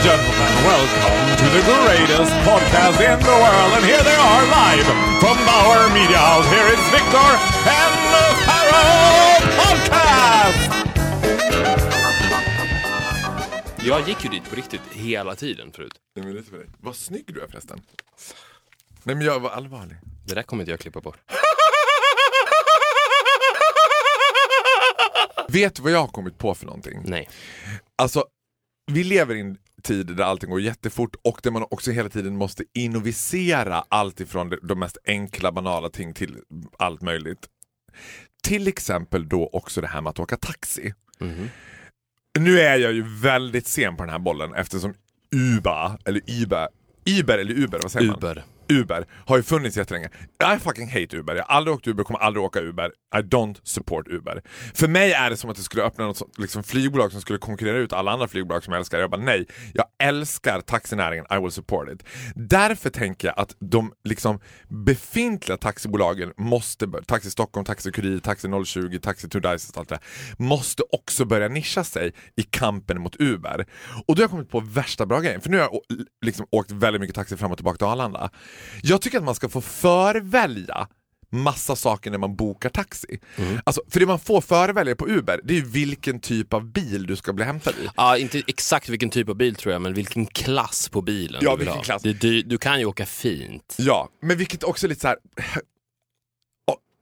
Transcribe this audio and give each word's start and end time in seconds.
And 0.00 0.08
gentlemen, 0.08 0.52
welcome 0.64 1.36
to 1.36 1.44
the 1.56 1.62
greatest 1.62 2.32
podcast 2.48 3.00
in 3.00 3.18
the 3.20 3.36
world. 3.44 3.72
And 3.76 3.84
here 3.84 4.02
they 4.02 4.14
are 4.14 4.42
live 4.46 4.86
from 5.20 5.36
Bauer 5.46 5.88
Media 5.92 6.18
House. 6.18 6.46
Here 6.46 6.68
is 6.74 6.80
Victor 6.96 7.30
and 7.78 7.94
the 8.12 8.24
Pharaoh 8.46 9.40
Podcast! 9.60 10.70
Jag 13.86 14.08
gick 14.08 14.24
ju 14.24 14.30
dit 14.30 14.50
på 14.50 14.56
riktigt 14.56 14.80
hela 14.92 15.34
tiden 15.34 15.72
förut. 15.72 15.92
Nej, 16.16 16.24
men 16.26 16.34
lite 16.34 16.50
för 16.50 16.58
dig. 16.58 16.66
Vad 16.78 16.96
snygg 16.96 17.24
du 17.26 17.40
är 17.40 17.46
förresten. 17.46 17.80
Nej 19.02 19.16
men 19.16 19.26
jag 19.26 19.40
var 19.40 19.50
allvarlig. 19.50 19.96
Det 20.26 20.34
där 20.34 20.42
kommer 20.42 20.62
inte 20.62 20.70
jag 20.70 20.80
klippa 20.80 21.00
bort. 21.00 21.18
Vet 25.48 25.74
du 25.74 25.82
vad 25.82 25.92
jag 25.92 26.00
har 26.00 26.08
kommit 26.08 26.38
på 26.38 26.54
för 26.54 26.66
någonting? 26.66 27.02
Nej. 27.04 27.28
Alltså, 27.96 28.24
vi 28.92 29.04
lever 29.04 29.34
i 29.34 29.40
en 29.40 29.58
tid 29.80 30.06
där 30.06 30.24
allting 30.24 30.50
går 30.50 30.60
jättefort 30.60 31.16
och 31.24 31.40
där 31.42 31.50
man 31.50 31.64
också 31.70 31.90
hela 31.90 32.08
tiden 32.08 32.36
måste 32.36 32.64
innovisera 32.74 33.84
allt 33.88 34.20
ifrån 34.20 34.52
de, 34.62 34.78
mest 34.78 34.98
enkla 35.04 35.52
banala 35.52 35.88
ting 35.90 36.14
till 36.14 36.36
allt 36.78 37.02
möjligt. 37.02 37.46
Till 38.42 38.68
exempel 38.68 39.28
då 39.28 39.50
också 39.52 39.80
det 39.80 39.86
här 39.86 40.00
med 40.00 40.10
att 40.10 40.18
åka 40.18 40.36
taxi. 40.36 40.94
Nu 42.38 42.60
är 42.60 42.76
jag 42.76 42.92
ju 42.92 43.04
väldigt 43.22 43.66
sen 43.66 43.96
på 43.96 44.02
den 44.02 44.12
här 44.12 44.18
bollen 44.18 44.54
eftersom 44.54 44.94
Uber, 45.34 45.98
eller 46.04 46.20
Uber, 46.42 46.68
Uber 47.20 47.38
eller 47.38 47.54
Uber, 47.54 47.78
vad 47.82 47.92
säger 47.92 48.06
man? 48.06 48.20
Uber. 48.70 49.06
Har 49.26 49.36
ju 49.36 49.42
funnits 49.42 49.76
jättelänge. 49.76 50.08
I 50.56 50.58
fucking 50.58 50.88
hate 50.88 51.16
Uber. 51.16 51.34
Jag 51.34 51.44
har 51.44 51.56
aldrig 51.56 51.74
åkt 51.76 51.86
Uber, 51.86 52.04
kommer 52.04 52.20
aldrig 52.20 52.44
åka 52.44 52.60
Uber. 52.60 52.92
I 53.16 53.18
don't 53.18 53.60
support 53.62 54.08
Uber. 54.08 54.42
För 54.74 54.88
mig 54.88 55.12
är 55.12 55.30
det 55.30 55.36
som 55.36 55.50
att 55.50 55.56
det 55.56 55.62
skulle 55.62 55.82
öppna 55.82 56.06
något 56.06 56.16
sånt, 56.16 56.38
liksom 56.38 56.62
flygbolag 56.62 57.12
som 57.12 57.20
skulle 57.20 57.38
konkurrera 57.38 57.76
ut 57.76 57.92
alla 57.92 58.10
andra 58.10 58.28
flygbolag 58.28 58.64
som 58.64 58.72
jag 58.72 58.78
älskar. 58.78 58.98
Jag 58.98 59.10
bara 59.10 59.20
nej, 59.20 59.46
jag 59.74 59.86
älskar 60.02 60.60
taxinäringen, 60.60 61.26
I 61.30 61.38
will 61.42 61.50
support 61.50 61.88
it. 61.88 62.04
Därför 62.34 62.90
tänker 62.90 63.28
jag 63.28 63.38
att 63.38 63.56
de 63.58 63.92
liksom 64.04 64.40
befintliga 64.68 65.56
taxibolagen 65.56 66.32
måste, 66.36 66.86
Taxi 67.06 67.30
Stockholm, 67.30 67.64
Taxi 67.64 67.92
Kurir, 67.92 68.18
Taxi 68.18 68.48
020, 68.64 68.98
Taxi 68.98 69.28
to 69.28 69.38
och 69.38 69.46
allt 69.46 69.88
det 69.88 69.98
måste 70.38 70.82
också 70.92 71.24
börja 71.24 71.48
nischa 71.48 71.84
sig 71.84 72.12
i 72.36 72.42
kampen 72.42 73.00
mot 73.00 73.16
Uber. 73.20 73.66
Och 74.06 74.14
då 74.16 74.20
har 74.20 74.24
jag 74.24 74.30
kommit 74.30 74.50
på 74.50 74.60
värsta 74.60 75.06
bra 75.06 75.20
grejen, 75.20 75.40
för 75.40 75.50
nu 75.50 75.56
har 75.56 75.64
jag 75.64 75.80
liksom 76.24 76.46
åkt 76.50 76.70
väldigt 76.70 77.00
mycket 77.00 77.16
taxi 77.16 77.36
fram 77.36 77.50
och 77.50 77.58
tillbaka 77.58 77.76
till 77.76 77.86
Arlanda. 77.86 78.30
Jag 78.82 79.02
tycker 79.02 79.18
att 79.18 79.24
man 79.24 79.34
ska 79.34 79.48
få 79.48 79.60
förvälja 79.60 80.88
massa 81.32 81.76
saker 81.76 82.10
när 82.10 82.18
man 82.18 82.36
bokar 82.36 82.68
taxi. 82.70 83.20
Alltså, 83.64 83.82
för 83.88 84.00
det 84.00 84.06
man 84.06 84.18
får 84.18 84.40
förvälja 84.40 84.96
på 84.96 85.08
Uber, 85.08 85.40
det 85.44 85.54
är 85.54 85.58
ju 85.58 85.64
vilken 85.64 86.20
typ 86.20 86.52
av 86.54 86.64
bil 86.72 87.06
du 87.06 87.16
ska 87.16 87.32
bli 87.32 87.44
hämtad 87.44 87.74
i. 87.84 87.88
Ja, 87.96 88.16
inte 88.18 88.42
exakt 88.46 88.88
vilken 88.88 89.10
typ 89.10 89.28
av 89.28 89.34
bil 89.34 89.54
tror 89.54 89.72
jag, 89.72 89.82
men 89.82 89.94
vilken 89.94 90.26
klass 90.26 90.88
på 90.88 91.02
bilen 91.02 91.40
Ja, 91.44 91.50
du 91.50 91.56
vill 91.56 91.58
vilken 91.58 91.76
ha. 91.76 91.82
klass. 91.82 92.02
Du, 92.02 92.12
du, 92.12 92.42
du 92.42 92.58
kan 92.58 92.78
ju 92.78 92.84
åka 92.84 93.06
fint. 93.06 93.76
Ja, 93.78 94.08
men 94.22 94.38
vilket 94.38 94.64
också 94.64 94.86
är 94.86 94.88
lite 94.88 95.00
så 95.00 95.08
här. 95.08 95.16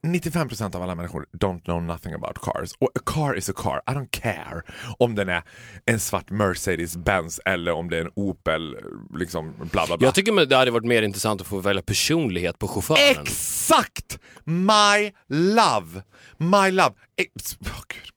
Och 0.03 0.09
95% 0.09 0.75
av 0.75 0.81
alla 0.81 0.95
människor 0.95 1.25
don't 1.31 1.63
know 1.63 1.83
nothing 1.83 2.13
about 2.13 2.37
cars. 2.41 2.71
Och 2.79 2.89
a 2.95 3.01
car 3.05 3.37
is 3.37 3.49
a 3.49 3.53
car, 3.55 3.81
I 3.87 3.91
don't 3.91 4.09
care 4.11 4.61
om 4.97 5.15
den 5.15 5.29
är 5.29 5.43
en 5.85 5.99
svart 5.99 6.29
Mercedes-Benz 6.29 7.39
eller 7.45 7.71
om 7.71 7.89
det 7.89 7.97
är 7.97 8.01
en 8.01 8.11
Opel, 8.15 8.77
liksom 9.13 9.53
bla 9.57 9.85
bla 9.87 9.97
bla. 9.97 10.07
Jag 10.07 10.15
tycker 10.15 10.45
det 10.45 10.55
hade 10.55 10.71
varit 10.71 10.85
mer 10.85 11.01
intressant 11.01 11.41
att 11.41 11.47
få 11.47 11.59
välja 11.59 11.81
personlighet 11.81 12.59
på 12.59 12.67
chauffören. 12.67 13.21
Exakt! 13.21 14.19
My 14.43 15.11
love! 15.27 16.03
My 16.37 16.71
love! 16.71 16.93
Ex- 17.17 17.57
Gud. 17.59 18.13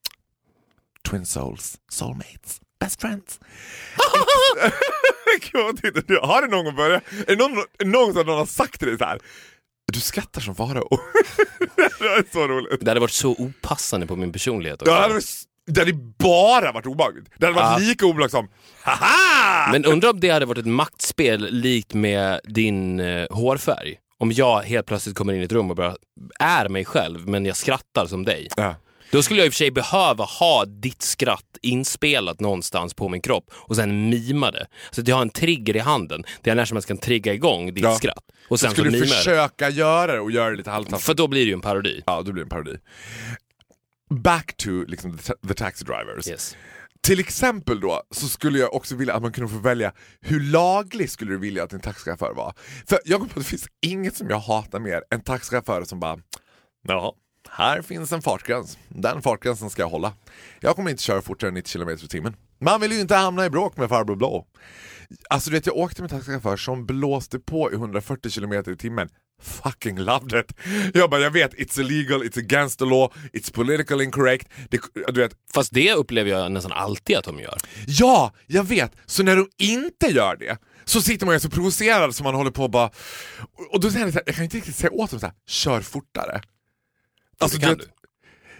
Twin 1.11 1.27
souls, 1.27 1.79
soulmates, 1.89 2.61
best 2.81 3.01
friends. 3.01 3.41
Gud? 5.53 6.19
Har 6.23 6.43
det 6.43 6.49
någon 6.49 6.77
börjat? 6.77 7.03
Är 7.27 7.37
det 7.37 7.49
någon, 7.49 7.65
någon 7.85 8.15
som 8.15 8.27
någon 8.27 8.39
har 8.39 8.47
sagt 8.47 8.79
till 8.79 8.89
dig 8.89 8.99
så 8.99 9.05
här? 9.05 9.19
Du 9.93 10.01
skrattar 10.01 10.41
som 10.41 10.55
farao. 10.55 10.89
det 11.77 12.07
är 12.07 12.33
så 12.33 12.49
roligt. 12.49 12.81
Det 12.81 12.91
hade 12.91 13.01
varit 13.01 13.11
så 13.11 13.31
opassande 13.31 14.07
på 14.07 14.17
min 14.17 14.33
personlighet 14.33 14.83
också. 14.83 14.95
Det 14.95 15.01
hade, 15.01 15.21
det 15.67 15.81
hade 15.81 15.93
bara 16.19 16.73
varit 16.73 16.87
obehagligt. 16.87 17.27
Det 17.39 17.47
hade 17.47 17.57
varit 17.57 17.83
Ja. 17.83 17.89
lika 17.89 18.07
obehagligt 18.07 18.31
som 18.31 18.49
haha! 18.83 19.73
Men 19.73 19.85
undrar 19.85 20.11
om 20.11 20.21
det 20.21 20.31
hade 20.31 20.47
varit 20.47 20.59
ett 20.59 20.67
maktspel 20.67 21.49
likt 21.51 21.95
med 21.95 22.41
din 22.45 23.01
eh, 23.01 23.27
hårfärg. 23.31 23.99
Om 24.19 24.33
jag 24.33 24.61
helt 24.63 24.87
plötsligt 24.87 25.17
kommer 25.17 25.33
in 25.33 25.41
i 25.41 25.45
ett 25.45 25.53
rum 25.53 25.71
och 25.71 25.77
bara 25.77 25.97
är 26.41 26.69
mig 26.69 26.85
själv, 26.85 27.29
men 27.29 27.45
jag 27.47 27.57
skrattar 27.57 28.07
som 28.07 28.25
dig. 28.25 28.49
Ja. 28.57 28.75
Då 29.13 29.23
skulle 29.23 29.41
jag 29.41 29.47
i 29.47 29.49
och 29.49 29.53
för 29.53 29.57
sig 29.59 29.71
behöva 29.71 30.25
ha 30.25 30.65
ditt 30.65 31.03
skratt 31.03 31.59
inspelat 31.63 32.41
någonstans 32.41 32.95
på 32.95 33.09
min 33.09 33.21
kropp 33.21 33.51
och 33.53 33.77
sen 33.77 34.11
mima 34.11 34.51
det. 34.51 34.67
Så 34.91 35.01
att 35.01 35.09
jag 35.09 35.17
har 35.17 35.23
en 35.23 35.31
trigger 35.31 35.77
i 35.77 35.79
handen 35.79 36.23
där 36.43 36.51
jag 36.51 36.57
när 36.57 36.65
som 36.65 36.77
helst 36.77 36.89
kan 36.89 36.99
trigga 36.99 37.35
igång 37.35 37.75
ditt 37.75 37.85
Ja. 37.85 37.95
skratt. 37.95 38.25
Och 38.49 38.61
Så 38.61 38.67
sen 38.67 38.71
så 38.71 38.75
skulle 38.75 38.91
du 38.91 38.93
mimar 39.01 39.07
jag. 39.07 39.17
försöka 39.17 39.69
göra 39.71 40.13
det 40.13 40.21
och 40.21 40.31
göra 40.31 40.51
det 40.51 40.57
lite 40.57 40.71
halvtaskigt. 40.71 41.07
För 41.07 41.15
då 41.15 41.29
blir 41.29 41.41
det 41.41 41.47
ju 41.49 41.53
en 41.55 41.61
parodi. 41.61 42.03
Ja, 42.07 42.17
då 42.23 42.33
blir 42.33 42.35
det 42.35 42.47
en 42.47 42.49
parodi. 42.49 42.77
Back 44.11 44.57
to 44.57 44.71
liksom, 44.87 45.19
the, 45.19 45.33
the 45.49 45.55
taxi 45.55 45.85
drivers. 45.85 46.29
Yes. 46.29 46.57
Till 47.03 47.21
exempel 47.21 47.81
då 47.81 48.03
så 48.11 48.29
skulle 48.29 48.59
jag 48.59 48.75
också 48.75 48.97
vilja 48.97 49.15
att 49.15 49.23
man 49.23 49.33
kunde 49.33 49.51
få 49.53 49.59
välja 49.59 49.93
hur 50.21 50.41
laglig 50.41 51.11
skulle 51.11 51.31
du 51.31 51.39
vilja 51.39 51.63
att 51.65 51.71
din 51.71 51.81
taxichaufför 51.81 52.33
var? 52.35 52.55
För 52.89 52.99
jag 53.05 53.19
kommer 53.21 53.33
på 53.33 53.41
att 53.41 53.47
det 53.47 53.51
finns 53.51 53.67
inget 53.83 54.17
som 54.17 54.31
jag 54.31 54.39
hatar 54.39 54.81
mer 54.81 55.03
än 55.15 55.21
taxichaufförer 55.23 55.85
som 55.85 56.01
bara 56.01 56.19
Ja, 56.89 57.15
här 57.49 57.83
finns 57.83 58.13
en 58.13 58.23
fartgräns. 58.23 58.79
Den 58.89 59.23
fartgränsen 59.23 59.71
ska 59.71 59.83
jag 59.83 59.89
hålla. 59.89 60.13
Jag 60.61 60.77
kommer 60.77 60.91
inte 60.91 61.03
köra 61.03 61.23
fortare 61.23 61.49
än 61.49 61.55
90 61.55 61.73
km 61.73 61.89
i 61.89 62.09
timmen. 62.09 62.37
Man 62.61 62.81
vill 62.81 62.93
ju 62.93 63.01
inte 63.01 63.15
hamna 63.15 63.47
i 63.47 63.51
bråk 63.51 63.77
med 63.77 63.89
farbror 63.89 64.17
blå. 64.17 64.47
Alltså 65.31 65.51
du 65.51 65.57
vet, 65.57 65.67
jag 65.67 65.77
åkte 65.77 66.03
med 66.03 66.11
taxichaufför 66.11 66.57
som 66.57 66.87
blåste 66.87 67.39
på 67.39 67.73
i 67.73 67.75
140 67.75 68.31
km 68.31 68.53
i 68.53 68.77
timmen. 68.77 69.09
Fucking 69.43 69.99
loved 69.99 70.41
it. 70.41 70.57
Jag 70.95 71.11
bara, 71.11 71.21
jag 71.21 71.31
vet, 71.31 71.55
it's 71.55 71.81
illegal, 71.81 72.23
it's 72.23 72.39
against 72.39 72.79
the 72.79 72.85
law, 72.85 73.13
it's 73.33 73.55
politically 73.55 74.05
incorrect. 74.05 74.49
Det, 74.71 74.81
du 75.09 75.21
vet, 75.21 75.33
Fast 75.55 75.75
det 75.75 75.93
upplever 75.93 76.31
jag 76.31 76.53
nästan 76.53 76.73
alltid 76.73 77.17
att 77.17 77.25
de 77.25 77.39
gör. 77.39 77.59
Ja, 77.87 78.33
jag 78.47 78.65
vet. 78.65 78.93
Så 79.07 79.23
när 79.23 79.37
de 79.37 79.49
inte 79.59 80.07
gör 80.07 80.37
det 80.37 80.59
så 80.85 81.03
sitter 81.03 81.27
man 81.27 81.35
ju 81.35 81.41
så 81.41 81.51
provocerad 81.51 82.15
som 82.15 82.25
man 82.25 82.35
håller 82.35 82.51
på 82.51 82.63
och 82.63 82.71
bara... 82.71 82.91
Och 83.73 83.81
då 83.81 83.91
säger 83.91 84.07
jag 84.07 84.23
jag 84.27 84.35
kan 84.35 84.45
inte 84.45 84.57
riktigt 84.57 84.77
säga 84.77 84.91
åt 84.93 85.11
dem 85.11 85.21
så 85.21 85.27
här, 85.27 85.35
kör 85.47 85.81
fortare. 85.81 86.41
Alltså, 87.43 87.59
det 87.59 87.67
kan 87.67 87.77
vet, 87.77 87.89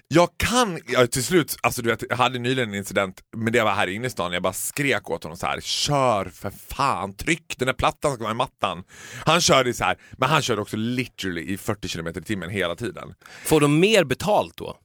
Jag 0.09 0.29
kan, 0.37 0.81
ja, 0.87 1.07
till 1.07 1.25
slut, 1.25 1.57
alltså 1.63 1.83
du 1.83 1.91
vet, 1.91 2.05
jag 2.09 2.17
hade 2.17 2.39
nyligen 2.39 2.69
en 2.69 2.75
incident, 2.75 3.21
men 3.37 3.53
det 3.53 3.63
var 3.63 3.73
här 3.73 3.87
inne 3.87 4.07
i 4.07 4.11
stan, 4.11 4.33
jag 4.33 4.43
bara 4.43 4.53
skrek 4.53 5.11
åt 5.11 5.23
honom 5.23 5.39
så 5.39 5.47
här: 5.47 5.61
kör 5.61 6.25
för 6.25 6.51
fan, 6.51 7.17
tryck, 7.17 7.55
den 7.59 7.69
här 7.69 7.75
plattan 7.75 8.15
ska 8.15 8.23
vara 8.23 8.33
i 8.33 8.37
mattan. 8.37 8.85
Han 9.27 9.41
körde 9.41 9.75
så 9.75 9.85
här, 9.85 9.97
men 10.13 10.29
han 10.29 10.43
körde 10.43 10.63
också 10.63 10.77
literally 10.77 11.53
i 11.53 11.57
40 11.59 11.89
km 11.89 12.07
i 12.07 12.13
timmen 12.13 12.51
hela 12.51 12.77
tiden. 12.77 13.15
Får 13.45 13.61
de 13.61 13.81
mer 13.81 14.05
betalt 14.05 14.57
då? 14.57 14.77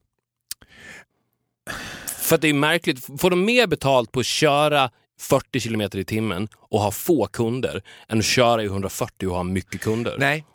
För 2.17 2.35
att 2.35 2.41
det 2.41 2.47
är 2.47 2.53
märkligt. 2.53 3.05
Får 3.21 3.29
de 3.29 3.45
mer 3.45 3.67
betalt 3.67 4.11
på 4.11 4.19
att 4.19 4.25
köra 4.25 4.91
40 5.19 5.59
kilometer 5.59 5.99
i 5.99 6.05
timmen 6.05 6.47
och 6.59 6.79
ha 6.79 6.91
få 6.91 7.27
kunder 7.27 7.83
än 8.07 8.19
att 8.19 8.25
köra 8.25 8.63
i 8.63 8.65
140 8.65 9.27
och 9.27 9.35
ha 9.35 9.43
mycket 9.43 9.81
kunder? 9.81 10.15
Nej, 10.19 10.45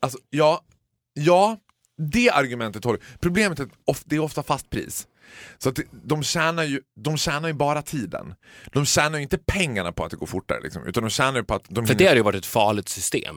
alltså 0.00 0.18
ja, 0.30 0.60
ja, 1.14 1.56
det 1.98 2.30
argumentet 2.30 2.84
håller. 2.84 3.00
Problemet 3.20 3.60
är 3.60 3.64
att 3.64 4.02
det 4.04 4.16
är 4.16 4.20
ofta 4.20 4.42
fast 4.42 4.70
pris. 4.70 5.06
Så 5.58 5.68
att 5.68 5.78
de, 6.04 6.22
tjänar 6.22 6.62
ju, 6.64 6.80
de 7.00 7.16
tjänar 7.16 7.48
ju 7.48 7.54
bara 7.54 7.82
tiden. 7.82 8.34
De 8.72 8.86
tjänar 8.86 9.18
ju 9.18 9.22
inte 9.22 9.38
pengarna 9.38 9.92
på 9.92 10.04
att 10.04 10.10
det 10.10 10.16
går 10.16 10.26
fortare, 10.26 10.60
liksom, 10.62 10.86
utan 10.86 11.02
de 11.02 11.10
tjänar 11.10 11.36
ju 11.38 11.44
på 11.44 11.54
att 11.54 11.64
de 11.68 11.74
För 11.74 11.80
hinner- 11.82 11.98
det 11.98 12.04
hade 12.06 12.16
ju 12.18 12.22
varit 12.24 12.38
ett 12.38 12.46
farligt 12.46 12.88
system. 12.88 13.36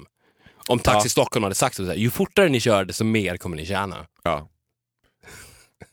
Om 0.67 0.79
Taxi 0.79 1.05
Ja. 1.05 1.09
Stockholm 1.09 1.43
hade 1.43 1.55
sagt 1.55 1.75
så 1.75 1.85
här, 1.85 1.93
ju 1.95 2.09
fortare 2.09 2.49
ni 2.49 2.59
kör 2.59 2.85
desto 2.85 3.03
mer 3.03 3.37
kommer 3.37 3.57
ni 3.57 3.65
tjäna. 3.65 4.05
Ja. 4.23 4.49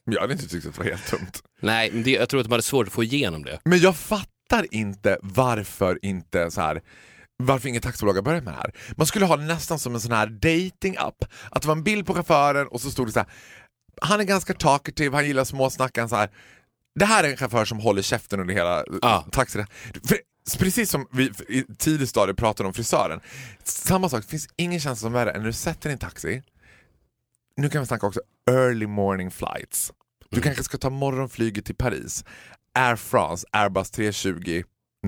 Jag 0.05 0.21
hade 0.21 0.33
inte 0.33 0.49
tyckt 0.49 0.67
att 0.67 0.73
det 0.75 0.79
var 0.79 0.91
helt 0.91 1.11
dumt. 1.11 1.33
Nej, 1.61 1.91
men 1.93 2.03
det, 2.03 2.11
jag 2.11 2.29
tror 2.29 2.41
att 2.41 2.47
de 2.47 2.53
hade 2.53 2.63
svårt 2.63 2.87
att 2.87 2.93
få 2.93 3.05
igenom 3.05 3.45
det. 3.45 3.59
Men 3.65 3.79
jag 3.79 3.97
fattar 3.97 4.67
inte 4.75 5.19
varför 5.23 5.99
inte 6.03 6.51
så 6.51 6.61
här 6.61 6.83
varför 7.39 7.69
inget 7.69 7.83
taxibolag 7.83 8.15
har 8.15 8.23
börjat 8.23 8.45
med 8.45 8.53
det 8.55 8.57
här. 8.59 8.73
Man 8.97 9.07
skulle 9.07 9.27
ha 9.27 9.37
det 9.37 9.45
nästan 9.45 9.79
som 9.79 9.95
en 9.95 10.01
sån 10.01 10.13
här 10.13 10.27
dating-app. 10.27 11.25
Att 11.51 11.63
det 11.63 11.69
var 11.69 11.77
en 11.77 11.83
bild 11.85 12.07
på 12.07 12.15
chauffören 12.15 12.67
och 12.69 12.81
så 12.81 12.91
stod 12.91 13.09
det 13.09 13.13
så 13.13 13.19
här. 13.21 13.29
Han 14.03 14.21
är 14.21 14.25
ganska 14.25 14.55
talkative, 14.55 15.17
han 15.17 15.27
gillar 15.27 15.45
småsnack. 15.45 15.99
han 15.99 16.09
Så 16.09 16.17
här, 16.17 16.31
det 16.99 17.05
här 17.05 17.25
är 17.25 17.31
en 17.31 17.37
chaufför 17.37 17.65
som 17.65 17.79
håller 17.79 18.03
käften 18.03 18.41
under 18.41 18.55
hela 18.55 18.85
Ja. 19.03 19.27
taxi. 19.33 19.65
För 20.05 20.19
precis 20.59 20.91
som 20.91 21.07
vi 21.13 21.33
i 21.49 21.65
tidig 21.79 22.09
stadie 22.09 22.35
pratade 22.35 22.67
om 22.67 22.75
frisören. 22.75 23.21
Samma 23.65 24.09
sak, 24.09 24.23
det 24.23 24.29
finns 24.31 24.49
ingen 24.57 24.81
känsla 24.81 25.07
som 25.07 25.13
värre 25.13 25.31
än 25.31 25.41
när 25.41 25.47
du 25.47 25.53
sätter 25.53 25.91
en 25.91 25.99
taxi. 25.99 26.43
Nu 27.57 27.69
kan 27.69 27.81
vi 27.81 27.87
snacka 27.87 28.07
också 28.07 28.21
early 28.51 28.87
morning 28.87 29.31
flights. 29.31 29.93
Du 30.31 30.41
kanske 30.41 30.63
ska 30.63 30.79
ta 30.79 30.91
morgonflyget 30.91 31.65
till 31.65 31.75
Paris. 31.77 32.25
Air 32.75 32.97
France, 32.97 33.47
Airbus 33.53 33.91
320 33.91 34.63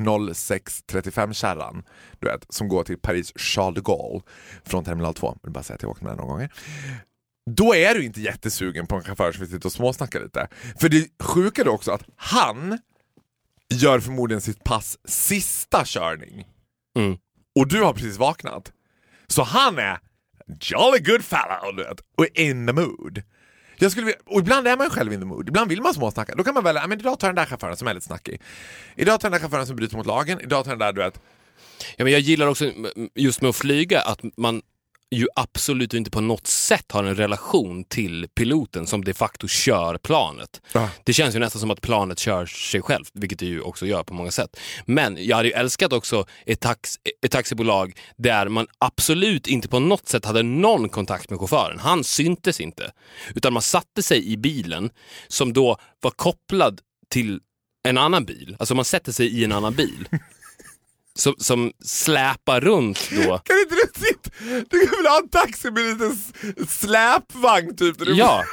0635 0.05 1.35
kärran 1.35 1.83
du 2.19 2.29
vet, 2.29 2.47
som 2.49 2.69
går 2.69 2.85
till 2.85 2.99
Paris 2.99 3.33
Charles 3.37 3.75
de 3.75 3.81
Gaulle 3.81 4.21
från 4.65 4.85
terminal 4.85 5.15
2. 5.15 5.27
Jag 5.27 5.39
vill 5.43 5.53
bara 5.53 5.62
säga 5.62 5.75
att 5.75 5.83
jag 5.83 5.91
åkt 5.91 6.03
med 6.03 6.11
den 6.11 6.17
några 6.17 6.33
gånger. 6.33 6.53
Då 7.50 7.75
är 7.75 7.95
du 7.95 8.05
inte 8.05 8.21
jättesugen 8.21 8.87
på 8.87 8.97
en 8.97 9.03
chaufför 9.03 9.33
som 9.33 9.41
vill 9.41 9.50
sitta 9.50 9.69
och 9.69 9.73
småsnacka 9.73 10.19
lite. 10.19 10.49
För 10.81 10.89
det 10.89 11.09
sjuka 11.23 11.62
är 11.62 11.69
också 11.69 11.93
att 11.93 12.05
han 12.17 12.79
gör 13.75 14.00
förmodligen 14.00 14.41
sitt 14.41 14.65
pass 14.65 14.99
sista 15.05 15.85
körning. 15.85 16.47
Mm. 16.97 17.19
Och 17.59 17.69
du 17.69 17.83
har 17.83 17.93
precis 17.93 18.17
vaknat. 18.17 18.73
Så 19.27 19.43
han 19.43 19.79
är 19.79 19.99
jolly 20.61 20.99
good 20.99 21.25
fellow 21.25 21.77
du 21.77 21.85
vet, 21.85 22.00
och 22.17 22.27
in 22.35 22.67
the 22.67 22.73
mood. 22.73 23.23
Jag 23.78 23.90
skulle, 23.92 24.06
vilja- 24.06 24.20
och 24.26 24.40
ibland 24.40 24.69
är 24.69 24.76
man 24.76 24.90
själv 24.90 25.12
in 25.12 25.20
the 25.20 25.26
mood, 25.26 25.48
ibland 25.48 25.69
vill 25.70 25.82
man 25.82 25.94
småsnacka. 25.94 26.34
Då 26.34 26.44
kan 26.44 26.54
man 26.54 26.64
välja, 26.64 26.86
men 26.86 27.00
idag 27.00 27.19
tar 27.19 27.28
jag 27.28 27.34
den 27.36 27.42
där 27.44 27.50
chauffören 27.50 27.76
som 27.76 27.88
är 27.88 27.94
lite 27.94 28.06
snackig. 28.06 28.40
Idag 28.96 29.20
tar 29.20 29.26
jag 29.28 29.32
den 29.32 29.40
där 29.40 29.48
chauffören 29.48 29.66
som 29.66 29.76
bryter 29.76 29.96
mot 29.96 30.06
lagen, 30.06 30.40
idag 30.40 30.64
tar 30.64 30.70
jag 30.72 30.78
den 30.78 30.86
där 30.86 30.92
du 30.92 31.00
vet. 31.02 31.20
Ja, 31.96 32.04
men 32.04 32.12
jag 32.12 32.20
gillar 32.20 32.46
också 32.46 32.70
just 33.14 33.40
med 33.42 33.48
att 33.48 33.56
flyga 33.56 34.00
att 34.00 34.20
man 34.36 34.62
ju 35.10 35.26
absolut 35.37 35.94
inte 35.94 36.10
på 36.10 36.20
något 36.20 36.46
sätt 36.46 36.93
har 36.93 37.05
en 37.05 37.14
relation 37.14 37.84
till 37.84 38.26
piloten 38.34 38.87
som 38.87 39.05
de 39.05 39.14
facto 39.14 39.49
kör 39.49 39.99
planet. 39.99 40.60
Ja. 40.72 40.90
Det 41.05 41.12
känns 41.12 41.34
ju 41.34 41.38
nästan 41.38 41.60
som 41.60 41.70
att 41.70 41.81
planet 41.81 42.19
kör 42.19 42.46
sig 42.46 42.82
självt, 42.82 43.10
vilket 43.14 43.38
det 43.38 43.46
ju 43.46 43.60
också 43.60 43.87
gör 43.87 44.02
på 44.02 44.14
många 44.14 44.31
sätt. 44.31 44.56
Men 44.84 45.16
jag 45.26 45.37
hade 45.37 45.49
ju 45.49 45.55
älskat 45.55 45.93
också 45.93 46.26
ett, 46.46 46.60
tax, 46.60 46.94
ett 47.22 47.32
taxibolag 47.32 47.99
där 48.16 48.49
man 48.49 48.66
absolut 48.78 49.46
inte 49.46 49.69
på 49.69 49.78
något 49.78 50.08
sätt 50.08 50.25
hade 50.25 50.43
någon 50.43 50.88
kontakt 50.88 51.31
med 51.31 51.38
chauffören. 51.38 51.78
Han 51.78 52.04
syntes 52.04 52.61
inte. 52.61 52.93
Utan 53.34 53.52
man 53.52 53.62
satte 53.62 54.02
sig 54.02 54.32
i 54.32 54.37
bilen 54.37 54.90
som 55.28 55.52
då 55.52 55.76
var 56.00 56.11
kopplad 56.11 56.81
till 57.11 57.40
en 57.88 57.99
annan 57.99 58.25
bil. 58.25 58.56
Alltså 58.58 58.75
man 58.75 58.84
sätter 58.84 59.12
sig 59.12 59.26
i 59.26 59.44
en 59.44 59.52
annan 59.52 59.75
bil. 59.75 60.08
Som, 61.19 61.35
som 61.38 61.73
släpar 61.85 62.61
runt 62.61 63.11
då. 63.11 63.23
Kan 63.44 63.59
inte 63.59 63.75
du 63.75 64.00
sitta, 64.06 64.31
du 64.70 64.87
kan 64.87 64.97
väl 64.97 65.06
ha 65.06 65.19
en 65.19 65.29
taxi 65.29 65.70
med 65.70 65.82
en 65.82 65.91
liten 65.93 66.19
släpvagn 66.69 67.76
typ? 67.76 67.97
Ja. 68.06 68.44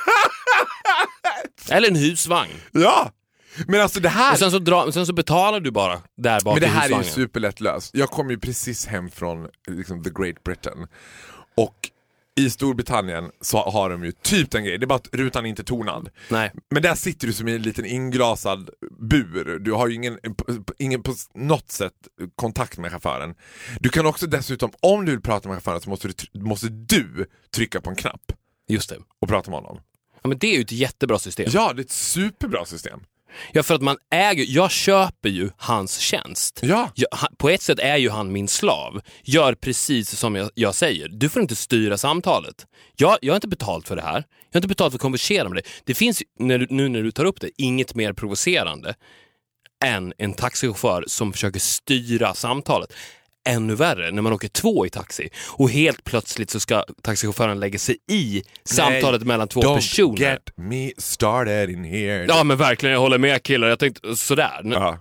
Eller 1.70 1.88
en 1.88 1.96
husvagn. 1.96 2.52
ja! 2.72 3.12
Men 3.68 3.82
alltså 3.82 4.00
det 4.00 4.10
här... 4.10 4.32
Och 4.32 4.40
sen 4.40 4.52
så, 4.52 4.60
dra, 4.60 4.92
sen 4.92 5.06
så 5.06 5.14
betalar 5.14 5.60
du 5.60 5.72
bara 5.72 6.02
där 6.18 6.42
bak 6.42 6.54
Men 6.54 6.62
det 6.62 6.68
här 6.68 6.92
är 6.92 6.98
ju 6.98 7.04
superlätt 7.04 7.62
löst. 7.62 7.92
Jag 7.94 8.10
kom 8.10 8.30
ju 8.30 8.40
precis 8.40 8.86
hem 8.86 9.12
från 9.12 9.48
liksom, 9.68 10.04
the 10.04 10.10
Great 10.10 10.44
Britain. 10.44 10.88
Och 11.56 11.90
i 12.40 12.50
Storbritannien 12.50 13.32
så 13.42 13.58
har 13.58 13.90
de 13.90 14.04
ju 14.04 14.12
typ 14.12 14.52
den 14.52 14.64
grejen, 14.64 14.80
det 14.80 14.84
är 14.84 14.88
bara 14.88 14.96
att 14.96 15.10
rutan 15.14 15.46
är 15.46 15.50
inte 15.50 15.64
tonad. 15.64 16.10
Nej. 16.30 16.52
Men 16.70 16.84
där 16.84 16.96
sitter 16.96 17.28
du 17.28 17.34
som 17.34 17.48
i 17.48 17.56
en 17.56 17.62
liten 17.62 17.86
inglasad 17.86 18.70
bur. 19.00 19.60
Du 19.60 19.72
har 19.72 19.88
ju 19.88 19.96
ingen, 19.96 20.20
ingen 20.78 21.04
på 21.04 21.14
något 21.34 21.72
sätt 21.72 21.94
kontakt 22.36 22.78
med 22.78 22.92
chauffören. 22.92 23.36
Du 23.80 23.90
kan 23.90 24.06
också 24.06 24.28
dessutom, 24.28 24.72
om 24.80 25.06
du 25.06 25.12
vill 25.12 25.22
prata 25.22 25.50
med 25.50 25.56
chauffören 25.56 25.82
så 25.82 25.90
måste 25.90 26.08
du, 26.08 26.40
måste 26.40 26.68
du 26.70 27.26
trycka 27.56 27.82
på 27.82 27.90
en 27.90 27.96
knapp 27.96 28.32
Just 28.68 28.90
det. 28.90 28.98
och 29.22 29.28
prata 29.28 29.52
med 29.52 29.60
honom. 29.60 29.80
Ja, 30.22 30.28
men 30.28 30.38
det 30.38 30.48
är 30.48 30.56
ju 30.56 30.62
ett 30.62 30.72
jättebra 30.72 31.20
system. 31.20 31.46
Ja, 31.52 31.74
det 31.74 31.82
är 31.82 31.84
ett 31.84 31.92
superbra 31.92 32.66
system. 32.66 33.00
Ja, 33.52 33.64
för 33.64 33.76
att 33.76 33.82
man 33.82 33.98
äger, 34.12 34.46
jag 34.48 34.72
köper 34.72 35.30
ju 35.30 35.50
hans 35.58 35.98
tjänst. 35.98 36.60
Ja. 36.64 36.90
Jag, 36.96 37.10
på 37.38 37.50
ett 37.50 37.62
sätt 37.62 37.80
är 37.80 37.98
ju 37.98 38.10
han 38.10 38.32
min 38.32 38.48
slav. 38.48 39.02
Gör 39.24 39.54
precis 39.54 40.20
som 40.20 40.36
jag, 40.36 40.50
jag 40.54 40.76
säger. 40.76 41.08
Du 41.10 41.30
får 41.30 41.42
inte 41.42 41.56
styra 41.56 41.98
samtalet. 41.98 42.66
Jag, 42.96 43.18
jag 43.22 43.34
har 43.34 43.36
inte 43.38 43.48
betalt 43.48 43.88
för 43.88 43.96
det 43.96 44.02
här. 44.02 44.16
Jag 44.16 44.54
har 44.54 44.58
inte 44.58 44.68
betalt 44.68 44.92
för 44.92 44.98
att 44.98 45.02
konversera 45.02 45.50
med 45.50 45.56
dig. 45.56 45.64
Det 45.84 45.94
finns, 45.94 46.24
när 46.40 46.58
du, 46.58 46.68
nu 46.70 46.90
när 46.90 47.04
du 47.04 47.12
tar 47.12 47.26
upp 47.26 47.42
det, 47.42 47.50
inget 47.58 47.96
mer 47.96 48.14
provocerande 48.14 48.96
än 49.86 50.14
en 50.18 50.34
taxichaufför 50.34 51.04
som 51.08 51.34
försöker 51.34 51.60
styra 51.60 52.34
samtalet. 52.34 52.94
Ännu 53.46 53.76
värre 53.76 54.12
när 54.12 54.22
man 54.22 54.34
åker 54.34 54.48
två 54.48 54.86
i 54.86 54.90
taxi 54.90 55.30
och 55.58 55.70
helt 55.70 56.04
plötsligt 56.04 56.50
så 56.50 56.60
ska 56.60 56.84
taxichauffören 57.02 57.60
lägga 57.60 57.80
sig 57.80 57.98
i 58.12 58.44
samtalet 58.64 59.24
mellan 59.24 59.48
två 59.48 59.62
Don't 59.62 59.76
personer. 59.76 60.18
get 60.22 60.50
me 60.56 60.92
started 60.98 61.70
in 61.70 61.84
here. 61.84 62.26
Ja 62.28 62.44
men 62.44 62.58
verkligen, 62.58 62.94
jag 62.94 63.00
håller 63.00 63.18
med 63.18 63.44
killar. 63.44 63.68
Jag 63.68 63.80
tänkte 63.80 64.16
sådär. 64.16 64.62
Ja. 64.64 65.00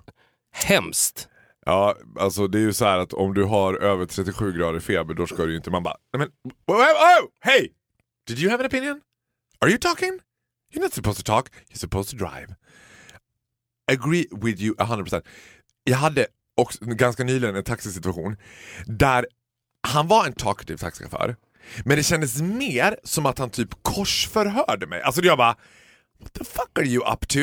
Hemskt. 0.52 1.28
Ja, 1.66 1.96
alltså 2.20 2.46
det 2.48 2.58
är 2.58 2.62
ju 2.62 2.72
så 2.72 2.84
här 2.84 2.98
att 2.98 3.12
om 3.12 3.34
du 3.34 3.44
har 3.44 3.74
över 3.74 4.06
37 4.06 4.52
grader 4.52 4.80
feber 4.80 5.14
då 5.14 5.26
ska 5.26 5.44
du 5.44 5.50
ju 5.50 5.56
inte, 5.56 5.70
man 5.70 5.82
bara, 5.82 5.96
"Nej, 6.12 6.18
men, 6.18 6.28
oh, 6.66 6.82
oh, 6.82 6.82
oh, 6.82 7.28
hey! 7.40 7.68
Did 8.26 8.38
you 8.38 8.50
have 8.50 8.62
an 8.64 8.66
opinion? 8.66 9.00
Are 9.60 9.68
you 9.70 9.78
talking? 9.78 10.18
You're 10.74 10.82
not 10.82 10.92
supposed 10.94 11.24
to 11.26 11.32
talk, 11.32 11.48
you're 11.70 11.78
supposed 11.78 12.18
to 12.18 12.24
drive. 12.26 12.54
Agree 13.92 14.26
with 14.30 14.60
you 14.62 14.74
100%. 14.78 15.22
Jag 15.84 15.96
hade 15.96 16.26
också 16.56 16.78
ganska 16.84 17.24
nyligen 17.24 17.56
en 17.56 17.64
taxisituation 17.64 18.36
där 18.86 19.26
han 19.88 20.08
var 20.08 20.26
en 20.26 20.32
talkative 20.32 20.78
taxichaufför, 20.78 21.36
men 21.84 21.96
det 21.96 22.02
kändes 22.02 22.42
mer 22.42 22.96
som 23.04 23.26
att 23.26 23.38
han 23.38 23.50
typ 23.50 23.68
korsförhörde 23.82 24.86
mig. 24.86 25.02
Alltså 25.02 25.22
jag 25.22 25.38
bara, 25.38 25.56
what 26.20 26.32
the 26.32 26.44
fuck 26.44 26.78
are 26.78 26.86
you 26.86 27.12
up 27.12 27.28
to? 27.28 27.38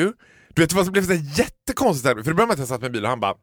Du 0.54 0.62
vet, 0.62 0.70
det 0.70 0.76
var- 0.76 0.90
blev 0.90 1.06
så 1.06 1.12
jättekonstigt, 1.42 2.08
för 2.08 2.14
det 2.14 2.22
började 2.22 2.46
med 2.46 2.52
att 2.52 2.58
jag 2.58 2.68
satt 2.68 2.80
med 2.80 2.86
en 2.86 2.92
bil 2.92 3.04
och 3.04 3.10
han 3.10 3.20
bara 3.20 3.34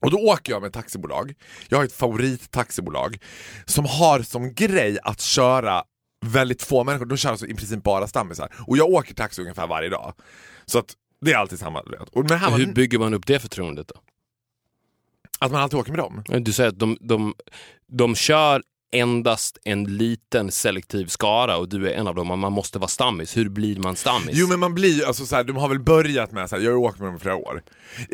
och 0.00 0.10
då 0.10 0.18
åker 0.18 0.52
jag 0.52 0.62
med 0.62 0.68
ett 0.68 0.74
taxibolag. 0.74 1.34
Jag 1.68 1.78
har 1.78 1.84
ett 1.84 1.92
favorittaxibolag 1.92 3.18
som 3.66 3.84
har 3.84 4.22
som 4.22 4.54
grej 4.54 4.98
att 5.02 5.20
köra 5.20 5.82
väldigt 6.26 6.62
få 6.62 6.84
människor. 6.84 7.06
De 7.06 7.16
kör 7.16 7.30
alltså 7.30 7.46
i 7.46 7.54
princip 7.54 7.82
bara 7.82 8.06
stammisar. 8.06 8.52
Och 8.66 8.76
jag 8.78 8.88
åker 8.88 9.14
taxi 9.14 9.42
ungefär 9.42 9.66
varje 9.66 9.88
dag. 9.88 10.14
Så 10.66 10.78
att 10.78 10.94
det 11.20 11.32
är 11.32 11.36
alltid 11.36 11.58
samma. 11.58 11.80
Och 12.12 12.30
men 12.30 12.38
här 12.38 12.50
var, 12.50 12.58
Hur 12.58 12.72
bygger 12.72 12.98
man 12.98 13.14
upp 13.14 13.26
det 13.26 13.38
förtroendet 13.38 13.88
då? 13.88 13.94
Att 15.38 15.52
man 15.52 15.62
alltid 15.62 15.78
åker 15.78 15.92
med 15.92 15.98
dem. 15.98 16.24
Du 16.44 16.52
säger 16.52 16.68
att 16.68 16.78
de, 16.78 16.98
de, 17.00 17.34
de 17.92 18.14
kör 18.14 18.62
endast 18.92 19.58
en 19.64 19.84
liten 19.84 20.50
selektiv 20.50 21.06
skara 21.06 21.56
och 21.56 21.68
du 21.68 21.90
är 21.90 21.94
en 21.94 22.06
av 22.06 22.14
dem 22.14 22.40
man 22.40 22.52
måste 22.52 22.78
vara 22.78 22.88
stammis. 22.88 23.36
Hur 23.36 23.48
blir 23.48 23.76
man 23.76 23.96
stammis? 23.96 24.30
Jo 24.32 24.48
men 24.48 24.60
man 24.60 24.74
blir 24.74 25.06
alltså, 25.06 25.26
så 25.26 25.36
här, 25.36 25.44
de 25.44 25.56
har 25.56 25.68
väl 25.68 25.80
börjat 25.80 26.32
med, 26.32 26.50
så 26.50 26.56
här, 26.56 26.62
jag 26.62 26.70
har 26.70 26.78
åkt 26.78 26.98
med 26.98 27.08
dem 27.08 27.16
i 27.16 27.18
flera 27.18 27.36
år. 27.36 27.62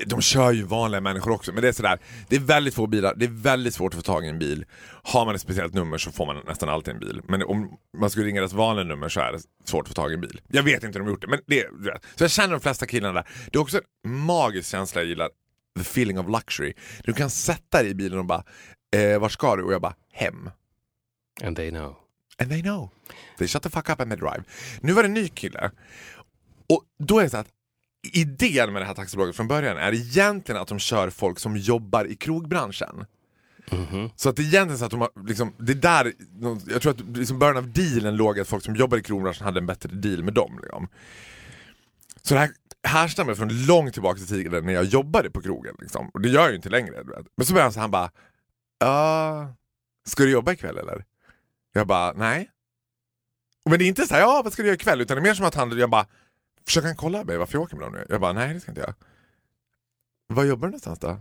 De 0.07 0.21
kör 0.21 0.53
ju 0.53 0.63
vanliga 0.63 1.01
människor 1.01 1.31
också, 1.33 1.53
men 1.53 1.63
det 1.63 1.69
är 1.69 1.73
sådär, 1.73 1.99
det 2.29 2.37
är 2.37 2.41
väldigt 2.41 2.75
få 2.75 2.87
bilar, 2.87 3.15
det 3.17 3.25
är 3.25 3.43
väldigt 3.43 3.75
svårt 3.75 3.95
att 3.95 3.97
få 3.97 4.03
tag 4.03 4.25
i 4.25 4.29
en 4.29 4.39
bil. 4.39 4.65
Har 5.03 5.27
man 5.27 5.35
ett 5.35 5.41
speciellt 5.41 5.75
nummer 5.75 5.99
så 5.99 6.13
får 6.13 6.27
man 6.27 6.37
nästan 6.47 6.69
alltid 6.69 6.95
en 6.95 7.01
bil. 7.01 7.21
Men 7.29 7.43
om 7.43 7.71
man 7.99 8.11
skulle 8.11 8.27
ringa 8.27 8.41
deras 8.41 8.53
vanliga 8.53 8.85
nummer 8.85 9.09
så 9.09 9.21
är 9.21 9.33
det 9.33 9.41
svårt 9.65 9.83
att 9.83 9.89
få 9.89 9.95
tag 9.95 10.11
i 10.11 10.15
en 10.15 10.21
bil. 10.21 10.41
Jag 10.49 10.63
vet 10.63 10.85
inte 10.85 10.87
hur 10.87 10.93
de 10.93 11.05
har 11.05 11.11
gjort 11.11 11.21
det, 11.21 11.29
men 11.29 11.41
det 11.47 11.67
vet. 11.73 12.05
Så 12.17 12.25
jag 12.25 12.31
känner 12.31 12.51
de 12.55 12.61
flesta 12.61 12.87
killarna 12.87 13.15
där. 13.15 13.29
Det 13.53 13.59
är 13.59 13.63
också 13.63 13.81
en 14.05 14.15
magisk 14.15 14.71
känsla 14.71 15.01
jag 15.01 15.09
gillar, 15.09 15.29
the 15.77 15.83
feeling 15.83 16.19
of 16.19 16.29
luxury. 16.29 16.75
Du 17.05 17.13
kan 17.13 17.31
sätta 17.31 17.83
dig 17.83 17.91
i 17.91 17.95
bilen 17.95 18.19
och 18.19 18.25
bara, 18.25 18.45
eh, 18.97 19.19
var 19.19 19.29
ska 19.29 19.57
du? 19.57 19.63
Och 19.63 19.73
jag 19.73 19.83
bara, 19.83 19.95
hem. 20.13 20.51
And 21.43 21.57
they 21.57 21.71
know. 21.71 21.97
And 22.39 22.51
they 22.51 22.63
know. 22.63 22.91
They 23.39 23.49
shut 23.49 23.63
the 23.63 23.71
fuck 23.71 23.89
up 23.91 24.01
and 24.01 24.11
they 24.11 24.19
drive. 24.19 24.45
Nu 24.81 24.93
var 24.93 25.03
det 25.03 25.09
en 25.09 25.15
ny 25.15 25.29
kille. 25.29 25.71
Och 26.69 26.83
då 26.99 27.19
är 27.19 27.23
det 27.23 27.31
så 27.31 27.37
att 27.37 27.49
idén 28.13 28.73
med 28.73 28.83
det 28.83 28.87
här 28.87 28.95
taxibolaget 28.95 29.37
från 29.37 29.49
början 29.49 29.77
är 29.77 29.95
egentligen 29.95 30.61
att 30.61 30.69
de 30.69 30.79
kör 30.79 31.11
folk 31.11 31.39
som 31.39 31.57
jobbar 31.57 32.05
i 32.05 32.17
krogbranschen. 32.17 33.07
Så 34.17 34.29
att 34.29 34.37
det 34.37 34.43
är 34.43 34.47
egentligen 34.47 34.79
så 34.79 34.85
att 34.85 34.91
de 34.91 35.01
har, 35.01 35.11
liksom, 35.27 35.53
det 35.59 35.73
är 35.73 35.77
där, 35.77 36.13
jag 36.67 36.83
tror 36.83 36.93
att 36.93 37.17
liksom 37.17 37.39
början 37.39 37.57
av 37.57 37.73
dealen 37.73 38.17
låg 38.17 38.41
att 38.41 38.49
folk 38.49 38.65
som 38.65 38.77
jobbar 38.77 38.99
i 38.99 39.03
krogbranschen 39.03 39.45
hade 39.45 39.61
en 39.61 39.67
bättre 39.67 39.89
deal 39.89 40.23
med 40.23 40.35
dem. 40.35 40.59
Liksom. 40.63 40.89
Så 42.23 42.35
det 42.35 42.41
här 42.41 42.51
härstammar 42.85 43.35
från 43.35 43.67
långt 43.67 43.93
tillbaka 43.93 44.21
i 44.21 44.27
tiden 44.27 44.67
när 44.67 44.73
jag 44.73 44.85
jobbade 44.85 45.31
på 45.31 45.43
krogen. 45.43 45.77
Liksom. 45.81 46.09
Och 46.09 46.21
det 46.21 46.29
gör 46.29 46.41
jag 46.41 46.51
ju 46.51 46.57
inte 46.57 46.69
längre. 46.69 47.03
Du 47.03 47.11
vet. 47.11 47.27
Men 47.37 47.47
så 47.47 47.53
började 47.53 47.67
han 47.67 47.73
så 47.73 47.81
han 47.81 47.91
bara, 47.91 48.11
"Ja, 48.79 49.55
ska 50.07 50.23
du 50.23 50.31
jobba 50.31 50.53
ikväll 50.53 50.79
eller? 50.79 51.05
Jag 51.73 51.87
bara, 51.87 52.13
nej. 52.13 52.51
Men 53.71 53.79
det 53.79 53.85
är 53.85 53.89
inte 53.89 54.07
så 54.07 54.15
här, 54.15 54.21
ja 54.21 54.41
vad 54.45 54.53
ska 54.53 54.63
du 54.63 54.69
göra 54.69 54.75
ikväll? 54.75 55.01
Utan 55.01 55.17
det 55.17 55.21
är 55.21 55.23
mer 55.23 55.35
som 55.35 55.47
att 55.47 55.55
han, 55.55 55.79
jag 55.79 55.91
bara, 55.91 56.07
försöker 56.67 56.87
han 56.89 56.97
kolla 56.97 57.25
mig 57.25 57.37
varför 57.37 57.55
jag 57.55 57.63
åker 57.63 57.77
med 57.77 57.87
dem 57.87 57.93
nu? 57.93 58.07
Jag 58.09 58.21
bara, 58.21 58.33
nej 58.33 58.55
det 58.55 58.61
ska 58.61 58.69
jag 58.69 58.73
inte 58.73 58.81
göra. 58.81 58.95
Var 60.27 60.45
jobbar 60.45 60.69
du 60.69 60.71
någonstans 60.71 60.99
då? 60.99 61.21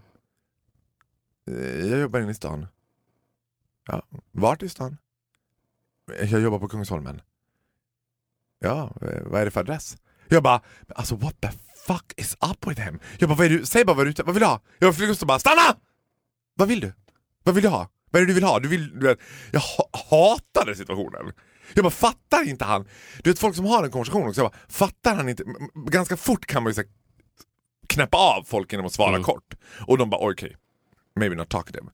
Eh, 1.52 1.86
jag 1.90 2.00
jobbar 2.00 2.20
inne 2.20 2.32
i 2.32 2.36
stan. 2.36 2.68
Ja, 3.88 4.04
vart 4.32 4.64
i 4.64 4.70
stan? 4.70 4.98
Jag 6.20 6.42
jobbar 6.42 6.60
på 6.60 6.68
Kungsholmen. 6.68 7.22
Ja, 8.60 8.94
eh, 9.02 9.22
vad 9.26 9.42
är 9.42 9.46
det 9.46 9.52
för 9.52 9.60
adress? 9.60 9.98
Jag 10.28 10.44
bara, 10.44 10.62
alltså 10.96 11.16
what 11.16 11.42
the 11.42 11.50
fuck 11.88 12.14
is 12.18 12.38
up 12.52 12.68
with 12.68 12.82
him? 12.82 13.00
Jag 13.20 13.30
bara, 13.30 13.36
vad 13.36 13.46
är 13.46 13.50
du? 13.50 13.66
Säg 13.66 13.86
bara 13.86 13.98
vad 13.98 14.06
du 14.06 14.24
vad 14.24 14.34
vill 14.36 14.42
du 14.42 14.48
ha? 14.48 14.62
Jag 14.80 14.90
och 15.22 15.28
bara, 15.28 15.40
stanna! 15.40 15.76
Vad 16.56 16.68
vill 16.68 16.80
du? 16.80 16.94
Vad 17.44 17.56
vill 17.56 17.64
du 17.64 17.70
ha? 17.70 17.90
Vad 18.12 18.22
är 18.22 18.26
det 18.26 18.30
du 18.30 18.34
vill 18.34 18.44
ha? 18.44 18.60
Du 18.60 18.68
vill, 18.68 19.00
du 19.00 19.08
vet, 19.08 19.20
jag 19.52 19.60
ha, 19.60 19.90
hatade 20.10 20.76
situationen. 20.76 21.34
Jag 21.74 21.84
bara 21.84 21.92
fattar 21.92 22.50
inte 22.50 22.66
han. 22.66 22.88
Du 23.24 23.30
vet 23.30 23.40
folk 23.40 23.56
som 23.56 23.66
har 23.66 23.84
en 23.84 23.92
konversation 23.92 24.28
också, 24.28 24.42
jag 24.42 24.52
bara, 24.52 24.58
fattar 24.70 25.16
han 25.16 25.30
inte? 25.30 25.44
Ganska 25.76 26.18
fort 26.18 26.46
kan 26.46 26.64
man 26.64 26.70
ju 26.70 26.74
så 26.74 26.82
här, 26.82 26.90
knäppa 27.88 28.18
av 28.18 28.44
folk 28.44 28.72
genom 28.72 28.86
att 28.86 28.94
svara 28.94 29.10
Mm. 29.10 29.24
kort. 29.24 29.56
Och 29.88 29.98
de 29.98 30.10
bara 30.10 30.32
okej. 30.32 30.58
maybe 31.16 31.36
not 31.36 31.50
talkative. 31.50 31.86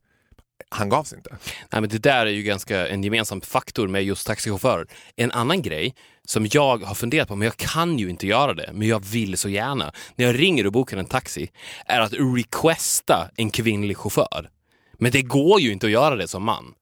Han 0.72 0.90
gav 0.90 1.04
sig 1.04 1.18
inte. 1.18 1.30
Nej, 1.72 1.82
men 1.82 1.90
det 1.90 1.98
där 1.98 2.26
är 2.26 2.30
ju 2.32 2.44
ganska 2.44 2.88
en 2.88 3.04
gemensam 3.04 3.42
faktor 3.42 3.88
med 3.88 4.04
just 4.04 4.28
taxichaufförer. 4.28 4.88
En 5.16 5.32
annan 5.32 5.62
grej 5.62 5.96
som 6.26 6.48
jag 6.52 6.84
har 6.84 6.96
funderat 6.96 7.28
på, 7.28 7.36
men 7.36 7.46
jag 7.46 7.58
kan 7.58 8.00
ju 8.00 8.10
inte 8.10 8.28
göra 8.28 8.54
det, 8.54 8.70
men 8.74 8.88
jag 8.88 9.06
vill 9.06 9.38
så 9.38 9.50
gärna, 9.50 9.92
när 10.16 10.26
jag 10.26 10.40
ringer 10.40 10.66
och 10.66 10.72
bokar 10.72 10.98
en 10.98 11.06
taxi, 11.06 11.52
är 11.86 12.00
att 12.00 12.14
requesta 12.14 13.30
en 13.36 13.50
kvinnlig 13.50 13.98
chaufför. 13.98 14.50
Men 14.94 15.12
det 15.12 15.22
går 15.22 15.62
ju 15.62 15.72
inte 15.72 15.86
att 15.86 15.92
göra 15.92 16.16
det 16.16 16.28
som 16.28 16.44
man. 16.44 16.74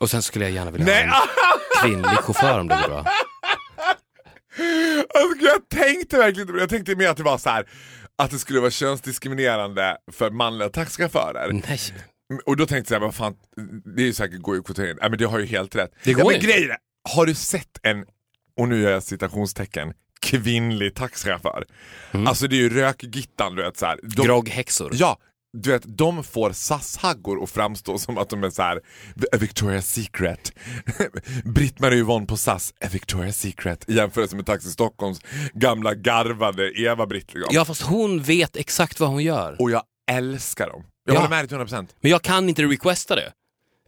Och 0.00 0.10
sen 0.10 0.22
skulle 0.22 0.44
jag 0.44 0.52
gärna 0.52 0.70
vilja 0.70 0.86
Nej! 0.86 1.08
ha 1.08 1.22
en 1.22 1.88
kvinnlig 1.88 2.18
chaufför 2.18 2.60
om 2.60 2.68
det 2.68 2.78
går 2.82 2.88
bra. 2.88 3.04
Alltså, 5.14 5.44
jag 5.44 5.68
tänkte 5.68 6.16
verkligen 6.18 6.48
inte. 6.48 6.60
Jag 6.60 6.68
tänkte 6.68 6.96
mer 6.96 7.08
att 7.08 7.16
det 7.16 7.22
var 7.22 7.38
så 7.38 7.50
här 7.50 7.68
att 8.18 8.30
det 8.30 8.38
skulle 8.38 8.60
vara 8.60 8.70
könsdiskriminerande 8.70 9.96
för 10.12 10.30
manliga 10.30 10.68
taxichaufförer. 10.68 11.52
Nej. 11.52 11.80
Och 12.46 12.56
då 12.56 12.66
tänkte 12.66 12.94
jag, 12.94 13.00
vad 13.00 13.14
fan, 13.14 13.34
det 13.84 14.02
är 14.02 14.06
ju 14.06 14.12
säkert 14.12 14.40
går 14.40 14.56
ju 14.56 14.62
kvotering. 14.62 14.96
Nej 15.00 15.10
men 15.10 15.18
det 15.18 15.24
har 15.24 15.38
ju 15.38 15.46
helt 15.46 15.76
rätt. 15.76 15.90
Det 16.04 16.12
går 16.12 16.24
ja, 16.24 16.38
men 16.38 16.48
grejen 16.48 16.70
är, 16.70 16.76
har 17.14 17.26
du 17.26 17.34
sett 17.34 17.78
en, 17.82 18.04
och 18.56 18.68
nu 18.68 18.80
gör 18.80 18.90
jag 18.90 19.02
citationstecken, 19.02 19.92
kvinnlig 20.20 20.94
taxichaufför? 20.94 21.64
Alltså 22.26 22.46
det 22.48 22.56
är 22.56 22.60
ju 22.60 22.68
rökgittan 22.68 23.54
du 23.54 23.62
vet 23.62 23.76
så 23.76 23.86
här. 23.86 24.00
De, 24.02 24.26
Grogghäxor. 24.26 24.90
Ja, 24.94 25.18
du 25.52 25.70
vet 25.70 25.82
de 25.98 26.24
får 26.24 26.52
SAS-haggor 26.52 27.42
att 27.42 27.50
framstå 27.50 27.98
som 27.98 28.18
att 28.18 28.30
de 28.30 28.44
är 28.44 28.50
så 28.50 28.62
här 28.62 28.80
Victoria's 29.32 29.80
Secret. 29.80 30.52
Britt-Marie 31.44 31.98
Yvonne 31.98 32.26
på 32.26 32.36
SAS, 32.36 32.74
Victoria's 32.80 33.32
Secret 33.32 33.84
i 33.88 33.94
jämförelse 33.94 34.36
med 34.36 34.46
Taxi 34.46 34.70
Stockholms 34.70 35.20
gamla 35.54 35.94
garvade 35.94 36.72
Eva-Britt. 36.80 37.34
liksom. 37.34 37.54
Ja, 37.54 37.64
fast 37.64 37.82
hon 37.82 38.22
vet 38.22 38.56
exakt 38.56 39.00
vad 39.00 39.08
hon 39.08 39.22
gör. 39.22 39.56
Och 39.62 39.70
jag 39.70 39.82
älskar 40.08 40.70
dem. 40.70 40.84
Jag 41.04 41.14
Ja. 41.14 41.18
håller 41.18 41.30
med 41.30 41.38
dig 41.38 41.48
till 41.48 41.56
100%. 41.56 41.94
Men 42.00 42.10
jag 42.10 42.22
kan 42.22 42.48
inte 42.48 42.62
requesta 42.62 43.16
det. 43.16 43.32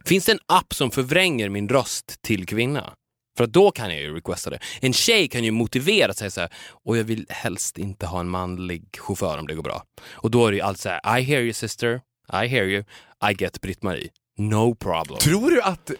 Finns 0.05 0.25
det 0.25 0.31
en 0.31 0.39
app 0.45 0.73
som 0.73 0.91
förvränger 0.91 1.49
min 1.49 1.69
röst 1.69 2.21
till 2.21 2.45
kvinna? 2.45 2.93
För 3.37 3.47
då 3.47 3.71
kan 3.71 3.89
jag 3.89 3.99
ju 3.99 4.15
requesta 4.15 4.49
det. 4.49 4.59
En 4.81 4.93
tjej 4.93 5.27
kan 5.27 5.43
ju 5.43 5.51
motivera 5.51 6.13
sig 6.13 6.31
så 6.31 6.41
här, 6.41 6.49
och 6.85 6.97
jag 6.97 7.03
vill 7.03 7.25
helst 7.29 7.77
inte 7.77 8.05
ha 8.05 8.19
en 8.19 8.29
manlig 8.29 8.83
chaufför 8.97 9.37
om 9.37 9.47
det 9.47 9.55
går 9.55 9.63
bra. 9.63 9.83
Och 10.03 10.31
då 10.31 10.47
är 10.47 10.51
det 10.51 10.55
ju 10.55 10.61
allt 10.63 10.79
så 10.79 10.89
här, 10.89 11.19
I 11.19 11.21
hear 11.23 11.41
you 11.41 11.53
sister, 11.53 12.01
I 12.33 12.47
hear 12.47 12.63
you, 12.63 12.83
I 13.31 13.33
get 13.43 13.61
Britt-Marie. 13.61 14.09
No 14.37 14.75
problem. 14.75 15.19
Tror 15.19 15.51
du 15.51 15.61
att, 15.61 15.91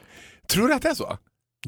tror 0.47 0.67
du 0.67 0.73
att 0.73 0.81
det 0.81 0.89
är 0.89 0.93
så? 0.95 1.17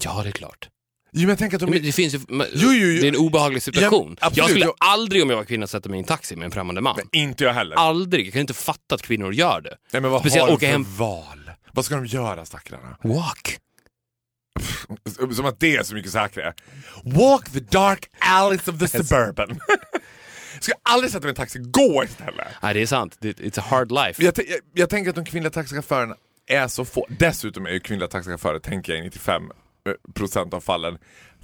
Ja, 0.01 0.23
det 0.23 0.29
är 0.29 0.31
klart. 0.31 0.69
Jo, 1.15 1.19
men 1.21 1.29
jag 1.29 1.37
tänker 1.37 1.57
att 1.57 1.61
de... 1.61 1.69
Men 1.69 1.81
det 1.83 1.91
finns 1.91 2.13
ju, 2.13 2.19
men- 2.27 2.47
Jo, 2.53 2.71
jo, 2.73 2.87
jo. 2.87 3.01
Det 3.01 3.07
är 3.07 3.11
en 3.11 3.15
obehaglig 3.15 3.63
situation. 3.63 4.17
Ja, 4.21 4.31
jag 4.33 4.49
skulle 4.49 4.71
aldrig 4.77 5.23
om 5.23 5.29
jag 5.29 5.37
var 5.37 5.43
kvinna 5.43 5.67
sätta 5.67 5.89
mig 5.89 5.97
i 5.97 5.99
en 5.99 6.05
taxi 6.05 6.35
med 6.35 6.45
en 6.45 6.51
främmande 6.51 6.81
man. 6.81 6.99
Inte 7.11 7.43
jag 7.43 7.53
heller. 7.53 7.75
Aldrig. 7.75 8.25
Jag 8.25 8.33
kan 8.33 8.41
inte 8.41 8.53
fatta 8.53 8.95
att 8.95 9.01
kvinnor 9.01 9.33
gör 9.33 9.61
det. 9.61 9.75
Nej, 9.91 10.01
men 10.01 10.11
vad 10.11 10.21
Speciellt 10.21 10.49
har 10.49 10.57
de 10.57 10.65
för 10.65 10.71
hem- 10.71 10.85
val? 10.97 11.51
Vad 11.71 11.85
ska 11.85 11.95
de 11.95 12.05
göra 12.05 12.45
stackarna? 12.45 12.97
Walk. 13.03 13.57
Som 15.35 15.45
att 15.45 15.59
det 15.59 15.75
är 15.75 15.83
så 15.83 15.95
mycket 15.95 16.11
säkrare. 16.11 16.53
Walk 17.03 17.51
the 17.53 17.59
dark 17.59 18.05
alleys 18.19 18.67
of 18.67 18.79
the 18.79 18.87
suburban. 18.87 19.47
ska 20.59 20.71
jag 20.71 20.93
aldrig 20.93 21.11
sätta 21.11 21.21
mig 21.21 21.29
i 21.29 21.31
en 21.31 21.35
taxi, 21.35 21.59
gå 21.59 22.03
istället. 22.03 22.47
Nej, 22.63 22.73
det 22.73 22.81
är 22.81 22.85
sant. 22.85 23.17
It's 23.21 23.59
a 23.59 23.63
hard 23.69 23.91
life. 23.91 24.23
Jag, 24.23 24.33
jag, 24.37 24.59
jag 24.73 24.89
tänker 24.89 25.09
att 25.09 25.15
de 25.15 25.25
kvinnliga 25.25 25.51
taxichaufförerna 25.51 26.15
är 26.47 26.67
så 26.67 26.85
få. 26.85 27.07
Dessutom 27.09 27.65
är 27.65 27.69
ju 27.71 27.79
kvinnliga 27.79 28.07
taxichaufförer, 28.09 28.59
tänker 28.59 28.93
jag 28.95 29.05
i 29.05 29.09
95% 29.09 29.49
av 30.53 30.59
fallen, 30.61 30.97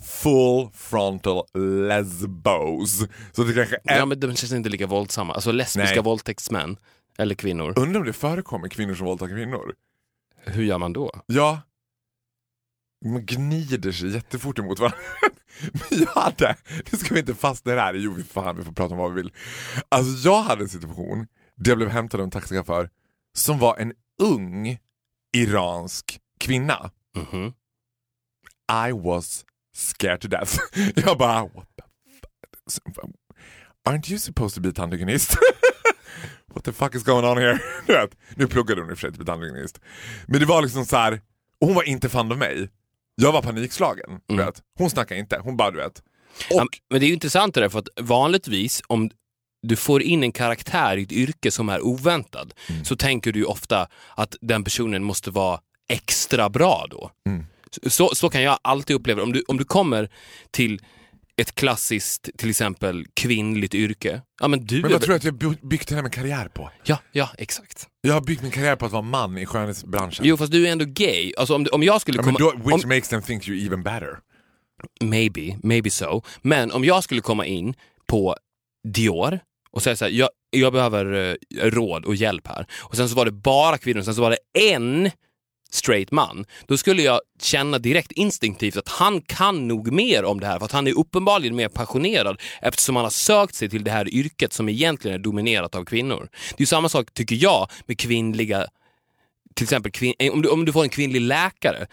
full 0.03 0.69
frontal 0.73 1.43
lesbos. 1.87 3.07
Så 3.31 3.43
det 3.43 3.53
kanske 3.53 3.77
är... 3.83 3.97
Ja, 3.97 4.05
men 4.05 4.19
de 4.19 4.35
känns 4.35 4.53
inte 4.53 4.69
lika 4.69 4.87
våldsamma. 4.87 5.33
Alltså 5.33 5.51
lesbiska 5.51 5.95
Nej. 5.95 6.03
våldtäktsmän. 6.03 6.77
Eller 7.17 7.35
kvinnor. 7.35 7.73
Undrar 7.79 7.99
om 7.99 8.05
det 8.07 8.13
förekommer 8.13 8.67
kvinnor 8.67 8.95
som 8.95 9.05
våldtar 9.05 9.27
kvinnor? 9.27 9.73
Hur 10.45 10.63
gör 10.63 10.77
man 10.77 10.93
då? 10.93 11.11
Ja. 11.25 11.61
Man 13.05 13.25
gnider 13.25 13.91
sig 13.91 14.09
jättefort 14.13 14.59
emot 14.59 14.79
varandra. 14.79 14.97
Men 15.73 15.99
jag 15.99 16.21
hade, 16.21 16.55
nu 16.91 16.97
ska 16.97 17.13
vi 17.13 17.19
inte 17.19 17.35
fastna 17.35 17.71
i 17.71 17.75
det 17.75 17.81
här, 17.81 17.93
jo 17.93 18.13
vi 18.13 18.23
fan 18.23 18.57
vi 18.57 18.63
får 18.63 18.71
prata 18.71 18.93
om 18.93 18.97
vad 18.99 19.13
vi 19.13 19.21
vill. 19.21 19.31
Alltså 19.89 20.29
jag 20.29 20.41
hade 20.41 20.63
en 20.63 20.69
situation 20.69 21.27
där 21.55 21.71
jag 21.71 21.77
blev 21.77 21.89
hämtad 21.89 22.19
av 22.19 22.23
en 22.23 22.31
taxichaufför 22.31 22.89
som 23.37 23.59
var 23.59 23.77
en 23.77 23.93
ung 24.21 24.77
iransk 25.37 26.19
kvinna. 26.39 26.91
Mhm. 27.15 27.53
I 28.69 28.91
was 28.93 29.45
scared 29.75 30.21
to 30.21 30.27
death. 30.27 30.57
Jag 30.95 31.17
bara, 31.17 31.41
what 31.43 31.65
the 31.77 31.83
fuck? 32.93 33.05
Aren't 33.89 34.09
you 34.11 34.19
supposed 34.19 34.55
to 34.55 34.61
be 34.61 34.71
tandhygienist? 34.71 35.37
What 36.53 36.63
the 36.63 36.73
fuck 36.73 36.95
is 36.95 37.03
going 37.03 37.25
on 37.25 37.37
here? 37.37 37.59
Du 37.87 37.93
vet, 37.93 38.15
nu 38.35 38.47
pluggade 38.47 38.81
hon 38.81 38.89
i 38.89 38.93
och 38.93 38.97
för 38.97 39.07
sig 39.07 39.17
till 39.17 39.25
tandhygienist. 39.25 39.79
Men 40.27 40.39
det 40.39 40.45
var 40.45 40.61
liksom 40.61 40.85
så 40.85 40.97
här. 40.97 41.21
hon 41.59 41.73
var 41.75 41.83
inte 41.83 42.09
fan 42.09 42.31
av 42.31 42.37
mig. 42.37 42.69
Jag 43.15 43.31
var 43.31 43.41
panikslagen. 43.41 44.19
Du 44.27 44.35
vet. 44.35 44.61
Hon 44.77 44.89
snackade 44.89 45.19
inte, 45.19 45.39
hon 45.43 45.57
bara 45.57 45.71
du 45.71 45.77
vet. 45.77 46.03
Och, 46.51 46.67
men 46.89 46.99
det 46.99 47.05
är 47.05 47.07
ju 47.07 47.13
intressant 47.13 47.53
det 47.55 47.61
där, 47.61 47.69
för 47.69 47.79
att 47.79 47.87
vanligtvis 48.01 48.81
om 48.87 49.11
du 49.61 49.75
får 49.75 50.01
in 50.01 50.23
en 50.23 50.31
karaktär 50.31 50.97
i 50.97 51.03
ett 51.03 51.11
yrke 51.11 51.51
som 51.51 51.69
är 51.69 51.81
oväntad 51.81 52.53
Mm. 52.69 52.85
så 52.85 52.95
tänker 52.95 53.31
du 53.31 53.39
ju 53.39 53.45
ofta 53.45 53.87
att 54.15 54.35
den 54.41 54.63
personen 54.63 55.03
måste 55.03 55.31
vara 55.31 55.59
extra 55.89 56.49
bra 56.49 56.85
då. 56.89 57.11
Mm. 57.27 57.45
Så, 57.87 58.15
så 58.15 58.29
kan 58.29 58.41
jag 58.43 58.59
alltid 58.61 58.95
uppleva 58.95 59.17
det. 59.17 59.23
Om 59.23 59.33
du, 59.33 59.43
om 59.47 59.57
du 59.57 59.63
kommer 59.63 60.09
till 60.51 60.81
ett 61.37 61.55
klassiskt, 61.55 62.29
till 62.37 62.49
exempel 62.49 63.05
kvinnligt 63.13 63.75
yrke. 63.75 64.21
Ja, 64.41 64.47
men 64.47 64.65
du 64.65 64.75
men 64.75 64.85
är 64.85 64.89
vad 64.89 64.91
väl- 64.91 65.01
tror 65.01 65.13
du 65.13 65.15
att 65.17 65.23
jag 65.23 65.37
by- 65.37 65.67
byggt 65.67 65.91
hela 65.91 66.01
min 66.01 66.11
karriär 66.11 66.47
på? 66.47 66.71
Ja, 66.83 66.97
ja, 67.11 67.29
exakt. 67.37 67.87
Jag 68.01 68.13
har 68.13 68.21
byggt 68.21 68.41
min 68.41 68.51
karriär 68.51 68.75
på 68.75 68.85
att 68.85 68.91
vara 68.91 69.01
man 69.01 69.37
i 69.37 69.45
skönhetsbranschen. 69.45 70.25
Jo, 70.25 70.37
fast 70.37 70.51
du 70.51 70.67
är 70.67 70.71
ändå 70.71 70.85
gay. 70.87 71.33
Alltså 71.37 71.55
om, 71.55 71.67
om 71.71 71.83
jag 71.83 72.01
skulle 72.01 72.17
ja, 72.17 72.25
men 72.25 72.35
komma... 72.35 72.51
då, 72.51 72.69
which 72.71 72.83
om, 72.83 72.89
makes 72.89 73.09
them 73.09 73.21
think 73.21 73.47
you 73.47 73.65
even 73.65 73.83
better. 73.83 74.19
Maybe, 75.01 75.57
maybe 75.63 75.89
so. 75.89 76.21
Men 76.41 76.71
om 76.71 76.83
jag 76.85 77.03
skulle 77.03 77.21
komma 77.21 77.45
in 77.45 77.73
på 78.07 78.35
Dior 78.87 79.39
och 79.71 79.83
säga 79.83 79.95
så 79.95 80.05
här, 80.05 80.11
jag, 80.11 80.29
jag 80.49 80.73
behöver 80.73 81.13
eh, 81.59 81.65
råd 81.69 82.05
och 82.05 82.15
hjälp 82.15 82.47
här. 82.47 82.65
Och 82.79 82.95
sen 82.95 83.09
så 83.09 83.15
var 83.15 83.25
det 83.25 83.31
bara 83.31 83.77
kvinnor, 83.77 84.01
sen 84.01 84.15
så 84.15 84.21
var 84.21 84.29
det 84.29 84.69
en 84.71 85.11
straight 85.71 86.11
man. 86.11 86.45
Då 86.67 86.77
skulle 86.77 87.01
jag 87.01 87.21
känna 87.41 87.79
direkt 87.79 88.11
instinktivt 88.11 88.77
att 88.77 88.89
han 88.89 89.21
kan 89.21 89.67
nog 89.67 89.91
mer 89.91 90.23
om 90.23 90.39
det 90.39 90.47
här 90.47 90.59
för 90.59 90.65
att 90.65 90.71
han 90.71 90.87
är 90.87 90.97
uppenbarligen 90.97 91.55
mer 91.55 91.69
passionerad 91.69 92.41
eftersom 92.61 92.95
han 92.95 93.05
har 93.05 93.09
sökt 93.09 93.55
sig 93.55 93.69
till 93.69 93.83
det 93.83 93.91
här 93.91 94.13
yrket 94.13 94.53
som 94.53 94.69
egentligen 94.69 95.15
är 95.15 95.23
dominerat 95.23 95.75
av 95.75 95.85
kvinnor. 95.85 96.29
Det 96.57 96.63
är 96.63 96.67
samma 96.67 96.89
sak, 96.89 97.13
tycker 97.13 97.35
jag, 97.35 97.69
med 97.85 97.99
kvinnliga 97.99 98.67
till 99.55 99.63
exempel 99.63 99.91
kvin- 99.91 100.15
eh, 100.19 100.33
om, 100.33 100.41
du, 100.41 100.49
om 100.49 100.65
du 100.65 100.73
får 100.73 100.83
en 100.83 100.89
kvinnlig 100.89 101.21
läkare, 101.21 101.87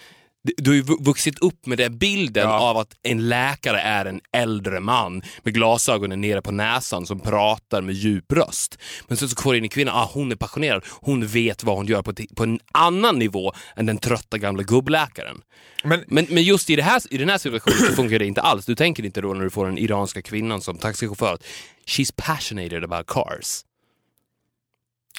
du 0.56 0.70
har 0.70 0.74
ju 0.74 0.82
vu- 0.82 0.96
vuxit 1.00 1.38
upp 1.38 1.66
med 1.66 1.78
den 1.78 1.98
bilden 1.98 2.48
Ja. 2.48 2.58
av 2.58 2.76
att 2.76 2.94
en 3.02 3.28
läkare 3.28 3.80
är 3.80 4.04
en 4.04 4.20
äldre 4.32 4.80
man 4.80 5.22
med 5.42 5.54
glasögonen 5.54 6.20
nere 6.20 6.42
på 6.42 6.52
näsan 6.52 7.06
som 7.06 7.20
pratar 7.20 7.82
med 7.82 7.94
djup 7.94 8.32
röst. 8.32 8.78
Men 9.08 9.16
sen 9.16 9.28
så 9.28 9.36
får 9.42 9.52
du 9.52 9.58
in 9.58 9.64
en 9.64 9.70
kvinna, 9.70 9.92
ah, 9.92 10.10
hon 10.14 10.32
är 10.32 10.36
passionerad, 10.36 10.84
hon 11.00 11.26
vet 11.26 11.64
vad 11.64 11.76
hon 11.76 11.86
gör 11.86 12.02
på, 12.02 12.12
på 12.36 12.42
en 12.42 12.60
annan 12.72 13.18
nivå 13.18 13.52
än 13.76 13.86
den 13.86 13.98
trötta 13.98 14.38
gamla 14.38 14.62
gubbläkaren. 14.62 15.42
Men, 15.84 16.04
Men, 16.06 16.26
men 16.30 16.42
just 16.42 16.70
i, 16.70 16.76
det 16.76 16.82
här, 16.82 17.02
i 17.10 17.18
den 17.18 17.28
här 17.28 17.38
situationen 17.38 17.78
så 17.78 17.92
funkar 17.92 18.18
det 18.18 18.26
inte 18.26 18.40
alls. 18.40 18.66
Du 18.66 18.74
tänker 18.74 19.04
inte 19.04 19.20
då 19.20 19.34
när 19.34 19.44
du 19.44 19.50
får 19.50 19.66
den 19.66 19.78
iranska 19.78 20.22
kvinnan 20.22 20.60
som 20.60 20.78
taxichaufför 20.78 21.34
att 21.34 21.44
she's 21.86 22.12
passionated 22.16 22.84
about 22.84 23.06
cars. 23.06 23.62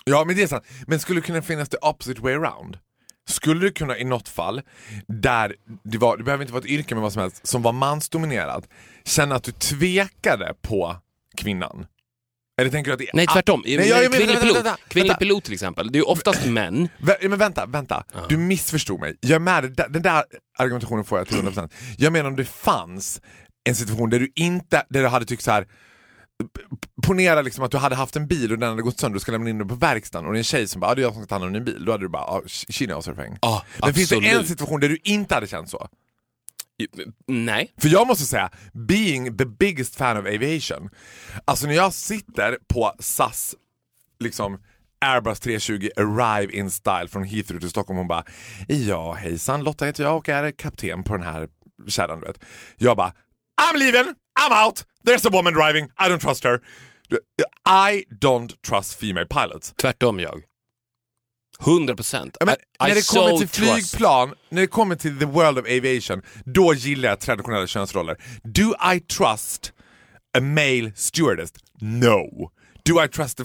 Ja 0.06 0.24
men 0.26 0.36
det 0.36 0.44
är 0.44 0.48
sant. 0.48 0.64
Men 0.88 1.00
skulle 1.00 1.20
det 1.22 1.26
kunna 1.28 1.42
finnas 1.42 1.70
the 1.70 1.78
opposite 1.82 2.22
way 2.22 2.34
around? 2.34 2.78
Skulle 3.28 3.66
det 3.66 3.72
kunna 3.72 3.98
i 3.98 4.04
något 4.04 4.30
fall, 4.30 4.62
där 5.08 5.56
det, 5.84 5.98
var, 5.98 6.18
det 6.18 6.24
behöver 6.24 6.44
inte 6.44 6.54
vara 6.54 6.64
ett 6.64 6.70
yrke 6.70 6.96
men 6.96 7.02
vad 7.02 7.14
som 7.14 7.22
helst, 7.22 7.48
som 7.48 7.62
var 7.62 7.72
mansdominerat, 7.72 8.70
känna 9.06 9.36
att 9.36 9.44
du 9.44 9.52
tvekade 9.52 10.54
på 10.62 10.96
kvinnan? 11.38 11.86
Eller 12.62 12.72
tänker 12.72 12.90
du 12.90 12.94
att 12.94 13.00
det 13.00 13.10
är... 13.10 13.16
Nej, 13.16 13.28
tvärtom. 13.28 13.62
Nej, 13.66 13.76
jag- 13.76 14.04
jag 14.04 14.12
kvinnlig 14.12 14.28
vänta, 14.28 14.42
pilot, 14.42 14.56
vänta, 14.58 14.70
vänta. 14.70 14.82
kvinnlig 14.90 15.20
pilot 15.20 15.44
till 15.44 15.54
exempel, 15.54 15.92
det 15.92 15.98
är 15.98 16.00
ju 16.00 16.06
oftast 16.06 16.46
män. 16.50 16.90
Vä- 17.00 17.28
Men 17.30 17.40
vänta, 17.40 17.66
vänta. 17.66 18.04
Du 18.30 18.38
missförstod 18.38 19.00
mig. 19.00 19.18
Jag 19.22 19.42
med 19.42 19.76
Den 19.90 20.02
där 20.02 20.24
argumentationen 20.58 21.06
får 21.06 21.18
jag 21.18 21.28
till 21.28 21.38
100%. 21.38 21.72
Jag 21.98 22.14
menar 22.14 22.30
om 22.30 22.36
det 22.36 22.46
fanns 22.46 23.22
en 23.70 23.76
situation 23.76 24.10
där 24.10 24.20
du 24.20 24.32
inte, 24.36 24.86
där 24.90 25.02
du 25.02 25.08
hade 25.08 25.26
tyckt 25.26 25.44
så 25.44 25.52
här. 25.52 25.68
Ponera 27.04 27.42
liksom 27.42 27.63
att 27.63 27.72
du 27.72 27.77
hade 27.77 27.96
haft 27.96 28.16
en 28.16 28.27
bil 28.27 28.51
och 28.51 28.60
den 28.60 28.70
hade 28.70 28.82
gått 28.82 29.00
sönder 29.00 29.13
och 29.13 29.20
du 29.20 29.20
ska 29.20 29.32
lämna 29.32 29.50
in 29.50 29.58
den 29.58 29.68
på 29.68 29.75
verkstaden 29.75 30.27
och 30.27 30.34
det 30.34 30.38
är 30.38 30.39
en 30.39 30.44
tjej 30.44 30.68
som 30.68 30.82
bara 30.82 30.92
ah, 30.92 30.96
“det 30.96 31.01
är 31.01 31.04
jag 31.04 31.13
som 31.13 31.22
ska 31.24 31.27
ta 31.30 31.36
hand 31.36 31.46
om 31.46 31.54
din 31.54 31.63
bil”. 31.66 31.86
Då 31.86 31.92
hade 31.92 32.04
du 32.04 32.10
bara 32.10 32.24
ah, 32.24 32.42
“she 32.48 32.86
knows 32.86 33.08
her 33.08 33.13
thing”. 33.13 33.38
Ja, 33.42 33.66
Men 33.82 33.94
finns 33.94 34.10
det 34.10 34.16
en 34.16 34.25
absolut. 34.25 34.48
situation 34.48 34.80
där 34.80 34.89
du 34.89 34.98
inte 35.04 35.36
hade 35.36 35.48
känt 35.48 35.70
så? 35.70 35.88
Nej. 37.27 37.74
För 37.77 37.89
jag 37.89 38.08
måste 38.08 38.25
säga, 38.25 38.50
being 38.74 39.38
the 39.38 39.46
biggest 39.46 39.96
fan 39.96 40.18
of 40.18 40.25
aviation. 40.25 40.89
Alltså 41.46 41.68
när 41.68 41.74
jag 41.74 41.94
sitter 41.94 42.58
på 42.68 42.94
SAS 43.00 43.56
liksom 44.20 44.60
Airbus 45.00 45.39
320 45.39 45.89
arrive 45.98 46.54
in 46.54 46.72
style 46.72 47.08
från 47.08 47.24
Heathrow 47.24 47.60
till 47.60 47.70
Stockholm. 47.70 47.98
Hon 47.98 48.08
bara 48.08 48.24
ja 48.68 49.13
hejsan 49.13 49.63
Lotta 49.63 49.86
heter 49.86 50.04
jag 50.04 50.18
och 50.18 50.30
är 50.30 50.51
kapten 50.51 51.04
på 51.04 51.18
den 51.18 51.25
här 51.25 51.50
kärran. 51.88 52.20
du 52.20 52.27
vet. 52.27 52.39
Jag 52.77 52.98
bara 52.98 53.13
I'm 53.62 53.77
leaving, 53.77 54.13
I'm 54.39 54.66
out, 54.66 54.86
there's 55.08 55.26
a 55.26 55.30
woman 55.32 55.54
driving, 55.54 55.86
I 55.98 56.10
don't 56.10 56.20
trust 56.22 56.44
her. 56.44 56.60
I 57.66 58.04
don't 58.20 58.62
trust 58.62 59.00
female 59.00 59.26
pilots. 59.26 59.74
Tvärtom 59.78 60.20
jag. 60.20 60.44
100 61.62 61.96
procent. 61.96 62.38
När 62.46 62.56
det 62.96 63.08
kommer 63.08 63.38
till 63.38 63.48
trust. 63.50 63.90
flygplan, 63.90 64.34
när 64.50 64.62
det 64.62 64.68
kommer 64.68 64.96
till 64.96 65.20
the 65.20 65.26
world 65.26 65.58
of 65.60 65.66
aviation, 65.66 66.22
då 66.46 66.74
gillar 66.74 67.10
jag 67.10 67.20
traditionella 67.20 67.68
könsroller. 67.68 68.18
Do 68.44 68.76
I 68.94 69.00
trust 69.00 69.74
a 70.38 70.42
male 70.42 70.92
stewardess? 70.96 71.52
No. 71.82 72.52
Do 72.86 73.04
I 73.04 73.08
trust 73.08 73.38
the 73.38 73.44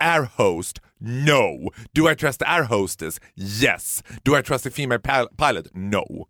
air 0.00 0.28
host? 0.36 0.80
No. 1.00 1.70
Do 1.94 2.10
I 2.10 2.16
trust 2.16 2.38
the 2.38 2.44
air 2.44 2.62
hostess? 2.62 3.20
Yes. 3.36 4.02
Do 4.24 4.38
I 4.38 4.42
trust 4.42 4.64
the 4.64 4.70
female 4.70 4.98
pil- 4.98 5.28
pilot? 5.36 5.66
No. 5.74 6.26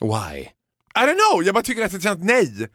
Why? 0.00 0.52
I 0.94 1.06
don't 1.06 1.18
know, 1.18 1.44
jag 1.44 1.54
bara 1.54 1.62
tycker 1.64 1.84
att 1.84 1.92
det 1.92 2.00
känns 2.00 2.20
nej. 2.22 2.68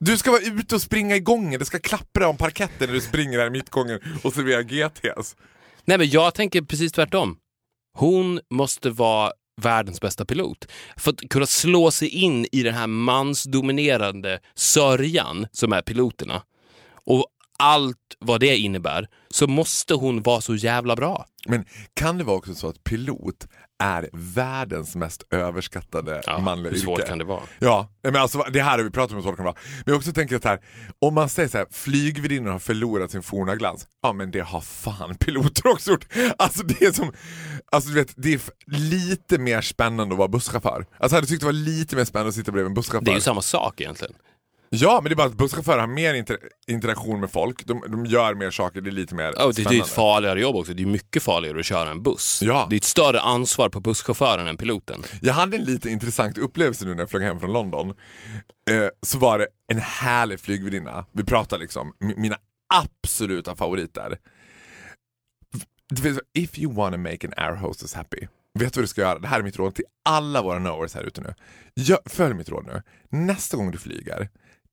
Du 0.00 0.18
ska 0.18 0.30
vara 0.30 0.42
ute 0.42 0.74
och 0.74 0.82
springa 0.82 1.16
i 1.16 1.20
gången, 1.20 1.58
det 1.58 1.64
ska 1.64 1.78
klappra 1.78 2.28
om 2.28 2.36
parketten 2.36 2.86
när 2.86 2.94
du 2.94 3.00
springer 3.00 3.38
här 3.38 3.46
i 3.46 3.50
mittgången 3.50 4.00
och 4.22 4.34
serverar 4.34 4.62
GTs. 4.62 5.36
Nej 5.84 5.98
men 5.98 6.08
jag 6.08 6.34
tänker 6.34 6.62
precis 6.62 6.92
tvärtom. 6.92 7.36
Hon 7.98 8.40
måste 8.50 8.90
vara 8.90 9.32
världens 9.60 10.00
bästa 10.00 10.24
pilot. 10.24 10.66
För 10.96 11.10
att 11.10 11.28
kunna 11.30 11.46
slå 11.46 11.90
sig 11.90 12.08
in 12.08 12.46
i 12.52 12.62
den 12.62 12.74
här 12.74 12.86
mansdominerande 12.86 14.40
sörjan 14.54 15.46
som 15.52 15.72
är 15.72 15.82
piloterna 15.82 16.42
och 17.04 17.26
allt 17.58 18.16
vad 18.18 18.40
det 18.40 18.56
innebär 18.56 19.08
så 19.30 19.46
måste 19.46 19.94
hon 19.94 20.22
vara 20.22 20.40
så 20.40 20.54
jävla 20.54 20.96
bra. 20.96 21.26
Men 21.46 21.64
kan 21.94 22.18
det 22.18 22.24
vara 22.24 22.36
också 22.36 22.54
så 22.54 22.68
att 22.68 22.84
pilot 22.84 23.46
är 23.78 24.08
världens 24.12 24.96
mest 24.96 25.22
överskattade 25.30 26.22
Ja, 26.26 26.38
manliga 26.38 26.72
hur 26.72 26.78
svårt 26.80 26.98
yrke? 26.98 27.08
kan 27.08 27.18
det 27.18 27.24
vara? 27.24 27.42
Ja, 27.58 27.88
men 28.02 28.16
alltså, 28.16 28.38
det 28.52 28.62
här 28.62 28.78
har 28.78 28.84
vi 28.84 28.90
pratat 28.90 29.10
om 29.10 29.16
hur 29.16 29.22
svårt 29.22 29.32
det 29.32 29.36
kan 29.36 29.44
vara. 29.44 29.56
Men 29.84 29.92
jag 29.92 29.96
också 29.96 30.12
tänker 30.12 30.36
att 30.36 30.44
här, 30.44 30.60
om 30.98 31.14
man 31.14 31.28
säger 31.28 31.48
så 31.48 31.58
här, 31.58 31.66
flygvärdinnor 31.70 32.50
har 32.50 32.58
förlorat 32.58 33.10
sin 33.10 33.22
forna 33.22 33.56
glans. 33.56 33.86
Ja 34.02 34.12
men 34.12 34.30
det 34.30 34.40
har 34.40 34.60
fan 34.60 35.14
piloter 35.20 35.68
också 35.68 35.90
gjort. 35.90 36.06
Alltså 36.38 36.62
det 36.62 36.82
är 36.82 36.92
som, 36.92 37.12
alltså 37.72 37.88
du 37.90 37.94
vet, 37.94 38.12
det 38.16 38.34
är 38.34 38.40
lite 38.66 39.38
mer 39.38 39.60
spännande 39.60 40.14
att 40.14 40.18
vara 40.18 40.28
busschaufför. 40.28 40.76
Alltså 40.76 40.98
jag 41.00 41.08
hade 41.10 41.26
tyckt 41.26 41.40
det 41.40 41.46
var 41.46 41.52
lite 41.52 41.96
mer 41.96 42.04
spännande 42.04 42.28
att 42.28 42.34
sitta 42.34 42.52
bredvid 42.52 42.68
en 42.68 42.74
busschaufför. 42.74 43.04
Det 43.04 43.10
är 43.10 43.14
ju 43.14 43.20
samma 43.20 43.42
sak 43.42 43.80
egentligen. 43.80 44.14
Ja, 44.70 45.00
men 45.02 45.10
det 45.10 45.14
är 45.14 45.16
bara 45.16 45.26
att 45.26 45.34
busschaufförer 45.34 45.78
har 45.78 45.86
mer 45.86 46.14
inter 46.14 46.38
interaktion 46.66 47.20
med 47.20 47.30
folk, 47.30 47.64
de, 47.66 47.84
de 47.88 48.06
gör 48.06 48.34
mer 48.34 48.50
saker, 48.50 48.80
det 48.80 48.90
är 48.90 48.92
lite 48.92 49.14
mer 49.14 49.32
Oh, 49.32 49.34
det, 49.34 49.42
det 49.42 49.48
är 49.48 49.52
spännande. 49.52 49.78
ett 49.84 49.88
farligare 49.90 50.40
jobb 50.40 50.56
också. 50.56 50.74
Det 50.74 50.82
är 50.82 50.86
mycket 50.86 51.22
farligare 51.22 51.58
att 51.60 51.66
köra 51.66 51.90
en 51.90 52.02
buss. 52.02 52.40
Ja. 52.42 52.66
Det 52.70 52.76
är 52.76 52.76
ett 52.76 52.84
större 52.84 53.20
ansvar 53.20 53.68
på 53.68 53.80
busschauffören 53.80 54.46
än 54.46 54.56
piloten. 54.56 55.02
Jag 55.22 55.34
hade 55.34 55.56
en 55.56 55.64
lite 55.64 55.90
intressant 55.90 56.38
upplevelse 56.38 56.84
nu 56.84 56.94
när 56.94 57.02
jag 57.02 57.10
flög 57.10 57.22
hem 57.22 57.40
från 57.40 57.52
London. 57.52 57.88
Eh, 58.70 58.88
så 59.06 59.18
var 59.18 59.38
det 59.38 59.46
en 59.72 59.78
härlig 59.78 60.40
flygvärdinna. 60.40 61.04
Vi 61.12 61.24
pratar 61.24 61.58
liksom 61.58 61.92
mi- 62.04 62.16
mina 62.16 62.36
absoluta 62.74 63.56
favoriter. 63.56 64.18
If 66.34 66.58
you 66.58 66.72
wanna 66.74 66.96
make 66.96 67.26
an 67.26 67.32
air 67.36 67.54
hostess 67.54 67.94
happy, 67.94 68.20
vet 68.58 68.72
du 68.72 68.78
vad 68.80 68.84
du 68.84 68.88
ska 68.88 69.00
göra? 69.00 69.18
Det 69.18 69.28
här 69.28 69.38
är 69.38 69.42
mitt 69.42 69.56
råd 69.58 69.74
till 69.74 69.84
alla 70.04 70.42
våra 70.42 70.58
knowers 70.58 70.94
här 70.94 71.02
ute 71.02 71.20
nu. 71.20 71.34
Gör, 71.76 71.98
följ 72.06 72.34
mitt 72.34 72.48
råd 72.48 72.66
nu. 72.66 72.82
Nästa 73.10 73.56
gång 73.56 73.70
du 73.70 73.78
flyger, 73.78 74.28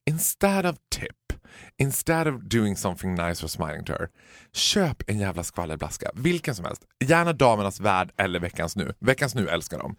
instead 0.10 0.66
of 0.66 0.76
tip, 0.90 1.34
instead 1.78 2.28
of 2.28 2.42
doing 2.42 2.76
something 2.76 3.16
nice 3.16 3.46
or 3.46 3.48
smiling 3.48 3.86
to 3.86 3.94
her, 3.94 4.10
köp 4.54 5.04
en 5.08 5.20
jävla 5.20 5.44
skvallerblaska. 5.44 6.12
Vilken 6.16 6.56
som 6.56 6.66
helst. 6.66 6.82
Gärna 7.06 7.34
Damernas 7.34 7.80
Värld 7.80 8.12
eller 8.18 8.40
Veckans 8.40 8.76
Nu. 8.76 8.94
Veckans 9.00 9.36
Nu 9.36 9.48
älskar 9.50 9.80
dem. 9.80 9.96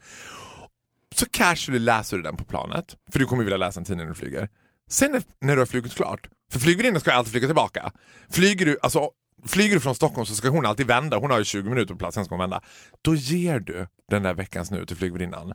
Så 1.15 1.27
casually 1.31 1.79
läser 1.79 2.17
du 2.17 2.23
den 2.23 2.37
på 2.37 2.45
planet, 2.45 2.97
för 3.13 3.19
du 3.19 3.27
kommer 3.27 3.45
vilja 3.45 3.57
läsa 3.57 3.81
en 3.81 3.85
tidning 3.85 4.07
när 4.07 4.15
du 4.15 4.19
flyger. 4.19 4.49
Sen 4.91 5.13
när, 5.13 5.23
när 5.41 5.55
du 5.55 5.61
har 5.61 5.67
flugit 5.67 5.95
klart, 5.95 6.29
för 6.53 6.59
flygvärdinnan 6.59 7.01
ska 7.01 7.11
ju 7.11 7.17
alltid 7.17 7.33
flyga 7.33 7.47
tillbaka. 7.47 7.93
Flyger 8.31 8.67
du, 8.67 8.79
alltså, 8.83 9.11
flyger 9.47 9.75
du 9.75 9.81
från 9.81 9.95
Stockholm 9.95 10.27
så 10.27 10.35
ska 10.35 10.49
hon 10.49 10.67
alltid 10.67 10.87
vända, 10.87 11.19
hon 11.19 11.31
har 11.31 11.39
ju 11.39 11.45
20 11.45 11.69
minuter 11.69 11.95
på 11.95 11.99
plats, 11.99 12.15
sen 12.15 12.25
ska 12.25 12.35
hon 12.35 12.41
vända. 12.41 12.63
Då 13.03 13.15
ger 13.15 13.61
du 13.61 13.87
den 14.11 14.23
där 14.23 14.35
Veckans 14.35 14.71
Nu 14.71 14.87
till 14.87 14.97
flygvärdinnan. 14.97 15.53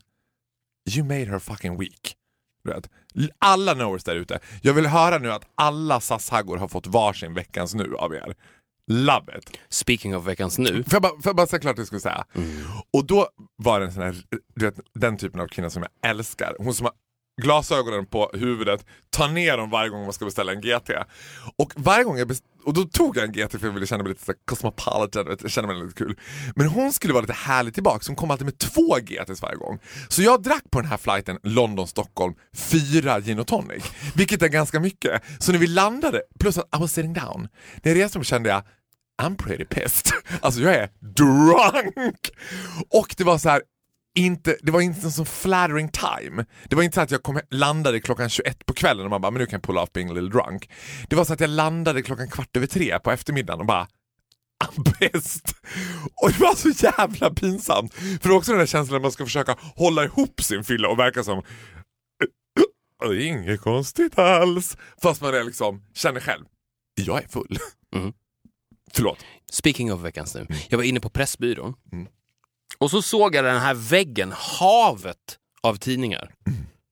You 0.89 1.03
made 1.03 1.25
her 1.25 1.39
fucking 1.39 1.79
week. 1.79 2.15
Vet. 2.63 2.89
Alla 3.39 3.73
knowers 3.73 4.03
där 4.03 4.15
ute. 4.15 4.39
Jag 4.61 4.73
vill 4.73 4.85
höra 4.85 5.17
nu 5.17 5.31
att 5.31 5.45
alla 5.55 5.99
SAS-haggor 5.99 6.57
har 6.57 6.67
fått 6.67 6.87
varsin 6.87 7.33
Veckans 7.33 7.73
Nu 7.73 7.95
av 7.95 8.13
er. 8.13 8.35
Love 8.87 9.37
it. 9.37 9.59
Speaking 9.69 10.15
of 10.15 10.27
veckans 10.27 10.57
nu. 10.57 10.83
Får 10.83 10.93
jag 10.93 11.01
bara, 11.01 11.11
får 11.11 11.25
jag 11.25 11.35
bara 11.35 11.47
säga 11.47 11.59
klart 11.59 11.75
det 11.75 11.79
jag 11.79 11.87
skulle 11.87 12.01
säga? 12.01 12.25
Och 12.93 13.05
då 13.05 13.27
var 13.55 13.79
det 13.79 13.85
en 13.85 13.93
sån 13.93 14.03
här, 14.03 14.15
du 14.55 14.65
vet, 14.65 14.75
den 14.93 15.17
typen 15.17 15.41
av 15.41 15.47
kvinna 15.47 15.69
som 15.69 15.83
jag 15.83 16.09
älskar. 16.09 16.55
Hon 16.59 16.73
som 16.73 16.85
har 16.85 16.93
glasögonen 17.41 18.05
på 18.05 18.31
huvudet, 18.33 18.85
tar 19.09 19.27
ner 19.27 19.57
dem 19.57 19.69
varje 19.69 19.89
gång 19.89 20.03
man 20.03 20.13
ska 20.13 20.25
beställa 20.25 20.51
en 20.51 20.61
GT. 20.61 20.89
Och 21.57 21.73
varje 21.75 22.03
gång 22.03 22.17
jag 22.17 22.31
och 22.63 22.73
då 22.73 22.83
tog 22.83 23.17
jag 23.17 23.23
en 23.23 23.31
GT 23.31 23.51
för 23.51 23.67
jag 23.67 23.73
ville 23.73 23.87
känna 23.87 24.03
mig 24.03 24.09
lite 24.09 24.25
så 24.25 24.33
cosmopolitan, 24.45 25.27
vet, 25.27 25.41
jag 25.41 25.51
kände 25.51 25.73
mig 25.73 25.83
lite 25.83 25.95
kul. 25.95 26.19
Men 26.55 26.67
hon 26.67 26.93
skulle 26.93 27.13
vara 27.13 27.21
lite 27.21 27.33
härlig 27.33 27.73
tillbaka, 27.73 27.99
så 27.99 28.09
hon 28.09 28.15
kom 28.15 28.31
alltid 28.31 28.45
med 28.45 28.57
två 28.57 28.97
GTs 29.01 29.41
varje 29.41 29.55
gång. 29.55 29.79
Så 30.07 30.21
jag 30.21 30.41
drack 30.43 30.63
på 30.71 30.81
den 30.81 30.89
här 30.89 30.97
flighten 30.97 31.37
London-Stockholm 31.43 32.33
fyra 32.55 33.19
gin 33.19 33.39
och 33.39 33.47
tonic, 33.47 33.91
vilket 34.15 34.41
är 34.41 34.47
ganska 34.47 34.79
mycket. 34.79 35.23
Så 35.39 35.51
när 35.51 35.59
vi 35.59 35.67
landade, 35.67 36.21
plus 36.39 36.57
att 36.57 36.75
I 36.75 36.79
was 36.79 36.93
sitting 36.93 37.13
down, 37.13 37.47
när 37.83 37.91
jag 37.95 38.03
reste 38.03 38.17
mig 38.17 38.25
kände 38.25 38.49
jag 38.49 38.63
I'm 39.21 39.35
pretty 39.35 39.65
pissed. 39.65 40.11
Alltså 40.41 40.61
jag 40.61 40.75
är 40.75 40.89
drunk! 40.99 42.31
Och 42.89 43.15
det 43.17 43.23
var 43.23 43.37
så 43.37 43.49
här, 43.49 43.61
inte, 44.15 44.57
det 44.61 44.71
var 44.71 44.81
inte 44.81 45.01
en 45.07 45.11
sån 45.11 45.25
flattering 45.25 45.89
time. 45.89 46.45
Det 46.69 46.75
var 46.75 46.83
inte 46.83 46.95
så 46.95 47.01
att 47.01 47.11
jag 47.11 47.23
kom, 47.23 47.39
landade 47.49 47.99
klockan 47.99 48.29
21 48.29 48.65
på 48.65 48.73
kvällen 48.73 49.03
och 49.05 49.09
man 49.09 49.21
bara, 49.21 49.31
men 49.31 49.39
nu 49.39 49.45
kan 49.45 49.57
jag 49.57 49.63
pull 49.63 49.77
off 49.77 49.91
being 49.93 50.09
a 50.09 50.13
little 50.13 50.29
drunk. 50.29 50.69
Det 51.09 51.15
var 51.15 51.25
så 51.25 51.33
att 51.33 51.39
jag 51.39 51.49
landade 51.49 52.01
klockan 52.01 52.29
kvart 52.29 52.57
över 52.57 52.67
tre 52.67 52.99
på 52.99 53.11
eftermiddagen 53.11 53.59
och 53.59 53.65
bara 53.65 53.87
I'm 54.63 54.93
pissed. 54.93 55.55
Och 56.21 56.31
det 56.31 56.39
var 56.39 56.55
så 56.55 56.69
jävla 56.85 57.29
pinsamt. 57.33 57.93
För 57.93 58.19
det 58.23 58.29
var 58.29 58.35
också 58.37 58.51
den 58.51 58.59
där 58.59 58.65
känslan 58.65 58.93
när 58.95 59.01
man 59.01 59.11
ska 59.11 59.25
försöka 59.25 59.55
hålla 59.75 60.03
ihop 60.03 60.41
sin 60.43 60.63
fylla 60.63 60.87
och 60.89 60.99
verka 60.99 61.23
som 61.23 61.43
"Det 62.99 63.07
är 63.07 63.19
inget 63.19 63.61
konstigt 63.61 64.19
alls. 64.19 64.77
Fast 65.01 65.21
man 65.21 65.33
är 65.35 65.43
liksom, 65.43 65.83
känner 65.93 66.19
själv, 66.19 66.45
jag 66.95 67.23
är 67.23 67.27
full. 67.27 67.57
Mm. 67.95 68.13
Förlåt. 68.93 69.17
Speaking 69.51 69.93
of 69.93 70.01
veckans 70.01 70.35
nu. 70.35 70.47
Jag 70.69 70.77
var 70.77 70.85
inne 70.85 70.99
på 70.99 71.09
Pressbyrån 71.09 71.73
Mm. 71.91 72.07
Och 72.81 72.91
så 72.91 73.01
såg 73.01 73.35
jag 73.35 73.45
den 73.45 73.61
här 73.61 73.73
väggen, 73.73 74.33
havet 74.35 75.17
av 75.61 75.75
tidningar 75.75 76.31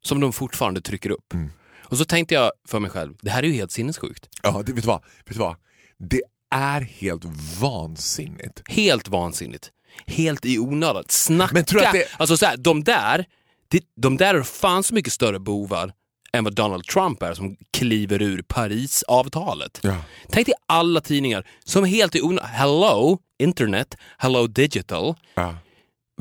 som 0.03 0.19
de 0.19 0.33
fortfarande 0.33 0.81
trycker 0.81 1.09
upp. 1.09 1.33
Mm. 1.33 1.51
Och 1.83 1.97
så 1.97 2.05
tänkte 2.05 2.33
jag 2.35 2.51
för 2.67 2.79
mig 2.79 2.91
själv, 2.91 3.13
det 3.21 3.29
här 3.29 3.43
är 3.43 3.47
ju 3.47 3.53
helt 3.53 3.71
sinnessjukt. 3.71 4.29
Ja, 4.43 4.51
det, 4.65 4.73
vet, 4.73 4.83
du 4.83 4.87
vad? 4.87 5.01
vet 5.25 5.33
du 5.33 5.39
vad? 5.39 5.55
Det 5.97 6.21
är 6.55 6.81
helt 6.81 7.23
vansinnigt. 7.61 8.61
Helt 8.67 9.07
vansinnigt. 9.07 9.69
Helt 10.07 10.45
i 10.45 10.59
onödan. 10.59 11.03
Snacka! 11.07 11.53
Men 11.53 11.65
tror 11.65 11.83
att 11.85 11.93
det- 11.93 12.07
Alltså 12.17 12.37
så 12.37 12.45
här, 12.45 12.57
de 12.57 12.83
där, 12.83 13.25
de, 13.67 13.81
de 13.95 14.17
där 14.17 14.35
är 14.35 14.43
fan 14.43 14.83
så 14.83 14.93
mycket 14.93 15.13
större 15.13 15.39
bovar 15.39 15.93
än 16.33 16.43
vad 16.43 16.55
Donald 16.55 16.83
Trump 16.83 17.23
är 17.23 17.33
som 17.33 17.57
kliver 17.71 18.21
ur 18.21 18.41
Parisavtalet. 18.41 19.79
Ja. 19.83 19.95
Tänk 20.29 20.45
dig 20.47 20.55
alla 20.65 21.01
tidningar 21.01 21.47
som 21.65 21.83
helt 21.85 22.15
i 22.15 22.21
onödan... 22.21 22.49
Hello 22.49 23.19
internet, 23.39 23.97
hello 24.17 24.47
digital. 24.47 25.15
Ja. 25.35 25.55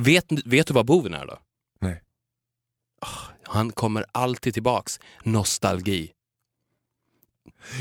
Vet, 0.00 0.24
vet 0.44 0.66
du 0.66 0.74
vad 0.74 0.86
boven 0.86 1.14
är 1.14 1.26
då? 1.26 1.38
Nej. 1.80 2.02
Han 3.42 3.72
kommer 3.72 4.04
alltid 4.12 4.54
tillbaks. 4.54 5.00
Nostalgi. 5.22 6.10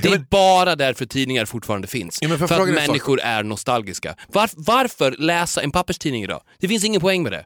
Det 0.01 0.07
Ja, 0.07 0.13
är 0.15 0.17
men- 0.19 0.27
bara 0.31 0.75
därför 0.75 1.05
tidningar 1.05 1.45
fortfarande 1.45 1.87
finns. 1.87 2.19
Ja, 2.21 2.29
för 2.37 2.47
jag 2.55 2.61
att 2.69 2.75
människor 2.75 3.19
är 3.19 3.43
nostalgiska. 3.43 4.15
Varf- 4.27 4.53
varför 4.57 5.11
läsa 5.11 5.61
en 5.61 5.71
papperstidning 5.71 6.23
idag? 6.23 6.41
Det 6.59 6.67
finns 6.67 6.83
ingen 6.83 7.01
poäng 7.01 7.23
med 7.23 7.31
det. 7.31 7.45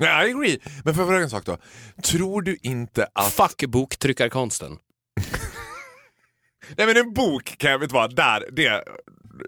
Nej, 0.00 0.28
I 0.28 0.34
agree. 0.34 0.58
Men 0.84 0.94
får 0.94 1.00
jag 1.02 1.08
fråga 1.08 1.22
en 1.22 1.30
sak 1.30 1.44
då? 1.46 1.58
Tror 2.02 2.42
du 2.42 2.56
inte 2.62 3.08
att... 3.14 3.32
Fuck 3.32 3.64
boktryckarkonsten. 3.70 4.78
Nej 6.76 6.86
men 6.86 6.96
en 6.96 7.12
bok 7.14 7.54
kan 7.58 7.70
jag, 7.70 7.78
vet 7.78 7.88
du 7.88 7.94
vad, 7.94 8.16
där, 8.16 8.48
det, 8.52 8.84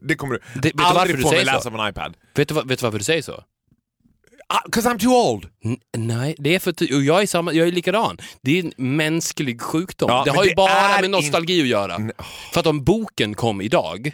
det 0.03 0.15
kommer 0.15 0.35
du 0.35 0.41
Det- 0.55 0.69
vet 0.69 0.77
du 0.77 0.83
varför 0.83 1.01
aldrig 1.01 1.17
du 1.19 1.23
mig 1.23 1.31
säger 1.31 1.45
läsa 1.45 1.61
så? 1.61 1.71
på 1.71 1.77
en 1.79 1.89
iPad. 1.91 2.17
Vet 2.35 2.49
du, 2.49 2.55
vad- 2.55 2.69
vet 2.69 2.79
du 2.79 2.83
varför 2.87 2.99
du 2.99 3.05
säger 3.05 3.23
så? 3.23 3.45
Ah, 4.49 4.63
Cause 4.73 4.89
I'm 4.89 4.99
too 4.99 5.13
old. 5.13 5.49
N- 5.65 5.77
nej, 5.97 6.35
det 6.39 6.55
är 6.55 6.59
för 6.59 6.71
och 6.95 7.03
jag 7.03 7.23
är, 7.23 7.27
samma, 7.27 7.53
jag 7.53 7.69
är 7.69 7.73
likadan. 7.73 8.19
Det 8.43 8.59
är 8.59 8.65
en 8.65 8.73
mänsklig 8.97 9.61
sjukdom. 9.63 10.11
Ja, 10.11 10.23
det 10.25 10.31
har 10.31 10.45
ju 10.45 10.51
det 10.51 10.57
bara 10.57 10.71
är 10.71 11.01
med 11.01 11.11
nostalgi 11.11 11.63
att 11.63 11.69
göra. 11.69 11.99
Nej, 11.99 12.13
För 12.53 12.61
att 12.61 12.67
om 12.67 12.85
boken 12.85 13.35
kom 13.35 13.61
idag, 13.61 14.13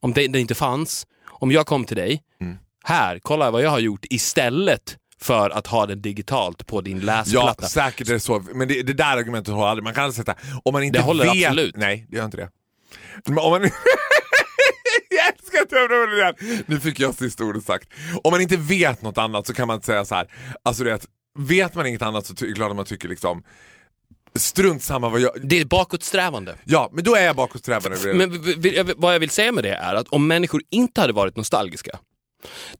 om 0.00 0.12
det, 0.12 0.26
det 0.28 0.40
inte 0.40 0.54
fanns, 0.54 1.06
om 1.28 1.52
jag 1.52 1.66
kom 1.66 1.84
till 1.84 1.96
dig, 1.96 2.22
Mm. 2.40 2.56
här, 2.84 3.18
kolla 3.22 3.50
vad 3.50 3.62
jag 3.62 3.70
har 3.70 3.78
gjort 3.78 4.04
istället 4.10 4.96
för 5.20 5.50
att 5.50 5.66
ha 5.66 5.86
den 5.86 6.02
digitalt 6.02 6.66
på 6.66 6.80
din 6.80 6.98
Ja, 7.00 7.04
läsplatta. 7.04 7.66
säkert 7.68 8.08
är 8.08 8.12
det 8.12 8.20
så. 8.20 8.44
Men 8.54 8.68
det, 8.68 8.82
det 8.82 8.92
där 8.92 9.16
argumentet 9.16 9.54
håller 9.54 9.66
aldrig. 9.68 9.84
Man 9.84 9.94
kan 9.94 10.04
aldrig 10.04 10.26
sätta... 10.26 10.34
Om 10.64 10.72
man 10.72 10.82
inte 10.82 10.98
Det 10.98 11.02
håller 11.02 11.24
vet... 11.34 11.46
absolut. 11.46 11.76
Nej, 11.76 12.06
det 12.08 12.16
gör 12.16 12.24
inte 12.24 12.36
det. 12.36 12.48
Men 13.26 13.38
om 13.38 13.50
man... 13.50 13.60
jag 15.10 15.28
älskar 15.28 15.62
att 15.62 15.68
du 15.70 16.06
det 16.06 16.16
där. 16.16 16.34
Nu 16.66 16.80
fick 16.80 17.00
jag 17.00 17.14
sista 17.14 17.44
ordet 17.44 17.64
sagt. 17.64 17.88
Om 18.24 18.30
man 18.30 18.40
inte 18.40 18.56
vet 18.56 19.02
något 19.02 19.18
annat 19.18 19.46
så 19.46 19.54
kan 19.54 19.66
man 19.66 19.74
inte 19.74 19.86
säga 19.86 20.04
så 20.04 20.14
här. 20.14 20.26
Alltså 20.62 20.84
det 20.84 21.06
vet 21.38 21.74
man 21.74 21.86
inget 21.86 22.02
annat 22.02 22.26
så 22.26 22.32
är 22.44 22.48
det 22.48 22.54
klart 22.54 22.70
att 22.70 22.76
man 22.76 22.84
tycker 22.84 23.08
liksom 23.08 23.42
strunt 24.38 24.82
samma 24.82 25.08
vad 25.08 25.20
jag... 25.20 25.30
Det 25.42 25.60
är 25.60 25.64
bakåtsträvande. 25.64 26.56
Ja, 26.64 26.90
men 26.92 27.04
då 27.04 27.14
är 27.14 27.24
jag 27.24 27.36
bakåtsträvande. 27.36 28.14
Men 28.14 28.54
jag- 28.62 28.90
vad 28.96 29.14
jag 29.14 29.20
vill 29.20 29.30
säga 29.30 29.52
med 29.52 29.64
det 29.64 29.74
är 29.74 29.94
att 29.94 30.08
om 30.08 30.26
människor 30.26 30.62
inte 30.70 31.00
hade 31.00 31.12
varit 31.12 31.36
nostalgiska, 31.36 31.98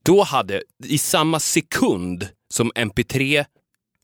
Då 0.03 0.23
hade, 0.23 0.63
i 0.85 0.99
samma 0.99 1.41
sekund 1.41 2.29
som 2.55 2.73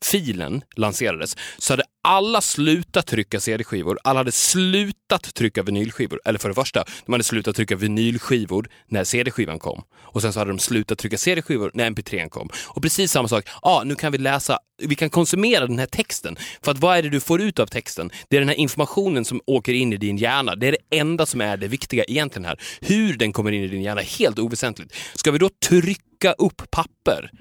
filen 0.05 0.61
lanserades, 0.75 1.35
så 1.57 1.73
hade 1.73 1.83
alla 2.03 2.41
slutat 2.41 3.07
trycka 3.07 3.39
CD-skivor. 3.39 3.99
Alla 4.03 4.19
hade 4.19 4.31
slutat 4.31 5.33
trycka 5.33 5.63
vinylskivor. 5.63 6.21
Eller 6.25 6.39
för 6.39 6.49
det 6.49 6.55
första, 6.55 6.83
de 7.05 7.11
hade 7.11 7.23
slutat 7.23 7.55
trycka 7.55 7.75
vinylskivor 7.75 8.69
när 8.87 9.03
CD-skivan 9.03 9.59
kom. 9.59 9.83
Och 9.99 10.21
sen 10.21 10.33
så 10.33 10.39
hade 10.39 10.51
de 10.51 10.59
slutat 10.59 10.97
trycka 10.97 11.17
CD-skivor 11.17 11.71
när 11.73 11.89
mp3 11.89 12.29
kom. 12.29 12.49
Och 12.67 12.81
precis 12.81 13.11
samma 13.11 13.27
sak, 13.27 13.43
ja, 13.47 13.59
ah, 13.61 13.83
nu 13.83 13.95
kan 13.95 14.11
vi 14.11 14.17
läsa, 14.17 14.59
vi 14.81 14.95
kan 14.95 15.09
konsumera 15.09 15.67
den 15.67 15.79
här 15.79 15.85
texten. 15.85 16.35
För 16.61 16.71
att 16.71 16.79
vad 16.79 16.97
är 16.97 17.03
det 17.03 17.09
du 17.09 17.19
får 17.19 17.41
ut 17.41 17.59
av 17.59 17.67
texten? 17.67 18.11
Det 18.29 18.35
är 18.35 18.41
den 18.41 18.49
här 18.49 18.55
informationen 18.55 19.25
som 19.25 19.41
åker 19.45 19.73
in 19.73 19.93
i 19.93 19.97
din 19.97 20.17
hjärna. 20.17 20.55
Det 20.55 20.67
är 20.67 20.71
det 20.71 20.97
enda 20.97 21.25
som 21.25 21.41
är 21.41 21.57
det 21.57 21.67
viktiga 21.67 22.03
egentligen 22.03 22.45
här. 22.45 22.59
Hur 22.81 23.17
den 23.17 23.33
kommer 23.33 23.51
in 23.51 23.63
i 23.63 23.67
din 23.67 23.81
hjärna 23.81 24.01
är 24.01 24.19
helt 24.19 24.39
oväsentligt. 24.39 24.95
Ska 25.15 25.31
vi 25.31 25.37
då 25.37 25.49
trycka 25.67 26.33
upp 26.33 26.71
papper? 26.71 27.31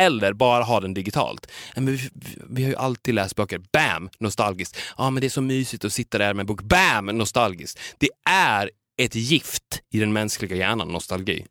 Eller 0.00 0.32
bara 0.32 0.62
ha 0.64 0.80
den 0.80 0.94
digitalt. 0.94 1.46
Men 1.74 1.86
vi, 1.86 2.10
vi 2.50 2.62
har 2.62 2.70
ju 2.70 2.76
alltid 2.76 3.14
läst 3.14 3.36
böcker. 3.36 3.60
Bam! 3.72 4.08
Nostalgiskt. 4.20 4.76
Ja, 4.98 5.10
men 5.10 5.20
det 5.20 5.26
är 5.26 5.28
så 5.28 5.40
mysigt 5.42 5.84
att 5.84 5.92
sitta 5.92 6.18
där 6.18 6.34
med 6.34 6.40
en 6.42 6.46
bok. 6.46 6.62
Bam! 6.62 7.06
Nostalgiskt. 7.06 7.78
Det 7.98 8.08
är 8.30 8.70
ett 9.02 9.14
gift 9.14 9.80
i 9.92 9.98
den 9.98 10.12
mänskliga 10.12 10.56
hjärnan, 10.56 10.88
nostalgi. 10.88 11.46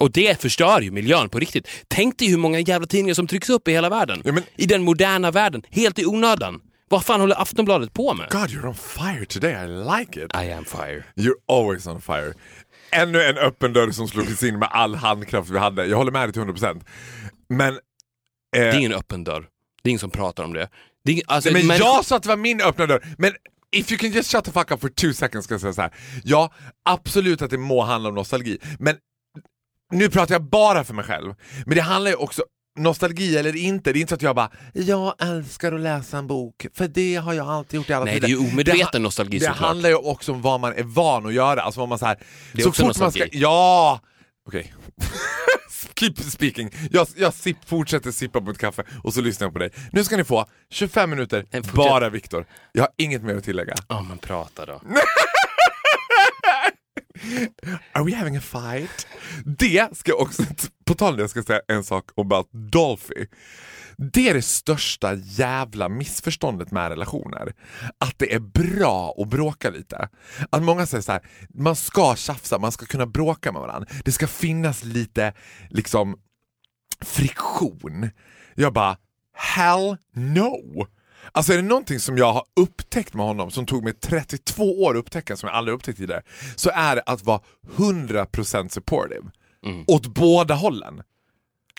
Och 0.00 0.12
det 0.12 0.40
förstör 0.40 0.80
ju 0.80 0.90
miljön 0.90 1.28
på 1.28 1.38
riktigt. 1.38 1.68
Tänk 1.88 2.18
dig 2.18 2.28
hur 2.28 2.36
många 2.36 2.58
jävla 2.60 2.86
tidningar 2.86 3.14
som 3.14 3.26
trycks 3.26 3.50
upp 3.50 3.68
i 3.68 3.72
hela 3.72 3.88
världen. 3.88 4.22
Ja, 4.24 4.32
men- 4.32 4.42
I 4.56 4.66
den 4.66 4.82
moderna 4.82 5.30
världen. 5.30 5.62
Helt 5.70 5.98
i 5.98 6.06
onödan. 6.06 6.60
Vad 6.88 7.04
fan 7.04 7.20
håller 7.20 7.42
Aftonbladet 7.42 7.92
på 7.92 8.14
med? 8.14 8.30
God 8.30 8.40
you're 8.50 8.66
on 8.68 8.74
fire 8.74 9.24
today, 9.26 9.52
I 9.52 9.66
like 10.00 10.24
it. 10.24 10.30
I 10.34 10.52
am 10.52 10.64
fire. 10.64 11.04
You're 11.16 11.34
always 11.48 11.86
on 11.86 12.00
fire. 12.00 12.34
Ännu 12.94 13.22
en 13.22 13.38
öppen 13.38 13.72
dörr 13.72 13.90
som 13.90 14.08
slogs 14.08 14.42
in 14.42 14.58
med 14.58 14.68
all 14.72 14.94
handkraft 14.94 15.50
vi 15.50 15.58
hade. 15.58 15.86
Jag 15.86 15.96
håller 15.96 16.12
med 16.12 16.28
dig 16.28 16.32
till 16.32 16.42
100%. 16.42 16.84
Men... 17.48 17.78
Det 18.52 18.58
är 18.58 18.68
Eh, 18.68 18.78
ingen 18.78 18.92
öppen 18.92 19.24
dörr. 19.24 19.46
Det 19.82 19.88
är 19.88 19.90
ingen 19.90 19.98
som 20.00 20.10
pratar 20.10 20.44
om 20.44 20.52
det. 20.52 20.68
det 21.04 21.12
ingen- 21.12 21.24
alltså, 21.26 21.50
nej, 21.50 21.62
men 21.62 21.66
människor- 21.68 21.86
jag 21.86 22.04
sa 22.04 22.16
att 22.16 22.22
det 22.22 22.28
var 22.28 22.36
min 22.36 22.60
öppna 22.60 22.86
dörr. 22.86 23.06
Men 23.18 23.32
if 23.76 23.92
you 23.92 23.98
can 23.98 24.10
just 24.10 24.30
shut 24.32 24.44
the 24.44 24.52
fuck 24.52 24.70
up 24.70 24.80
for 24.80 24.88
two 24.88 25.12
seconds 25.12 25.44
ska 25.44 25.54
jag 25.54 25.60
säga 25.60 25.72
så 25.72 25.82
här. 25.82 25.94
Ja, 26.24 26.52
absolut 26.84 27.42
att 27.42 27.50
det 27.50 27.58
må 27.58 27.82
handla 27.82 28.08
om 28.08 28.14
nostalgi. 28.14 28.58
Men 28.78 28.96
nu 29.92 30.10
pratar 30.10 30.34
jag 30.34 30.42
bara 30.42 30.84
för 30.84 30.94
mig 30.94 31.04
själv. 31.04 31.34
Men 31.66 31.74
det 31.74 31.82
handlar 31.82 32.10
ju 32.10 32.16
också 32.16 32.42
nostalgi 32.76 33.36
eller 33.36 33.56
inte, 33.56 33.92
det 33.92 33.98
är 33.98 34.00
inte 34.00 34.10
så 34.10 34.14
att 34.14 34.22
jag 34.22 34.36
bara 34.36 34.50
“jag 34.72 35.14
älskar 35.22 35.72
att 35.72 35.80
läsa 35.80 36.18
en 36.18 36.26
bok, 36.26 36.66
för 36.74 36.88
det 36.88 37.14
har 37.16 37.32
jag 37.32 37.48
alltid 37.48 37.76
gjort 37.80 37.90
i 37.90 37.92
alla 37.92 38.04
Nej, 38.04 38.14
tider." 38.14 38.28
det 38.28 38.34
är 38.34 38.38
ju 38.38 38.52
omedveten 38.52 38.88
ha- 38.92 38.98
nostalgi 38.98 39.38
Det 39.38 39.44
såklart. 39.46 39.68
handlar 39.68 39.88
ju 39.88 39.94
också 39.96 40.32
om 40.32 40.42
vad 40.42 40.60
man 40.60 40.72
är 40.72 40.82
van 40.82 41.26
att 41.26 41.34
göra. 41.34 41.62
Alltså 41.62 41.80
vad 41.80 41.88
man 41.88 41.98
så 41.98 42.06
här, 42.06 42.18
Det 42.52 42.58
är 42.58 42.62
så 42.62 42.68
också 42.68 42.82
fort 42.82 42.86
man 42.86 42.94
ska, 42.94 43.04
nostalgi. 43.04 43.38
Ja! 43.38 44.00
Okej. 44.48 44.74
Keep 45.96 46.14
speaking. 46.16 46.70
Jag, 46.90 47.06
jag 47.16 47.34
sipp, 47.34 47.56
fortsätter 47.66 48.10
sippa 48.10 48.40
på 48.40 48.46
mitt 48.46 48.58
kaffe 48.58 48.82
och 49.02 49.14
så 49.14 49.20
lyssnar 49.20 49.46
jag 49.46 49.52
på 49.52 49.58
dig. 49.58 49.70
Nu 49.92 50.04
ska 50.04 50.16
ni 50.16 50.24
få 50.24 50.46
25 50.70 51.10
minuter, 51.10 51.46
Nej, 51.50 51.62
bara 51.74 52.08
Viktor. 52.10 52.46
Jag 52.72 52.82
har 52.82 52.90
inget 52.98 53.22
mer 53.22 53.36
att 53.36 53.44
tillägga. 53.44 53.74
Ja, 53.88 54.06
men 54.08 54.18
prata 54.18 54.66
då. 54.66 54.80
Are 57.92 58.04
we 58.04 58.14
having 58.14 58.36
a 58.36 58.40
fight? 58.40 59.06
Det 59.44 59.96
ska 59.96 60.10
jag 60.10 60.20
också, 60.20 60.42
på 60.84 60.94
tal 60.94 61.10
om 61.10 61.16
det, 61.16 61.22
jag 61.22 61.30
ska 61.30 61.42
säga 61.42 61.60
en 61.68 61.84
sak 61.84 62.10
about 62.16 62.48
Dolphy. 62.52 63.26
Det 63.96 64.28
är 64.28 64.34
det 64.34 64.42
största 64.42 65.14
jävla 65.14 65.88
missförståndet 65.88 66.70
med 66.70 66.88
relationer. 66.88 67.52
Att 67.98 68.18
det 68.18 68.34
är 68.34 68.38
bra 68.38 69.14
att 69.18 69.28
bråka 69.28 69.70
lite. 69.70 70.08
Att 70.50 70.62
många 70.62 70.86
säger 70.86 71.02
så 71.02 71.12
här, 71.12 71.22
man 71.54 71.76
ska 71.76 72.16
tjafsa, 72.16 72.58
man 72.58 72.72
ska 72.72 72.86
kunna 72.86 73.06
bråka 73.06 73.52
med 73.52 73.60
varandra. 73.60 73.88
Det 74.04 74.12
ska 74.12 74.26
finnas 74.26 74.84
lite 74.84 75.32
liksom 75.70 76.16
friktion. 77.00 78.10
Jag 78.54 78.72
bara, 78.72 78.96
hell 79.32 79.96
no! 80.14 80.86
Alltså 81.32 81.52
är 81.52 81.56
det 81.56 81.62
någonting 81.62 82.00
som 82.00 82.18
jag 82.18 82.32
har 82.32 82.44
upptäckt 82.60 83.14
med 83.14 83.26
honom, 83.26 83.50
som 83.50 83.66
tog 83.66 83.84
mig 83.84 83.92
32 83.92 84.82
år 84.82 84.90
att 84.90 84.98
upptäcka, 84.98 85.36
som 85.36 85.46
jag 85.46 85.56
aldrig 85.56 85.74
upptäckt 85.74 85.98
tidigare, 85.98 86.22
så 86.56 86.70
är 86.74 86.96
det 86.96 87.02
att 87.06 87.24
vara 87.24 87.40
100% 87.76 88.68
supportive. 88.68 89.30
Åt 89.86 90.06
båda 90.06 90.54
hållen. 90.54 91.02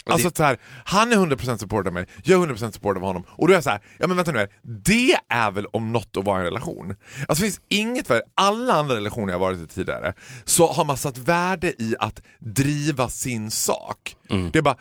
Alltså 0.10 0.28
att 0.28 0.38
så 0.38 0.44
här, 0.44 0.58
han 0.86 1.12
är 1.12 1.16
100% 1.16 1.58
supportive 1.58 1.90
av 1.90 1.94
mig, 1.94 2.06
jag 2.24 2.44
är 2.44 2.48
100% 2.48 2.72
supportive 2.72 3.06
av 3.06 3.08
honom. 3.08 3.24
Och 3.28 3.48
då 3.48 3.54
är 3.54 3.58
jag 3.58 3.64
så 3.64 3.70
här, 3.70 3.82
ja 4.00 4.08
men 4.08 4.18
vänta 4.18 4.32
nu 4.32 4.40
här, 4.40 4.50
det 4.64 5.18
är 5.30 5.52
väl 5.52 5.66
om 5.66 5.92
något 5.94 6.18
att 6.18 6.26
vara 6.26 6.38
i 6.38 6.40
en 6.40 6.46
relation? 6.46 6.96
Alltså 7.28 7.44
det 7.44 7.50
finns 7.50 7.62
inget 7.70 8.10
värde, 8.10 8.24
alla 8.36 8.74
andra 8.74 8.96
relationer 8.96 9.34
jag 9.34 9.40
varit 9.40 9.60
i 9.60 9.68
tidigare, 9.68 10.14
så 10.44 10.68
har 10.68 10.86
man 10.86 10.98
satt 10.98 11.18
värde 11.18 11.82
i 11.82 11.96
att 12.00 12.22
driva 12.40 13.10
sin 13.10 13.52
sak. 13.52 14.16
Det 14.52 14.60
är 14.60 14.62
bara, 14.62 14.78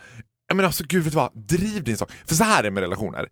jag 0.49 0.57
menar 0.57 0.67
alltså 0.67 0.85
gud 0.89 1.05
vet 1.05 1.13
du 1.13 1.17
vad, 1.17 1.49
driv 1.49 1.85
din 1.85 1.97
sak. 1.97 2.11
För 2.27 2.35
så 2.35 2.45
här 2.45 2.59
är 2.59 2.63
det 2.63 2.71
med 2.71 2.81
relationer. 2.81 3.29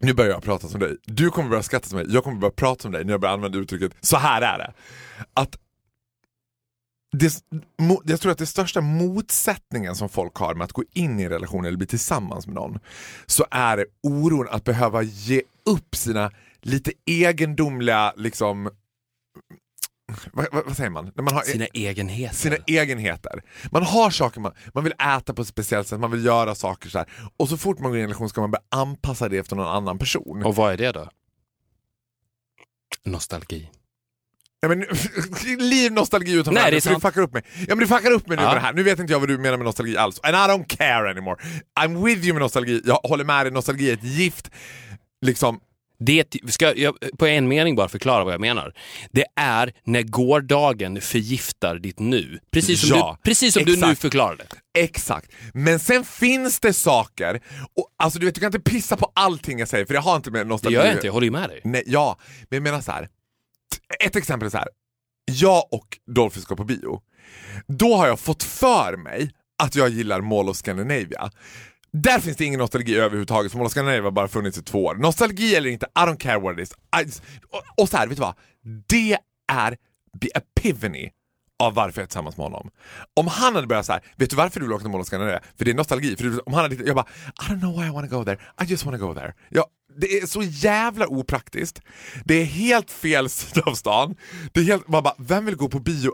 Nu 0.00 0.14
börjar 0.14 0.30
jag 0.30 0.42
prata 0.42 0.68
som 0.68 0.80
dig, 0.80 0.96
du 1.04 1.30
kommer 1.30 1.48
börja 1.48 1.62
skratta 1.62 1.88
som 1.88 1.98
mig, 1.98 2.06
jag 2.08 2.24
kommer 2.24 2.38
börja 2.38 2.52
prata 2.52 2.82
som 2.82 2.92
dig 2.92 3.04
när 3.04 3.12
jag 3.12 3.20
börjar 3.20 3.34
använda 3.34 3.58
uttrycket 3.58 3.92
så 4.00 4.16
här 4.16 4.42
är 4.42 4.58
det. 4.58 4.72
Att 5.34 5.58
det, 7.12 7.42
jag 8.04 8.20
tror 8.20 8.32
att 8.32 8.38
det 8.38 8.46
största 8.46 8.80
motsättningen 8.80 9.94
som 9.94 10.08
folk 10.08 10.36
har 10.36 10.54
med 10.54 10.64
att 10.64 10.72
gå 10.72 10.84
in 10.92 11.20
i 11.20 11.22
en 11.22 11.30
relation 11.30 11.64
eller 11.64 11.76
bli 11.76 11.86
tillsammans 11.86 12.46
med 12.46 12.54
någon, 12.54 12.78
så 13.26 13.46
är 13.50 13.76
det 13.76 13.86
oron 14.02 14.48
att 14.50 14.64
behöva 14.64 15.02
ge 15.02 15.42
upp 15.64 15.96
sina 15.96 16.30
lite 16.60 16.92
egendomliga, 17.06 18.12
liksom, 18.16 18.70
vad, 20.32 20.46
vad, 20.52 20.76
säger 20.76 20.90
man? 20.90 21.12
Man 21.16 21.34
har 21.34 21.42
Sina 21.42 21.66
egenheter. 21.66 22.34
sina 22.36 22.56
egenheter. 22.66 23.42
Man 23.72 23.82
har 23.82 24.10
saker 24.10 24.40
man, 24.40 24.52
man 24.74 24.84
vill 24.84 24.92
äta 25.16 25.34
på 25.34 25.42
ett 25.42 25.48
speciellt 25.48 25.88
sätt, 25.88 26.00
man 26.00 26.10
vill 26.10 26.24
göra 26.24 26.54
saker 26.54 26.88
så 26.88 26.98
här. 26.98 27.08
Och 27.36 27.48
så 27.48 27.56
fort 27.56 27.78
man 27.78 27.90
går 27.90 27.96
in 27.96 28.00
i 28.00 28.02
en 28.02 28.08
relation 28.08 28.28
ska 28.28 28.40
man 28.40 28.50
börja 28.50 28.62
anpassa 28.68 29.28
det 29.28 29.38
efter 29.38 29.56
någon 29.56 29.66
annan 29.76 29.98
person. 29.98 30.42
Och 30.44 30.56
vad 30.56 30.72
är 30.72 30.76
det 30.76 30.92
då? 30.92 31.08
Nostalgi. 33.04 33.70
Ja, 34.60 34.68
men, 34.68 34.80
liv 35.58 35.92
nostalgi 35.92 36.32
utan 36.32 36.54
Nej, 36.54 36.70
det 36.70 36.76
är 36.76 36.80
för 36.80 36.88
du 36.90 36.94
sant. 36.94 37.02
fuckar 37.02 37.20
upp 37.20 37.32
mig. 37.32 37.42
Ja 37.58 37.66
men 37.68 37.78
du 37.78 37.86
fuckar 37.86 38.10
upp 38.10 38.26
mig 38.28 38.36
nu 38.36 38.42
Ja. 38.42 38.48
med 38.48 38.56
det 38.56 38.60
här. 38.60 38.72
Nu 38.72 38.82
vet 38.82 38.98
inte 38.98 39.12
jag 39.12 39.20
vad 39.20 39.28
du 39.28 39.38
menar 39.38 39.56
med 39.56 39.64
nostalgi 39.64 39.96
alls. 39.96 40.20
And 40.22 40.34
I 40.34 40.38
don't 40.38 40.64
care 40.76 41.10
anymore. 41.10 41.36
I'm 41.80 42.04
with 42.04 42.24
you 42.24 42.32
med 42.34 42.40
nostalgi. 42.42 42.82
Jag 42.84 42.94
håller 43.02 43.24
med 43.24 43.46
dig, 43.46 43.52
nostalgi 43.52 43.90
är 43.90 43.94
ett 43.94 44.04
gift. 44.04 44.50
Liksom, 45.26 45.60
Det, 46.00 46.36
ska 46.48 46.74
jag 46.74 46.94
på 47.18 47.26
en 47.26 47.48
mening 47.48 47.76
bara 47.76 47.88
förklara 47.88 48.24
vad 48.24 48.32
jag 48.32 48.40
menar. 48.40 48.74
Det 49.10 49.24
är 49.36 49.72
när 49.84 50.02
gårdagen 50.02 51.00
förgiftar 51.00 51.78
ditt 51.78 51.98
nu. 51.98 52.38
Precis 52.50 52.80
som, 52.80 52.98
Ja, 52.98 53.18
du, 53.22 53.28
precis 53.30 53.54
som 53.54 53.64
du 53.64 53.76
nu 53.76 53.94
förklarade. 53.94 54.44
Exakt. 54.78 55.32
Men 55.54 55.78
sen 55.78 56.04
finns 56.04 56.60
det 56.60 56.72
saker, 56.72 57.40
och, 57.76 57.94
alltså 57.98 58.18
du 58.18 58.26
vet 58.26 58.34
du 58.34 58.40
kan 58.40 58.54
inte 58.54 58.70
pissa 58.70 58.96
på 58.96 59.12
allting 59.14 59.58
jag 59.58 59.68
säger 59.68 59.84
för 59.84 59.94
jag 59.94 60.02
har 60.02 60.16
inte 60.16 60.30
med 60.30 60.40
Det 60.40 60.48
nostalgi 60.48 60.74
gör 60.74 60.84
jag 60.84 60.94
inte, 60.94 61.06
jag 61.06 61.12
håller 61.12 61.24
ju 61.24 61.30
med 61.30 61.48
dig. 61.48 61.60
Nej, 61.64 61.82
ja, 61.86 62.18
men 62.48 62.56
jag 62.56 62.62
menar 62.62 62.80
så 62.80 62.92
här. 62.92 63.08
Ett 64.04 64.16
exempel 64.16 64.46
är 64.46 64.50
så 64.50 64.58
här. 64.58 64.68
Jag 65.30 65.72
och 65.72 65.98
Dolphy 66.14 66.40
ska 66.40 66.56
på 66.56 66.64
bio. 66.64 67.00
Då 67.66 67.96
har 67.96 68.06
jag 68.06 68.20
fått 68.20 68.42
för 68.42 68.96
mig 68.96 69.30
att 69.62 69.74
jag 69.74 69.88
gillar 69.88 70.20
Mall 70.20 70.48
of 70.48 70.56
Scandinavia. 70.56 71.30
Där 71.92 72.20
finns 72.20 72.36
det 72.36 72.44
ingen 72.44 72.58
nostalgi 72.60 72.96
överhuvudtaget, 72.96 73.52
för 73.52 73.58
Mall 73.58 73.66
of 73.66 73.72
Scandinavia 73.72 74.02
har 74.02 74.10
bara 74.10 74.28
funnits 74.28 74.58
i 74.58 74.62
två 74.62 74.84
år. 74.84 74.94
Nostalgi 74.94 75.54
eller 75.56 75.70
inte, 75.70 75.86
I 75.86 75.98
don't 75.98 76.18
care 76.18 76.38
what 76.38 76.58
it 76.58 76.62
is. 76.62 76.72
I, 76.72 77.20
och, 77.50 77.82
och 77.82 77.88
så 77.88 77.96
här, 77.96 78.06
vet 78.06 78.16
du 78.16 78.20
vad? 78.20 78.34
Det 78.88 79.18
är 79.52 79.76
the 80.20 80.28
epiphany 80.34 81.10
av 81.62 81.74
varför 81.74 82.00
jag 82.00 82.04
är 82.04 82.08
tillsammans 82.08 82.36
med 82.36 82.44
honom. 82.44 82.70
Om 83.16 83.26
han 83.26 83.54
hade 83.54 83.66
börjat 83.66 83.86
så 83.86 83.92
här, 83.92 84.02
vet 84.16 84.30
du 84.30 84.36
varför 84.36 84.60
du 84.60 84.66
vill 84.66 84.72
åka 84.72 84.82
till 84.82 84.90
Mall 84.90 85.00
of 85.00 85.06
Scandinavia? 85.06 85.40
För 85.58 85.64
det 85.64 85.70
är 85.70 85.74
nostalgi. 85.74 86.16
För 86.16 86.48
om 86.48 86.54
han 86.54 86.62
hade, 86.62 86.74
jag 86.74 86.96
bara, 86.96 87.06
I 87.26 87.52
don't 87.52 87.60
know 87.60 87.78
why 87.78 87.86
I 87.86 87.90
wanna 87.90 88.06
go 88.06 88.24
there, 88.24 88.38
I 88.62 88.64
just 88.64 88.84
wanna 88.84 88.98
go 88.98 89.14
there. 89.14 89.34
Jag, 89.48 89.64
det 90.00 90.18
är 90.18 90.26
så 90.26 90.42
jävla 90.42 91.06
opraktiskt. 91.06 91.82
Det 92.24 92.34
är 92.34 92.44
helt 92.44 92.90
fel 92.90 93.28
sida 93.28 93.62
av 93.66 93.74
stan. 93.74 94.16
Det 94.52 94.60
är 94.60 94.64
helt, 94.64 94.88
man 94.88 95.02
bara, 95.02 95.14
vem 95.18 95.46
vill 95.46 95.56
gå 95.56 95.68
på 95.68 95.78
bio 95.78 96.12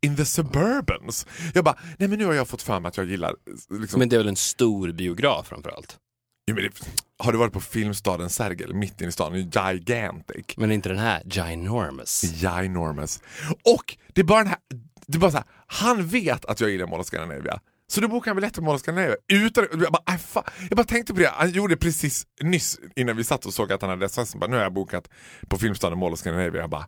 in 0.00 0.16
the 0.16 0.24
suburbans? 0.24 1.26
Jag 1.54 1.64
bara, 1.64 1.78
nej 1.98 2.08
men 2.08 2.18
nu 2.18 2.24
har 2.24 2.34
jag 2.34 2.48
fått 2.48 2.68
mig 2.68 2.80
att 2.84 2.96
jag 2.96 3.06
gillar 3.06 3.34
liksom, 3.70 3.98
Men 3.98 4.08
det 4.08 4.16
är 4.16 4.18
väl 4.18 4.28
en 4.28 4.36
stor 4.36 4.92
biograf 4.92 5.46
framförallt? 5.46 5.98
Ja, 6.44 6.54
men 6.54 6.64
det, 6.64 6.70
har 7.18 7.32
du 7.32 7.38
varit 7.38 7.52
på 7.52 7.60
filmstaden 7.60 8.30
Sergel, 8.30 8.74
mitt 8.74 9.00
inne 9.00 9.08
i 9.08 9.12
stan? 9.12 9.34
Gigantic. 9.36 10.56
Men 10.56 10.72
inte 10.72 10.88
den 10.88 10.98
här 10.98 11.22
ginormous. 11.24 12.22
Ginormous. 12.22 13.22
Och 13.64 13.96
det 14.12 14.20
är 14.20 14.24
bara 14.24 14.38
den 14.38 14.48
här, 14.48 14.58
det 15.06 15.16
är 15.16 15.20
bara 15.20 15.30
så 15.30 15.36
här, 15.36 15.46
han 15.66 16.06
vet 16.06 16.44
att 16.44 16.60
jag 16.60 16.70
gillar 16.70 16.86
Mall 16.86 17.00
of 17.00 17.06
Scandinavia. 17.06 17.60
Så 17.86 18.00
då 18.00 18.08
bokade 18.08 18.30
han 18.30 18.36
biljett 18.36 18.54
till 18.54 18.62
Mall 18.62 18.74
of 18.74 18.80
Scandinavia. 18.80 19.16
Utan, 19.28 19.66
jag, 19.70 19.92
bara, 19.92 20.02
aj, 20.06 20.18
fan. 20.18 20.44
jag 20.68 20.76
bara 20.76 20.84
tänkte 20.84 21.14
på 21.14 21.20
det, 21.20 21.30
han 21.34 21.50
gjorde 21.50 21.76
precis 21.76 22.26
nyss 22.42 22.78
innan 22.96 23.16
vi 23.16 23.24
satt 23.24 23.46
och 23.46 23.54
såg 23.54 23.72
att 23.72 23.82
han 23.82 23.90
hade 23.90 24.06
sms. 24.06 24.34
Nu 24.34 24.56
har 24.56 24.62
jag 24.62 24.72
bokat 24.72 25.08
på 25.48 25.58
filmstaden 25.58 25.98
Mall 25.98 26.12
of 26.12 26.18
Scandinavia. 26.18 26.60
Jag 26.60 26.70
bara, 26.70 26.86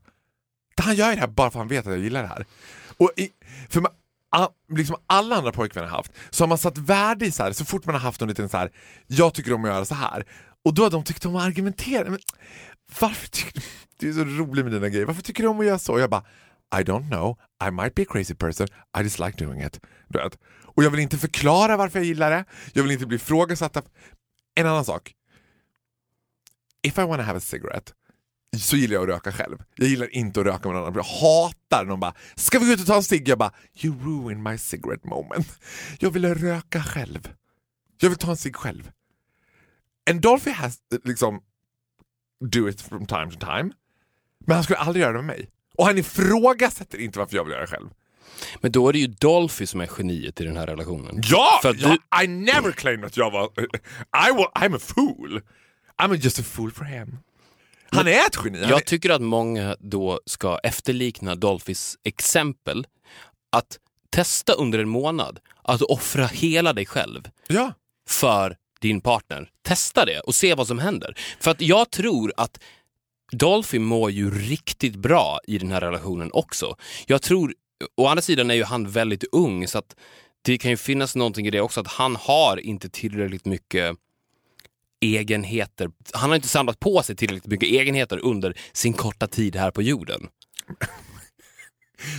han 0.76 0.94
gör 0.94 1.12
det 1.12 1.20
här 1.20 1.26
bara 1.26 1.50
för 1.50 1.58
att 1.58 1.60
han 1.60 1.68
vet 1.68 1.86
att 1.86 1.92
jag 1.92 2.02
gillar 2.02 2.22
det 2.22 2.28
här. 2.28 2.46
Och 3.02 3.10
i, 3.16 3.30
för 3.68 3.80
man, 3.80 3.92
a, 4.36 4.48
liksom 4.68 4.96
alla 5.06 5.36
andra 5.36 5.52
pojkvänner 5.52 5.88
har 5.88 5.96
haft, 5.96 6.12
så 6.30 6.42
har 6.42 6.48
man 6.48 6.58
satt 6.58 6.78
värde 6.78 7.26
i 7.26 7.32
så 7.32 7.42
här, 7.42 7.52
så 7.52 7.64
fort 7.64 7.86
man 7.86 7.94
har 7.94 8.02
haft 8.02 8.22
en 8.22 8.28
liten 8.28 8.48
så 8.48 8.56
här, 8.56 8.72
jag 9.06 9.34
tycker 9.34 9.52
om 9.52 9.64
att 9.64 9.70
göra 9.70 9.84
så 9.84 9.94
här. 9.94 10.26
Och 10.64 10.74
då 10.74 10.82
har 10.82 10.90
de 10.90 11.04
tyckt 11.04 11.26
om 11.26 11.36
att 11.36 11.44
argumentera. 11.44 12.10
Men, 12.10 12.18
varför 13.00 13.28
tycker 13.28 13.60
du, 13.60 13.60
det 13.96 14.08
är 14.08 14.12
så 14.12 14.24
roligt 14.24 14.64
med 14.64 14.74
dina 14.74 14.88
grejer, 14.88 15.06
varför 15.06 15.22
tycker 15.22 15.42
du 15.42 15.48
om 15.48 15.60
att 15.60 15.66
göra 15.66 15.78
så? 15.78 15.92
Och 15.92 16.00
jag 16.00 16.10
bara, 16.10 16.24
I 16.74 16.82
don't 16.82 17.08
know, 17.08 17.38
I 17.68 17.70
might 17.70 17.94
be 17.94 18.02
a 18.02 18.06
crazy 18.08 18.34
person, 18.34 18.66
I 18.98 19.02
just 19.02 19.18
like 19.18 19.44
doing 19.44 19.62
it. 19.62 19.80
Du 20.08 20.18
vet. 20.18 20.38
Och 20.64 20.84
jag 20.84 20.90
vill 20.90 21.00
inte 21.00 21.18
förklara 21.18 21.76
varför 21.76 21.98
jag 21.98 22.06
gillar 22.06 22.30
det, 22.30 22.44
jag 22.72 22.82
vill 22.82 22.92
inte 22.92 23.06
bli 23.06 23.16
ifrågasatt. 23.16 23.76
En 24.54 24.66
annan 24.66 24.84
sak. 24.84 25.14
If 26.82 26.98
I 26.98 27.02
wanna 27.02 27.22
have 27.22 27.38
a 27.38 27.40
cigarette 27.40 27.92
så 28.58 28.76
gillar 28.76 28.94
jag 28.94 29.02
att 29.02 29.08
röka 29.08 29.32
själv. 29.32 29.58
Jag 29.74 29.88
gillar 29.88 30.14
inte 30.14 30.40
att 30.40 30.46
röka 30.46 30.68
med 30.68 30.74
någon 30.76 30.82
annan. 30.86 30.94
Jag 30.94 31.02
hatar 31.02 31.84
någon 31.84 32.00
bara 32.00 32.14
“ska 32.34 32.58
vi 32.58 32.66
gå 32.66 32.72
ut 32.72 32.80
och 32.80 32.86
ta 32.86 32.96
en 32.96 33.02
cigg?” 33.02 33.28
Jag 33.28 33.38
bara 33.38 33.52
“you 33.82 33.94
ruin 34.04 34.42
my 34.42 34.58
cigarette 34.58 35.08
moment”. 35.08 35.58
Jag 35.98 36.10
vill 36.10 36.34
röka 36.34 36.82
själv. 36.82 37.28
Jag 38.00 38.08
vill 38.08 38.18
ta 38.18 38.30
en 38.30 38.36
cigg 38.36 38.56
själv. 38.56 38.90
En 40.04 40.20
Dolphy 40.20 40.50
has 40.50 40.78
liksom 41.04 41.40
do 42.44 42.68
it 42.68 42.80
from 42.80 43.06
time 43.06 43.30
to 43.30 43.38
time. 43.40 43.70
Men 44.46 44.54
han 44.54 44.64
skulle 44.64 44.78
aldrig 44.78 45.02
göra 45.02 45.12
det 45.12 45.18
med 45.18 45.36
mig. 45.36 45.48
Och 45.78 45.86
han 45.86 45.98
ifrågasätter 45.98 46.98
inte 46.98 47.18
varför 47.18 47.36
jag 47.36 47.44
vill 47.44 47.52
göra 47.52 47.60
det 47.60 47.66
själv. 47.66 47.88
Men 48.60 48.72
då 48.72 48.88
är 48.88 48.92
det 48.92 48.98
ju 48.98 49.06
Dolphy 49.06 49.66
som 49.66 49.80
är 49.80 49.88
geniet 49.98 50.40
i 50.40 50.44
den 50.44 50.56
här 50.56 50.66
relationen. 50.66 51.20
Ja! 51.24 51.58
För 51.62 51.76
ja 51.78 51.96
du- 52.18 52.24
I 52.24 52.28
never 52.28 52.72
claimed 52.72 53.04
att 53.06 53.16
jag 53.16 53.30
var... 53.30 53.44
I 54.28 54.32
wa, 54.32 54.52
I'm 54.54 54.76
a 54.76 54.78
fool. 54.80 55.40
I'm 56.02 56.16
just 56.16 56.38
a 56.38 56.42
fool 56.42 56.70
for 56.70 56.84
him. 56.84 57.18
Han 57.92 58.08
är 58.08 58.26
ett 58.26 58.38
geni. 58.44 58.58
Jag 58.68 58.84
tycker 58.84 59.10
att 59.10 59.22
många 59.22 59.76
då 59.80 60.20
ska 60.26 60.58
efterlikna 60.58 61.34
Dolphys 61.34 61.98
exempel. 62.04 62.86
Att 63.56 63.78
testa 64.10 64.52
under 64.52 64.78
en 64.78 64.88
månad 64.88 65.38
att 65.62 65.82
offra 65.82 66.26
hela 66.26 66.72
dig 66.72 66.86
själv 66.86 67.28
ja. 67.46 67.72
för 68.08 68.56
din 68.80 69.00
partner. 69.00 69.50
Testa 69.62 70.04
det 70.04 70.20
och 70.20 70.34
se 70.34 70.54
vad 70.54 70.66
som 70.66 70.78
händer. 70.78 71.18
För 71.40 71.50
att 71.50 71.60
jag 71.60 71.90
tror 71.90 72.32
att 72.36 72.60
Dolphy 73.32 73.78
mår 73.78 74.10
ju 74.10 74.30
riktigt 74.30 74.96
bra 74.96 75.40
i 75.46 75.58
den 75.58 75.72
här 75.72 75.80
relationen 75.80 76.30
också. 76.32 76.76
Jag 77.06 77.22
tror, 77.22 77.54
å 77.96 78.06
andra 78.06 78.22
sidan 78.22 78.50
är 78.50 78.54
ju 78.54 78.64
han 78.64 78.90
väldigt 78.90 79.24
ung 79.32 79.68
så 79.68 79.78
att 79.78 79.96
det 80.42 80.58
kan 80.58 80.70
ju 80.70 80.76
finnas 80.76 81.16
någonting 81.16 81.46
i 81.46 81.50
det 81.50 81.60
också 81.60 81.80
att 81.80 81.86
han 81.86 82.16
har 82.16 82.56
inte 82.56 82.88
tillräckligt 82.88 83.44
mycket 83.44 83.96
egenheter. 85.02 85.90
Han 86.14 86.30
har 86.30 86.36
inte 86.36 86.48
samlat 86.48 86.80
på 86.80 87.02
sig 87.02 87.16
tillräckligt 87.16 87.46
mycket 87.50 87.68
egenheter 87.68 88.18
under 88.18 88.54
sin 88.72 88.92
korta 88.92 89.26
tid 89.26 89.56
här 89.56 89.70
på 89.70 89.82
jorden. 89.82 90.28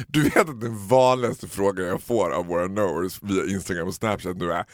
Du 0.08 0.24
vet 0.24 0.50
att 0.50 0.62
den 0.62 0.88
vanligaste 0.88 1.48
frågan 1.48 1.86
jag 1.86 2.02
får 2.02 2.32
av 2.32 2.46
våra 2.46 2.68
knowers 2.68 3.20
via 3.22 3.54
Instagram 3.54 3.88
och 3.88 3.96
Snapchat 3.96 4.38
nu 4.38 4.52
är 4.52 4.66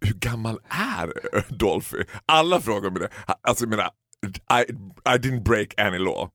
hur 0.00 0.14
gammal 0.14 0.58
är 0.68 1.12
Dolphy? 1.58 2.04
Alla 2.26 2.60
frågar 2.60 2.90
mig 2.90 3.00
det. 3.02 3.08
Alltså 3.42 3.64
jag 3.64 3.70
menar, 3.70 3.90
I, 4.60 4.72
I 5.14 5.18
didn't 5.18 5.42
break 5.42 5.80
any 5.80 5.98
law. 5.98 6.30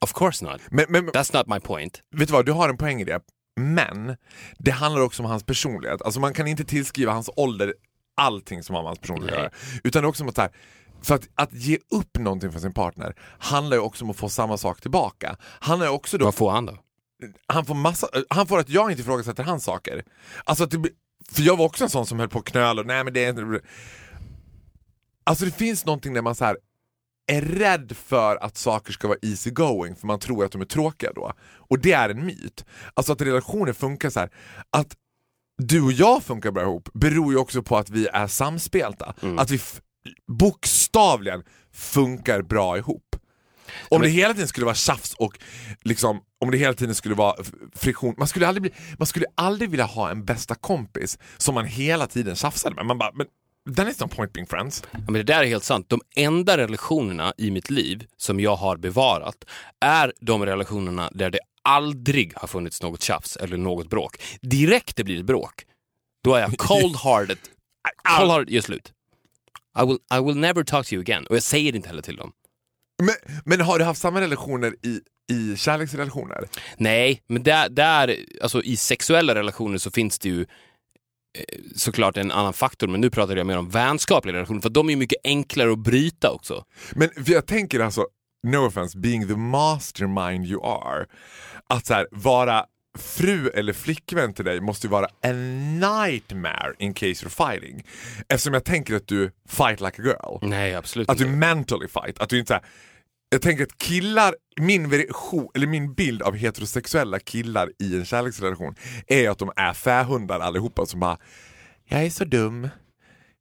Of 0.00 0.12
course 0.12 0.44
not. 0.44 0.60
Men, 0.70 0.84
men 0.88 1.08
That's 1.10 1.36
not 1.36 1.46
my 1.46 1.60
point. 1.60 2.00
vet 2.16 2.28
du 2.28 2.32
vad, 2.32 2.46
du 2.46 2.52
har 2.52 2.68
en 2.68 2.76
poäng 2.76 3.00
i 3.00 3.04
det. 3.04 3.20
Men 3.60 4.16
det 4.58 4.70
handlar 4.70 5.02
också 5.02 5.22
om 5.22 5.28
hans 5.30 5.44
personlighet. 5.44 6.02
Alltså 6.02 6.20
man 6.20 6.34
kan 6.34 6.46
inte 6.46 6.64
tillskriva 6.64 7.12
hans 7.12 7.30
ålder 7.36 7.74
allting 8.16 8.62
som 8.62 8.74
har 8.74 8.82
med 8.82 8.88
hans 8.88 8.98
personlighet 8.98 9.34
att 9.34 9.42
göra. 9.42 9.50
Utan 9.84 10.02
det 10.02 10.06
är 10.06 10.08
också 10.08 10.18
som 10.18 10.28
att, 10.28 10.34
så 10.34 10.40
här, 10.40 10.50
för 11.02 11.14
att, 11.14 11.28
att 11.34 11.52
ge 11.52 11.78
upp 11.90 12.18
någonting 12.18 12.52
för 12.52 12.60
sin 12.60 12.72
partner 12.72 13.14
handlar 13.38 13.76
ju 13.76 13.82
också 13.82 14.04
om 14.04 14.10
att 14.10 14.16
få 14.16 14.28
samma 14.28 14.56
sak 14.56 14.80
tillbaka. 14.80 15.36
Han 15.40 15.82
är 15.82 15.88
också 15.88 16.18
då 16.18 16.24
Vad 16.24 16.34
får 16.34 16.50
han 16.50 16.66
då? 16.66 16.78
han 17.46 17.64
får, 17.64 17.74
massa, 17.74 18.08
han 18.28 18.46
får 18.46 18.58
att 18.58 18.68
jag 18.68 18.90
inte 18.90 19.02
ifrågasätter 19.02 19.42
hans 19.42 19.64
saker. 19.64 20.04
Alltså 20.44 20.64
att 20.64 20.70
det, 20.70 20.82
för 21.32 21.42
jag 21.42 21.56
var 21.56 21.64
också 21.64 21.84
en 21.84 21.90
sån 21.90 22.06
som 22.06 22.18
höll 22.18 22.28
på 22.28 22.38
att 22.38 22.44
knöla 22.44 22.80
och 22.80 22.86
nej 22.86 23.04
men 23.04 23.12
det 23.12 23.24
är 23.24 23.30
inte... 23.30 23.60
Alltså 25.24 25.44
det 25.44 25.50
finns 25.50 25.86
någonting 25.86 26.14
där 26.14 26.22
man 26.22 26.34
så 26.34 26.44
här 26.44 26.56
är 27.26 27.42
rädd 27.42 27.92
för 27.96 28.36
att 28.36 28.56
saker 28.56 28.92
ska 28.92 29.08
vara 29.08 29.18
easy 29.22 29.50
going 29.50 29.96
för 29.96 30.06
man 30.06 30.18
tror 30.18 30.44
att 30.44 30.52
de 30.52 30.60
är 30.60 30.64
tråkiga 30.66 31.12
då. 31.12 31.32
Och 31.58 31.78
det 31.78 31.92
är 31.92 32.08
en 32.08 32.26
myt. 32.26 32.64
Alltså 32.94 33.12
att 33.12 33.20
relationer 33.20 33.72
funkar 33.72 34.10
så 34.10 34.20
här 34.20 34.30
att 34.70 34.96
du 35.58 35.82
och 35.82 35.92
jag 35.92 36.22
funkar 36.22 36.50
bra 36.50 36.62
ihop 36.62 36.88
beror 36.94 37.32
ju 37.32 37.38
också 37.38 37.62
på 37.62 37.76
att 37.76 37.90
vi 37.90 38.06
är 38.12 38.26
samspelta. 38.26 39.14
Att 39.38 39.50
vi 39.50 39.60
bokstavligen 40.28 41.42
funkar 41.72 42.42
bra 42.42 42.78
ihop. 42.78 43.16
Om 43.88 44.02
det 44.02 44.08
hela 44.08 44.34
tiden 44.34 44.48
skulle 44.48 44.64
vara 44.64 44.74
tjafs 44.74 45.14
och 45.14 45.38
liksom, 45.82 46.20
om 46.40 46.50
det 46.50 46.58
hela 46.58 46.74
tiden 46.74 46.94
skulle 46.94 47.14
vara 47.14 47.36
friktion, 47.74 48.14
man 48.18 48.28
skulle, 48.28 48.48
aldrig 48.48 48.62
bli, 48.62 48.72
man 48.98 49.06
skulle 49.06 49.26
aldrig 49.34 49.70
vilja 49.70 49.84
ha 49.84 50.10
en 50.10 50.24
bästa 50.24 50.54
kompis 50.54 51.18
som 51.36 51.54
man 51.54 51.64
hela 51.64 52.06
tiden 52.06 52.36
tjafsade 52.36 52.74
med. 52.74 52.86
Man 52.86 52.98
bara, 52.98 53.12
men 53.14 53.26
then 53.76 53.88
is 53.88 54.00
no 54.00 54.08
point 54.08 54.32
being 54.32 54.46
friends. 54.46 54.82
Ja, 54.90 54.98
men 54.98 55.12
det 55.12 55.22
där 55.22 55.42
är 55.42 55.46
helt 55.46 55.64
sant. 55.64 55.88
De 55.88 56.00
enda 56.16 56.56
relationerna 56.56 57.32
i 57.36 57.50
mitt 57.50 57.70
liv 57.70 58.06
som 58.16 58.40
jag 58.40 58.56
har 58.56 58.76
bevarat 58.76 59.44
är 59.80 60.12
de 60.20 60.46
relationerna 60.46 61.10
där 61.14 61.30
det 61.30 61.40
aldrig 61.66 62.32
har 62.36 62.48
funnits 62.48 62.82
något 62.82 63.02
tjafs 63.02 63.36
eller 63.36 63.56
något 63.56 63.90
bråk. 63.90 64.22
Direkt 64.40 64.96
det 64.96 65.04
blir 65.04 65.18
ett 65.18 65.26
bråk, 65.26 65.64
då 66.24 66.34
är 66.34 66.40
jag 66.40 66.50
cold-hearted. 66.58 67.38
Cold-hearted 68.18 68.50
gör 68.50 68.60
slut. 68.60 68.92
I 69.82 69.86
will, 69.86 69.98
I 70.18 70.20
will 70.24 70.36
never 70.36 70.64
talk 70.64 70.86
to 70.86 70.94
you 70.94 71.00
again. 71.00 71.26
Och 71.26 71.36
jag 71.36 71.42
säger 71.42 71.72
det 71.72 71.76
inte 71.76 71.88
heller 71.88 72.02
till 72.02 72.16
dem. 72.16 72.32
Men, 73.02 73.14
men 73.44 73.60
har 73.60 73.78
du 73.78 73.84
haft 73.84 74.00
samma 74.00 74.20
relationer 74.20 74.74
i, 74.82 75.00
i 75.32 75.56
kärleksrelationer? 75.56 76.48
Nej, 76.76 77.22
men 77.26 77.42
där, 77.42 77.68
där, 77.68 78.16
alltså 78.42 78.62
i 78.62 78.76
sexuella 78.76 79.34
relationer 79.34 79.78
så 79.78 79.90
finns 79.90 80.18
det 80.18 80.28
ju 80.28 80.40
eh, 80.40 80.46
såklart 81.76 82.16
en 82.16 82.30
annan 82.30 82.52
faktor, 82.52 82.88
men 82.88 83.00
nu 83.00 83.10
pratar 83.10 83.36
jag 83.36 83.46
mer 83.46 83.58
om 83.58 83.70
vänskapliga 83.70 84.36
relationer, 84.36 84.60
för 84.60 84.70
de 84.70 84.86
är 84.86 84.90
ju 84.90 84.96
mycket 84.96 85.20
enklare 85.24 85.72
att 85.72 85.78
bryta 85.78 86.30
också. 86.30 86.64
Men 86.92 87.10
jag 87.26 87.46
tänker 87.46 87.80
alltså, 87.80 88.06
no 88.46 88.66
offense, 88.66 88.98
being 88.98 89.28
the 89.28 89.36
mastermind 89.36 90.46
you 90.46 90.64
are. 90.66 91.06
Att 91.68 91.86
så 91.86 91.94
här, 91.94 92.06
vara 92.10 92.64
fru 92.98 93.48
eller 93.48 93.72
flickvän 93.72 94.34
till 94.34 94.44
dig 94.44 94.60
måste 94.60 94.86
ju 94.86 94.90
vara 94.90 95.06
a 95.06 95.32
nightmare 95.80 96.72
in 96.78 96.94
case 96.94 97.06
you're 97.26 97.52
fighting. 97.52 97.84
Eftersom 98.28 98.54
jag 98.54 98.64
tänker 98.64 98.94
att 98.96 99.08
du 99.08 99.30
fight 99.48 99.80
like 99.80 100.02
a 100.02 100.04
girl. 100.04 100.48
Nej, 100.48 100.74
absolut 100.74 101.10
Att 101.10 101.18
du 101.18 101.24
inte. 101.24 101.36
mentally 101.36 101.88
fight. 101.88 102.18
Att 102.18 102.28
du 102.28 102.38
inte 102.38 102.48
så 102.48 102.54
här, 102.54 102.62
jag 103.28 103.42
tänker 103.42 103.64
att 103.64 103.78
killar, 103.78 104.34
min, 104.60 104.88
version, 104.90 105.48
eller 105.54 105.66
min 105.66 105.94
bild 105.94 106.22
av 106.22 106.34
heterosexuella 106.36 107.18
killar 107.18 107.70
i 107.78 107.96
en 107.96 108.04
kärleksrelation 108.04 108.74
är 109.06 109.30
att 109.30 109.38
de 109.38 109.52
är 109.56 109.72
fähundar 109.72 110.40
allihopa 110.40 110.86
som 110.86 111.00
bara 111.00 111.18
Jag 111.84 112.04
är 112.04 112.10
så 112.10 112.24
dum, 112.24 112.68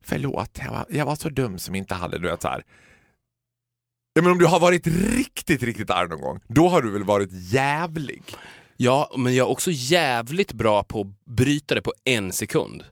förlåt, 0.05 0.59
jag 0.63 0.71
var, 0.71 0.85
jag 0.89 1.05
var 1.05 1.15
så 1.15 1.29
dum 1.29 1.59
som 1.59 1.75
inte 1.75 1.95
hade, 1.95 2.17
du 2.19 2.27
vet 2.27 2.41
så 2.41 2.47
här. 2.47 2.63
Ja, 4.17 4.21
men 4.21 4.31
om 4.31 4.37
du 4.37 4.45
har 4.45 4.59
varit 4.59 4.87
riktigt, 4.87 5.63
riktigt 5.63 5.89
arg 5.89 6.09
någon 6.09 6.21
gång, 6.21 6.39
då 6.47 6.69
har 6.69 6.81
du 6.81 6.91
väl 6.91 7.03
varit 7.03 7.29
jävlig? 7.31 8.23
Ja, 8.77 9.13
men 9.17 9.35
jag 9.35 9.47
är 9.47 9.51
också 9.51 9.71
jävligt 9.73 10.53
bra 10.53 10.83
på 10.83 11.01
att 11.01 11.25
bryta 11.35 11.75
det 11.75 11.81
på 11.81 11.93
en 12.03 12.31
sekund. 12.31 12.83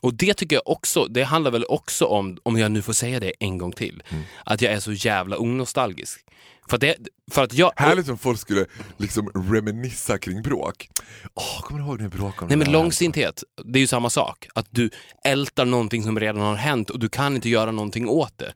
Och 0.00 0.14
det 0.14 0.34
tycker 0.34 0.56
jag 0.56 0.62
också, 0.68 1.04
det 1.04 1.22
handlar 1.24 1.50
väl 1.50 1.64
också 1.68 2.04
om, 2.04 2.38
om 2.42 2.58
jag 2.58 2.70
nu 2.72 2.82
får 2.82 2.92
säga 2.92 3.20
det 3.20 3.32
en 3.40 3.58
gång 3.58 3.72
till, 3.72 4.02
Mm. 4.10 4.22
att 4.44 4.62
jag 4.62 4.72
är 4.72 4.80
så 4.80 4.92
jävla 4.92 5.38
onostalgisk. 5.38 6.24
För 6.68 6.76
att, 6.76 6.80
det, 6.80 6.96
för 7.30 7.44
att 7.44 7.54
jag... 7.54 7.72
Härligt 7.76 8.08
om 8.08 8.18
folk 8.18 8.38
skulle 8.38 8.66
liksom 8.96 9.28
reminissa 9.28 10.18
kring 10.18 10.42
bråk. 10.42 10.88
Åh, 11.34 11.60
kommer 11.62 11.80
du 11.80 11.86
ihåg 11.86 12.00
när 12.00 12.08
vi 12.08 12.16
bråkade 12.16 12.42
om 12.42 12.48
Nej 12.48 12.58
det 12.58 12.64
men 12.64 12.72
långsinthet, 12.72 13.42
det 13.64 13.78
är 13.78 13.80
ju 13.80 13.86
samma 13.86 14.10
sak. 14.10 14.48
Att 14.54 14.66
du 14.70 14.90
ältar 15.24 15.64
någonting 15.64 16.02
som 16.02 16.20
redan 16.20 16.42
har 16.42 16.54
hänt 16.54 16.90
och 16.90 16.98
du 16.98 17.08
kan 17.08 17.34
inte 17.34 17.48
göra 17.48 17.70
någonting 17.70 18.08
åt 18.08 18.38
det. 18.38 18.54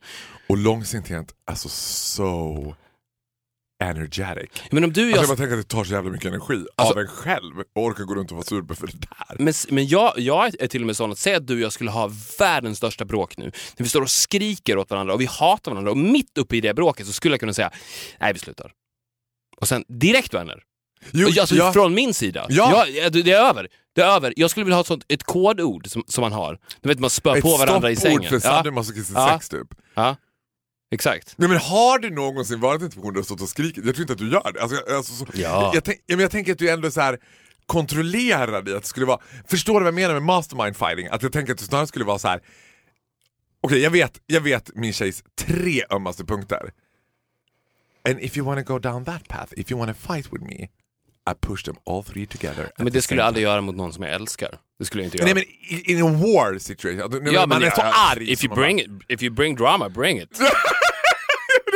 Och 0.48 0.56
långsinthet, 0.56 1.34
alltså 1.44 1.68
so 1.68 2.74
energetic. 3.84 4.50
Men 4.70 4.84
om 4.84 4.92
du 4.92 5.02
och 5.02 5.06
Alltså 5.08 5.16
jag... 5.16 5.22
jag 5.22 5.28
bara 5.28 5.36
tänker 5.36 5.58
att 5.58 5.68
det 5.68 5.76
tar 5.76 5.84
så 5.84 5.92
jävla 5.92 6.10
mycket 6.10 6.26
energi 6.26 6.66
Alltså- 6.76 6.92
av 6.94 7.00
en 7.00 7.06
själv 7.06 7.58
och 7.74 7.82
orka 7.82 8.02
gå 8.02 8.14
runt 8.14 8.30
och 8.30 8.36
vara 8.36 8.44
sur 8.46 8.74
för 8.74 8.86
det 8.86 8.92
där. 8.92 9.36
Men, 9.44 9.54
men 9.70 9.86
jag, 9.88 10.12
jag 10.16 10.62
är 10.62 10.66
till 10.66 10.80
och 10.82 10.86
med 10.86 10.96
sån 10.96 11.12
att 11.12 11.18
säga 11.18 11.36
att 11.36 11.46
du 11.46 11.54
och 11.54 11.60
jag 11.60 11.72
skulle 11.72 11.90
ha 11.90 12.10
världens 12.38 12.78
största 12.78 13.04
bråk 13.04 13.36
nu. 13.36 13.44
När 13.44 13.84
vi 13.84 13.88
står 13.88 14.02
och 14.02 14.10
skriker 14.10 14.78
åt 14.78 14.90
varandra 14.90 15.14
och 15.14 15.20
vi 15.20 15.26
hatar 15.26 15.70
varandra 15.70 15.90
och 15.90 15.98
mitt 15.98 16.38
uppe 16.38 16.56
i 16.56 16.60
det 16.60 16.74
bråket 16.74 17.06
så 17.06 17.12
skulle 17.12 17.32
jag 17.32 17.40
kunna 17.40 17.52
säga 17.54 17.70
nej 18.20 18.32
vi 18.32 18.38
slutar. 18.38 18.72
Och 19.60 19.68
sen 19.68 19.84
direkt 19.88 20.34
vänner. 20.34 20.62
Jo, 21.12 21.28
alltså 21.40 21.54
ja. 21.54 21.72
från 21.72 21.94
min 21.94 22.14
sida. 22.14 22.46
Ja. 22.48 22.86
Ja, 22.88 23.10
det 23.10 23.30
är 23.32 23.40
över. 23.48 23.68
Det 23.94 24.00
är 24.02 24.06
över. 24.16 24.32
Jag 24.36 24.50
skulle 24.50 24.64
vilja 24.64 24.76
ha 24.76 24.80
ett, 24.80 24.86
sånt, 24.86 25.04
ett 25.08 25.22
kodord 25.22 25.86
som, 25.86 26.04
som 26.06 26.22
man 26.22 26.32
har. 26.32 26.58
Du 26.80 26.88
vet 26.88 26.98
man 26.98 27.10
spör 27.10 27.36
Ett 27.36 27.42
på 27.42 27.56
varandra 27.56 27.90
i 27.90 27.96
stoppord 27.96 28.16
sängen. 28.16 28.30
för 28.30 28.38
sadomasochistiskt 28.38 29.18
Ja. 29.18 29.32
sex 29.32 29.48
typ. 29.48 29.68
ja, 29.94 30.16
exakt. 30.90 31.34
Nej, 31.36 31.48
men 31.48 31.58
har 31.58 31.98
du 31.98 32.10
någonsin 32.10 32.60
varit 32.60 32.82
i 32.82 32.84
en 32.84 32.90
situation 32.90 33.12
där 33.12 33.20
du 33.20 33.24
stått 33.24 33.40
och 33.40 33.48
skrikit? 33.48 33.84
Jag 33.84 33.94
tror 33.94 34.02
inte 34.02 34.12
att 34.12 34.18
du 34.18 34.30
gör 34.30 34.52
det. 34.52 34.62
Alltså, 34.62 34.76
jag, 34.86 34.96
alltså, 34.96 35.12
så, 35.14 35.26
Ja. 35.34 35.70
jag, 35.74 35.84
tänk, 35.84 35.98
ja, 36.06 36.16
men 36.16 36.22
jag 36.22 36.30
tänker 36.30 36.52
att 36.52 36.58
du 36.58 36.70
ändå 36.70 36.86
är 36.86 36.90
så 36.90 37.00
här 37.00 37.18
kontrollerad 37.66 38.68
i 38.68 38.72
att 38.74 38.82
det 38.82 38.88
skulle 38.88 39.06
vara... 39.06 39.18
Förstår 39.48 39.74
du 39.74 39.78
vad 39.80 39.86
jag 39.86 39.94
menar 39.94 40.14
med 40.14 40.22
mastermind 40.22 40.76
fighting? 40.76 41.06
Att 41.10 41.22
jag 41.22 41.32
tänker 41.32 41.52
att 41.52 41.58
det 41.58 41.64
snarare 41.64 41.86
skulle 41.86 42.04
vara 42.04 42.18
så 42.18 42.28
här. 42.28 42.40
Okej, 43.60 43.78
jag, 43.80 43.90
vet, 43.90 44.20
jag 44.26 44.40
vet 44.40 44.70
min 44.74 44.92
tjejs 44.92 45.24
tre 45.38 45.82
ömmaste 45.90 46.24
punkter. 46.24 46.70
And 48.08 48.20
if 48.20 48.36
you 48.36 48.46
wanna 48.46 48.62
go 48.62 48.78
down 48.78 49.04
that 49.04 49.28
path, 49.28 49.52
if 49.56 49.70
you 49.72 49.80
wanna 49.80 49.94
fight 49.94 50.32
with 50.32 50.44
me, 50.44 50.68
I 51.30 51.34
push 51.40 51.64
them 51.64 51.76
all 51.86 52.04
three 52.04 52.26
together. 52.26 52.70
Men 52.78 52.92
det 52.92 53.02
skulle 53.02 53.20
jag 53.20 53.26
aldrig 53.26 53.42
göra 53.44 53.60
mot 53.60 53.76
någon 53.76 53.92
som 53.92 54.02
jag 54.04 54.12
älskar. 54.12 54.58
Det 54.78 54.84
skulle 54.84 55.02
jag 55.02 55.06
inte 55.06 55.18
göra. 55.18 55.24
Nej 55.24 55.34
men 55.34 55.42
i- 55.78 55.92
in 55.92 56.02
a 56.02 56.10
war 56.10 56.58
situation, 56.58 56.98
ja, 56.98 57.08
man 57.46 57.48
men 57.48 57.62
är 57.62 57.70
så 57.70 57.80
ja, 57.80 58.10
arg. 58.12 58.32
If 58.32 58.44
you, 58.44 58.54
bring 58.54 58.80
it, 58.80 58.86
if 59.08 59.22
you 59.22 59.34
bring 59.34 59.56
drama, 59.56 59.88
bring 59.88 60.18
it. 60.20 60.38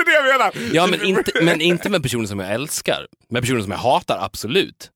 det 0.05 0.11
är 0.11 0.23
det 0.23 0.29
jag 0.29 0.39
menar! 0.39 0.75
Ja, 0.75 0.87
men 0.87 1.03
inte, 1.03 1.33
men 1.43 1.61
inte 1.61 1.89
med 1.91 2.03
personer 2.03 2.27
som 2.27 2.39
jag 2.39 2.51
älskar. 2.51 3.07
Med 3.29 3.43
personer 3.43 3.63
som 3.63 3.71
jag 3.71 3.79
hatar, 3.79 4.19
absolut. 4.25 4.91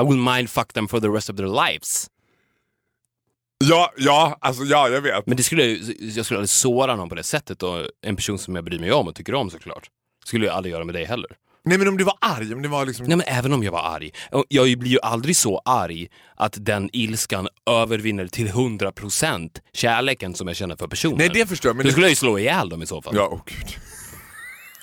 I 0.00 0.04
will 0.04 0.18
mindfuck 0.18 0.72
them 0.72 0.88
for 0.88 1.00
the 1.00 1.08
rest 1.08 1.30
of 1.30 1.36
their 1.36 1.66
lives. 1.66 2.10
Ja, 3.64 3.92
ja, 3.96 4.38
alltså 4.40 4.64
ja, 4.64 4.88
jag 4.88 5.00
vet. 5.00 5.26
Men 5.26 5.36
det 5.36 5.42
skulle, 5.42 5.64
jag 5.98 6.24
skulle 6.24 6.38
aldrig 6.38 6.50
såra 6.50 6.96
någon 6.96 7.08
på 7.08 7.14
det 7.14 7.22
sättet 7.22 7.62
och 7.62 7.78
en 8.06 8.16
person 8.16 8.38
som 8.38 8.54
jag 8.54 8.64
bryr 8.64 8.78
mig 8.78 8.92
om 8.92 9.08
och 9.08 9.14
tycker 9.14 9.34
om 9.34 9.50
såklart. 9.50 9.88
skulle 10.24 10.46
jag 10.46 10.54
aldrig 10.54 10.72
göra 10.72 10.84
med 10.84 10.94
dig 10.94 11.04
heller. 11.04 11.30
Nej 11.66 11.78
men 11.78 11.88
om 11.88 11.96
du 11.96 12.04
var 12.04 12.14
arg, 12.20 12.54
om 12.54 12.62
det 12.62 12.68
var 12.68 12.86
liksom... 12.86 13.06
Nej 13.06 13.16
men 13.16 13.26
även 13.26 13.52
om 13.52 13.62
jag 13.62 13.72
var 13.72 13.82
arg. 13.82 14.10
Jag 14.48 14.78
blir 14.78 14.90
ju 14.90 14.98
aldrig 15.02 15.36
så 15.36 15.62
arg 15.64 16.08
att 16.36 16.56
den 16.60 16.90
ilskan 16.92 17.48
övervinner 17.70 18.26
till 18.26 18.48
100% 18.48 19.50
kärleken 19.72 20.34
som 20.34 20.48
jag 20.48 20.56
känner 20.56 20.76
för 20.76 20.86
personen. 20.86 21.18
Nej 21.18 21.30
det 21.34 21.46
förstår 21.46 21.68
jag, 21.68 21.76
men 21.76 21.84
Då 21.84 21.88
det... 21.88 21.92
skulle 21.92 22.06
jag 22.06 22.10
ju 22.10 22.16
slå 22.16 22.38
ihjäl 22.38 22.68
dem 22.68 22.82
i 22.82 22.86
så 22.86 23.02
fall. 23.02 23.16
Ja, 23.16 23.28
åh 23.32 23.40
gud. 23.46 23.76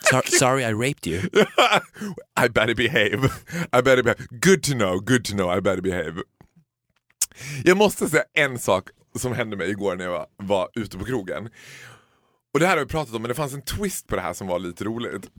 Sor- 0.10 0.38
sorry 0.40 0.64
I 0.64 0.74
raped 0.74 1.08
you. 1.08 1.20
I 2.46 2.48
better 2.50 2.76
behave. 2.76 3.26
I 3.74 3.82
better 3.82 4.04
behave. 4.04 4.28
Good 4.30 4.64
to 4.64 4.74
know, 4.74 5.00
good 5.00 5.26
to 5.26 5.34
know, 5.34 5.58
I 5.58 5.62
better 5.62 5.82
behave. 5.82 6.24
Jag 7.64 7.78
måste 7.78 8.10
säga 8.10 8.24
en 8.34 8.60
sak 8.60 8.90
som 9.16 9.34
hände 9.34 9.58
mig 9.58 9.70
igår 9.70 9.96
när 9.96 10.06
jag 10.06 10.12
var, 10.12 10.28
var 10.38 10.70
ute 10.76 10.98
på 10.98 11.06
krogen. 11.06 11.50
Och 12.54 12.60
det 12.60 12.68
här 12.68 12.78
har 12.78 12.84
vi 12.86 12.90
pratat 12.90 13.16
om, 13.16 13.22
men 13.22 13.30
det 13.30 13.36
fanns 13.36 13.54
en 13.54 13.62
twist 13.62 14.08
på 14.08 14.16
det 14.16 14.22
här 14.22 14.34
som 14.34 14.48
var 14.48 14.60
lite 14.60 14.84
roligt. 14.84 15.30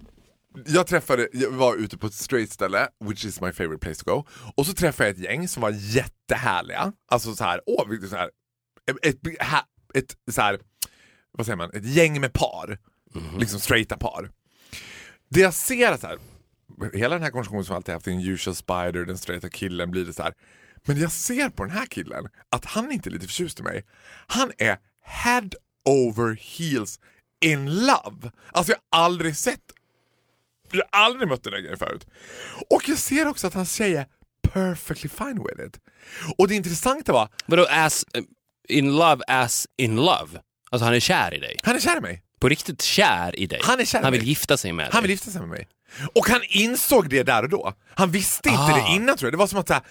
Jag 0.66 0.86
träffade, 0.86 1.28
jag 1.32 1.50
var 1.50 1.76
ute 1.76 1.98
på 1.98 2.06
ett 2.06 2.14
straight 2.14 2.52
ställe, 2.52 2.88
which 3.04 3.24
is 3.24 3.40
my 3.40 3.52
favorite 3.52 3.78
place 3.78 4.04
to 4.04 4.14
go. 4.14 4.24
Och 4.56 4.66
så 4.66 4.72
träffade 4.72 5.08
jag 5.08 5.16
ett 5.16 5.22
gäng 5.24 5.48
som 5.48 5.60
var 5.62 5.70
jättehärliga. 5.70 6.92
Alltså 7.10 7.34
så 7.34 7.44
här, 7.44 7.60
åh, 7.66 7.88
vilket 7.88 8.10
så 8.10 8.16
här, 8.16 8.30
ett, 9.02 9.16
ett, 9.26 9.36
ett, 9.94 10.34
så 10.34 10.40
här, 10.40 10.58
vad 11.32 11.46
säger 11.46 11.56
man, 11.56 11.70
ett 11.70 11.84
gäng 11.86 12.20
med 12.20 12.32
par. 12.32 12.78
Liksom 13.38 13.60
straighta 13.60 13.96
par. 13.96 14.30
Det 15.34 15.40
jag 15.40 15.54
ser 15.54 15.92
är 15.92 15.96
så 15.96 16.06
här, 16.06 16.18
hela 16.92 17.14
den 17.14 17.22
här 17.22 17.30
konversationen 17.30 17.64
som 17.64 17.76
alltid 17.76 17.94
haft, 17.94 18.06
en 18.06 18.20
usual 18.20 18.56
spider, 18.56 19.04
den 19.04 19.18
straighta 19.18 19.48
killen, 19.48 19.90
blir 19.90 20.04
det 20.04 20.12
så 20.12 20.22
här. 20.22 20.34
Men 20.84 21.00
jag 21.00 21.12
ser 21.12 21.48
på 21.48 21.64
den 21.64 21.72
här 21.72 21.86
killen 21.86 22.28
att 22.50 22.64
han 22.64 22.92
inte 22.92 23.08
är 23.08 23.10
lite 23.10 23.26
förtjust 23.26 23.60
i 23.60 23.62
mig. 23.62 23.84
Han 24.26 24.52
är 24.58 24.78
head 25.04 25.50
over 25.84 26.38
heels 26.40 27.00
in 27.40 27.70
love. 27.86 28.30
Alltså 28.52 28.72
jag 28.72 28.78
har 28.98 29.04
aldrig 29.04 29.36
sett, 29.36 29.60
jag 30.70 30.84
har 30.90 31.04
aldrig 31.04 31.28
mött 31.28 31.44
den 31.44 31.52
där 31.52 31.60
grejen 31.60 31.78
förut. 31.78 32.06
Och 32.70 32.88
jag 32.88 32.98
ser 32.98 33.26
också 33.26 33.46
att 33.46 33.54
hans 33.54 33.72
tjej 33.74 33.96
är 33.96 34.06
perfectly 34.42 35.08
fine 35.08 35.44
with 35.44 35.66
it. 35.66 35.80
Och 36.38 36.48
det 36.48 36.54
intressanta 36.54 37.12
var, 37.12 37.28
Vadå 37.46 37.66
as, 37.70 38.04
eh, 38.14 38.22
in 38.68 38.92
love 38.96 39.24
as 39.26 39.66
in 39.76 39.96
love? 39.96 40.40
Alltså 40.70 40.84
han 40.84 40.94
är 40.94 41.00
kär 41.00 41.34
i 41.34 41.38
dig. 41.38 41.60
han 41.62 41.76
är 41.76 41.80
kär 41.80 41.96
i 41.96 42.00
mig. 42.00 42.22
På 42.42 42.48
riktigt 42.48 42.82
kär 42.82 43.38
i 43.40 43.46
dig. 43.46 43.60
Han 43.64 43.80
är 43.80 43.84
kär 43.84 44.00
i 44.00 44.02
Han 44.02 44.12
vill 44.12 44.20
mig. 44.20 44.28
gifta 44.28 44.56
sig 44.56 44.72
med 44.72 44.86
dig. 44.86 44.90
Han 44.92 45.02
vill 45.02 45.10
gifta 45.10 45.30
sig 45.30 45.40
med 45.40 45.50
mig. 45.50 45.68
Och 46.14 46.26
han 46.28 46.40
insåg 46.48 47.08
det 47.10 47.22
där 47.22 47.42
och 47.42 47.48
då. 47.48 47.72
Han 47.94 48.10
visste 48.10 48.48
inte 48.48 48.62
Ah. 48.62 48.76
det 48.76 48.94
innan 48.96 49.16
tror 49.16 49.26
jag. 49.26 49.32
Det 49.32 49.38
var 49.38 49.46
som 49.46 49.58
att 49.58 49.68
så 49.68 49.74
här, 49.74 49.82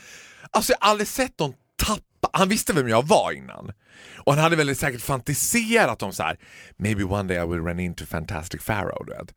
alltså 0.52 0.72
jag 0.74 0.78
har 0.82 0.90
aldrig 0.92 1.08
sett 1.08 1.40
någon 1.40 1.54
tappa, 1.86 2.30
han 2.40 2.50
visste 2.50 2.74
vem 2.74 2.88
jag 2.90 3.08
var 3.08 3.32
innan. 3.32 3.72
Och 4.18 4.34
han 4.34 4.44
hade 4.44 4.56
väl 4.56 4.76
säkert 4.76 5.02
fantiserat 5.02 6.04
om 6.04 6.14
så 6.14 6.24
här: 6.24 6.38
maybe 6.78 7.04
one 7.04 7.34
day 7.34 7.44
I 7.44 7.48
will 7.48 7.60
run 7.66 7.80
into 7.80 8.06
Fantastic 8.06 8.66
Pharaoh. 8.66 9.06
Du 9.06 9.12
vet. 9.14 9.36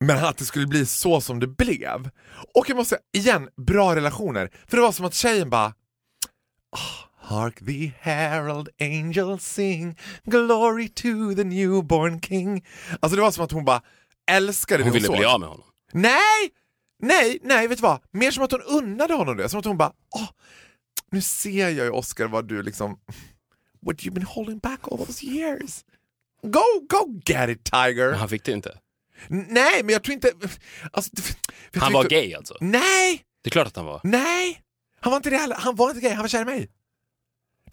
Men 0.00 0.24
att 0.24 0.36
det 0.38 0.44
skulle 0.44 0.66
bli 0.66 0.86
så 0.86 1.20
som 1.20 1.40
det 1.40 1.46
blev. 1.46 2.10
Och 2.54 2.68
jag 2.68 2.76
måste 2.76 2.96
säga, 2.96 3.00
igen, 3.24 3.48
bra 3.66 3.94
relationer. 3.96 4.50
För 4.68 4.76
det 4.76 4.82
var 4.82 4.92
som 4.92 5.04
att 5.06 5.14
tjejen 5.14 5.50
bara 5.50 5.66
"Ah, 6.76 7.08
Hark 7.24 7.66
the 7.66 7.92
herald 8.00 8.68
angels 8.80 9.44
sing 9.46 9.98
Glory 10.24 10.88
to 10.88 11.34
the 11.36 11.44
newborn 11.44 12.20
king. 12.20 12.66
Alltså 13.00 13.16
det 13.16 13.22
var 13.22 13.30
som 13.30 13.44
att 13.44 13.52
hon 13.52 13.64
bara 13.64 13.82
älskade 14.30 14.78
det 14.78 14.84
Hon 14.84 14.92
ville 14.92 15.06
såg. 15.06 15.16
bli 15.16 15.24
av 15.26 15.40
med 15.40 15.48
honom. 15.48 15.64
Nej! 15.92 16.50
Nej, 17.02 17.38
nej, 17.42 17.68
vet 17.68 17.78
du 17.78 17.82
vad? 17.82 18.00
Mer 18.10 18.30
som 18.30 18.44
att 18.44 18.52
hon 18.52 18.62
unnade 18.62 19.14
honom 19.14 19.36
det. 19.36 19.48
Som 19.48 19.58
att 19.60 19.64
hon 19.64 19.76
bara, 19.76 19.92
åh, 20.16 20.28
nu 21.10 21.20
ser 21.20 21.50
jag 21.68 21.72
ju 21.72 21.90
Oscar 21.90 22.26
vad 22.26 22.48
du 22.48 22.62
liksom, 22.62 22.98
what 23.86 23.96
you've 23.96 24.10
been 24.14 24.26
holding 24.26 24.58
back 24.58 24.80
all 24.92 24.98
those 25.06 25.26
years. 25.26 25.84
Go, 26.42 26.60
go 26.88 27.20
get 27.24 27.48
it 27.50 27.64
tiger! 27.64 28.10
Men 28.10 28.18
han 28.18 28.28
fick 28.28 28.44
det 28.44 28.52
inte. 28.52 28.78
N- 29.30 29.46
Nej, 29.48 29.82
men 29.82 29.92
jag 29.92 30.02
tror 30.02 30.14
inte... 30.14 30.30
Alltså, 30.92 31.10
jag 31.72 31.80
Han 31.80 31.90
tror 31.90 31.98
var 31.98 32.04
inte- 32.04 32.14
gay 32.14 32.34
alltså? 32.34 32.56
Nej! 32.60 33.22
Det 33.42 33.48
är 33.48 33.50
klart 33.50 33.66
att 33.66 33.76
han 33.76 33.84
var. 33.86 34.00
Nej! 34.04 34.60
Han 35.00 35.10
var 35.10 35.16
inte 35.16 35.30
det 35.30 35.36
heller. 35.36 35.56
Han 35.56 35.76
var 35.76 35.88
inte 35.90 36.00
gay, 36.00 36.10
han 36.12 36.22
var 36.22 36.28
kär 36.28 36.42
i 36.42 36.44
mig. 36.44 36.68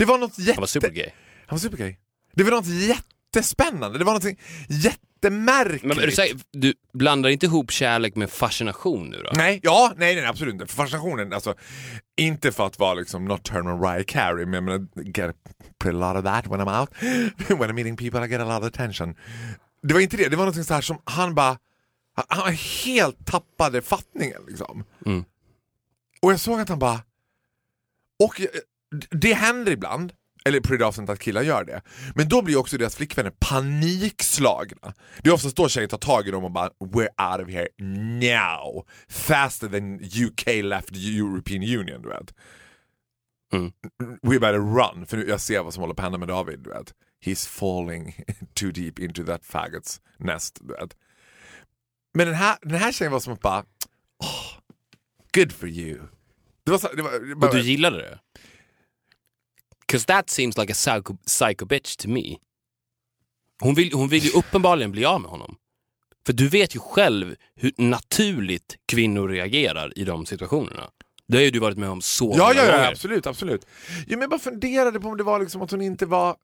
Det 0.02 0.06
var 0.06 0.18
något 0.18 0.40
jätte... 0.40 0.52
Han 0.52 0.62
var 0.62 0.68
supergay. 0.68 1.10
Han 1.48 1.56
var 1.56 1.58
supergay. 1.58 1.96
Det 2.34 2.44
var 2.44 2.52
något 2.52 2.68
jättespännande. 2.68 3.98
Det 3.98 4.06
var 4.06 4.14
något 4.14 4.38
jättemärkligt. 4.70 5.84
Men 5.84 5.98
du, 5.98 6.12
säger, 6.12 6.40
du 6.52 6.74
blandar 6.94 7.30
inte 7.30 7.46
ihop 7.46 7.72
kärlek 7.72 8.16
med 8.16 8.30
fascination 8.30 9.10
nu 9.10 9.18
då? 9.24 9.32
Nej, 9.36 9.60
ja, 9.64 9.94
nej, 9.98 10.16
nej 10.16 10.26
absolut 10.26 10.54
inte. 10.54 10.68
Fascinationen, 10.68 11.34
alltså, 11.34 11.56
inte 12.18 12.52
för 12.52 12.66
att 12.66 12.80
vara 12.80 12.94
liksom 12.94 13.26
nocturnal 13.26 13.80
Mariah 13.80 14.04
Carey, 14.04 14.46
men 14.46 14.68
jag 14.68 14.88
get 15.18 15.30
a 15.30 15.34
pretty 15.80 15.98
lot 15.98 16.16
of 16.18 16.24
that 16.24 16.48
when 16.48 16.62
I'm 16.62 16.80
out. 16.80 16.90
when 17.60 17.70
I'm 17.70 17.74
meeting 17.74 17.98
people 17.98 18.26
I 18.26 18.30
get 18.30 18.42
a 18.42 18.46
lot 18.46 18.62
of 18.62 18.68
attention. 18.68 19.16
Det 19.84 19.94
var 19.94 20.02
inte 20.02 20.18
det, 20.18 20.30
det 20.30 20.36
var 20.36 20.46
något 20.46 20.66
så 20.66 20.74
här 20.74 20.82
som 20.82 21.02
han 21.04 21.36
bara, 21.36 21.58
han, 22.28 22.54
helt 22.86 23.26
tappade 23.26 23.82
fattningen 23.82 24.42
liksom. 24.48 24.84
Mm. 25.06 25.24
Och 26.22 26.32
jag 26.32 26.40
såg 26.40 26.60
att 26.60 26.70
han 26.70 26.80
bara, 26.80 27.02
och 28.24 28.42
det 29.10 29.34
händer 29.34 29.72
ibland, 29.72 30.14
eller 30.46 30.60
på 30.60 30.76
det 30.76 30.86
avsnittet 30.86 31.14
att 31.14 31.20
killar 31.20 31.42
gör 31.42 31.64
det. 31.64 31.82
Men 32.16 32.30
då 32.30 32.42
blir 32.42 32.58
också 32.58 32.78
deras 32.78 32.96
flickvänner 32.96 33.32
panikslagna. 33.40 34.94
Det 35.22 35.30
är 35.30 35.34
oftast 35.34 35.56
då 35.56 35.70
tjejer 35.70 35.88
tar 35.88 35.98
tag 35.98 36.28
i 36.28 36.32
dem 36.32 36.44
och 36.44 36.52
bara 36.52 36.70
“We're 36.80 37.32
out 37.32 37.48
of 37.48 37.54
here 37.54 37.68
now” 38.20 38.86
faster 39.10 39.68
than 39.68 40.00
UK 40.00 40.64
left 40.64 40.94
the 40.94 41.18
European 41.18 41.64
Union, 41.64 42.02
du 42.02 42.10
vet. 42.10 42.34
Mm. 43.54 43.72
We 44.22 44.40
better 44.40 44.60
run, 44.60 45.06
för 45.06 45.18
nu, 45.18 45.28
jag 45.28 45.42
ser 45.42 45.64
vad 45.64 45.74
som 45.74 45.82
håller 45.82 45.94
på 45.94 46.02
att 46.02 46.06
hända 46.06 46.18
med 46.18 46.28
David, 46.28 46.60
du 46.60 46.70
vet. 46.70 46.94
He's 47.26 47.50
falling 47.50 48.24
too 48.54 48.72
deep 48.72 49.00
into 49.00 49.24
that 49.24 49.46
faggots 49.46 50.02
nest, 50.18 50.60
du 50.62 50.74
vet. 50.74 50.96
Men 52.14 52.28
den 52.28 52.36
här, 52.36 52.58
den 52.62 52.80
här 52.80 52.92
tjejen 52.92 53.12
var 53.12 53.20
som 53.20 53.34
att 53.34 53.42
bara 53.42 53.60
oh, 54.20 54.60
“Good 55.34 55.52
for 55.52 55.70
you”. 55.70 56.00
Det 56.64 56.72
var 56.72 56.78
så, 56.78 56.88
det 56.96 57.02
var, 57.02 57.36
bara, 57.36 57.50
Och 57.50 57.56
du 57.56 57.62
gillade 57.62 57.98
det? 57.98 58.20
Cause 59.92 60.06
that 60.06 60.30
seems 60.30 60.58
like 60.58 60.72
a 60.72 60.76
psycho, 60.76 61.18
psycho 61.26 61.66
bitch 61.66 61.98
to 61.98 62.10
me. 62.10 62.38
Hon 63.62 63.76
vill, 63.76 63.94
hon 63.94 64.08
vill 64.10 64.24
ju 64.24 64.30
uppenbarligen 64.32 64.92
bli 64.92 65.06
av 65.06 65.22
med 65.22 65.32
honom. 65.32 65.56
För 66.26 66.34
du 66.34 66.48
vet 66.48 66.76
ju 66.76 66.80
själv 66.80 67.36
hur 67.56 67.72
naturligt 67.78 68.78
kvinnor 68.88 69.30
reagerar 69.30 70.00
i 70.00 70.04
de 70.04 70.26
situationerna. 70.26 70.90
Det 71.28 71.38
har 71.38 71.44
ju 71.44 71.52
du 71.52 71.60
varit 71.60 71.78
med 71.78 71.90
om 71.90 72.02
så 72.02 72.34
Ja, 72.38 72.44
många 72.48 72.54
ja, 72.56 72.66
ja, 72.66 72.72
gånger. 72.72 72.92
absolut, 72.92 73.28
absolut. 73.28 73.66
Ja, 73.98 74.04
men 74.08 74.22
jag 74.22 74.30
bara 74.30 74.40
funderade 74.40 75.00
på 75.00 75.08
om 75.08 75.18
det 75.18 75.24
var 75.24 75.40
liksom 75.40 75.62
att 75.62 75.72
hon 75.72 75.82
inte 75.82 76.06
var... 76.06 76.36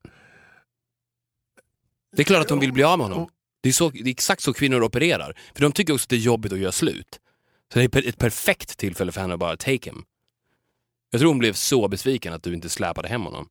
Det 2.15 2.21
är 2.21 2.23
klart 2.23 2.41
att 2.41 2.49
hon 2.49 2.59
vill 2.59 2.73
bli 2.73 2.83
av 2.83 2.97
med 2.97 3.07
honom. 3.07 3.29
Det 3.61 3.69
är, 3.69 3.73
så, 3.73 3.89
det 3.89 3.99
är 3.99 4.07
exakt 4.07 4.41
så 4.41 4.53
kvinnor 4.53 4.83
opererar. 4.83 5.39
För 5.53 5.61
de 5.61 5.71
tycker 5.71 5.93
också 5.93 6.05
att 6.05 6.09
det 6.09 6.15
är 6.15 6.19
jobbigt 6.19 6.53
att 6.53 6.59
göra 6.59 6.71
slut. 6.71 7.19
Så 7.73 7.79
det 7.79 7.95
är 7.95 8.07
ett 8.07 8.17
perfekt 8.17 8.77
tillfälle 8.77 9.11
för 9.11 9.21
henne 9.21 9.33
att 9.33 9.39
bara 9.39 9.57
take 9.57 9.89
him. 9.89 10.03
Jag 11.09 11.21
tror 11.21 11.29
hon 11.29 11.39
blev 11.39 11.53
så 11.53 11.87
besviken 11.87 12.33
att 12.33 12.43
du 12.43 12.53
inte 12.53 12.69
släpade 12.69 13.07
hem 13.07 13.21
honom. 13.21 13.49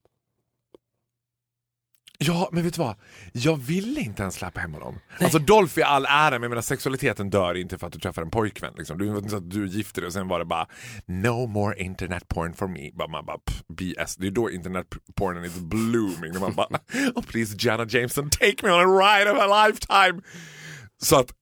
Ja, 2.19 2.49
men 2.53 2.65
vet 2.65 2.75
du 2.75 2.79
vad? 2.79 2.97
Jag 3.33 3.57
ville 3.57 4.01
inte 4.01 4.23
ens 4.23 4.35
släppa 4.35 4.61
hem 4.61 4.75
honom. 4.75 4.99
Alltså 5.21 5.39
Dolph 5.39 5.79
i 5.79 5.83
all 5.83 6.07
ära, 6.09 6.31
men 6.31 6.43
jag 6.43 6.49
menar, 6.49 6.63
sexualiteten 6.63 7.31
dör 7.31 7.55
inte 7.55 7.79
för 7.79 7.87
att 7.87 7.93
du 7.93 7.99
träffar 7.99 8.23
en 8.23 8.31
pojkvän. 8.31 8.73
Liksom. 8.77 8.99
Du, 8.99 9.29
så 9.29 9.37
att 9.37 9.51
du 9.51 9.67
gifte 9.67 10.01
dig 10.01 10.07
och 10.07 10.13
sen 10.13 10.29
var 10.29 10.39
det 10.39 10.45
bara 10.45 10.67
no 11.07 11.47
more 11.47 11.81
internet 11.83 12.29
porn 12.29 12.55
for 12.55 12.69
me. 12.69 12.91
Bara, 12.95 13.09
man 13.09 13.27
bara 13.27 13.39
pff, 13.39 13.63
BS. 13.69 14.17
Det 14.17 14.27
är 14.27 14.31
då 14.31 14.51
internet 14.51 14.87
pornen 15.15 15.45
is 15.45 15.59
blooming. 15.59 16.41
Man 16.41 16.55
bara 16.55 16.69
oh 17.15 17.23
please 17.23 17.57
Jana 17.59 17.87
Jameson 17.89 18.31
take 18.31 18.57
me 18.63 18.71
on 18.71 18.81
a 18.81 18.99
ride 18.99 19.31
of 19.33 19.39
a 19.39 19.67
lifetime. 19.67 20.23
Så 21.03 21.17
att 21.17 21.33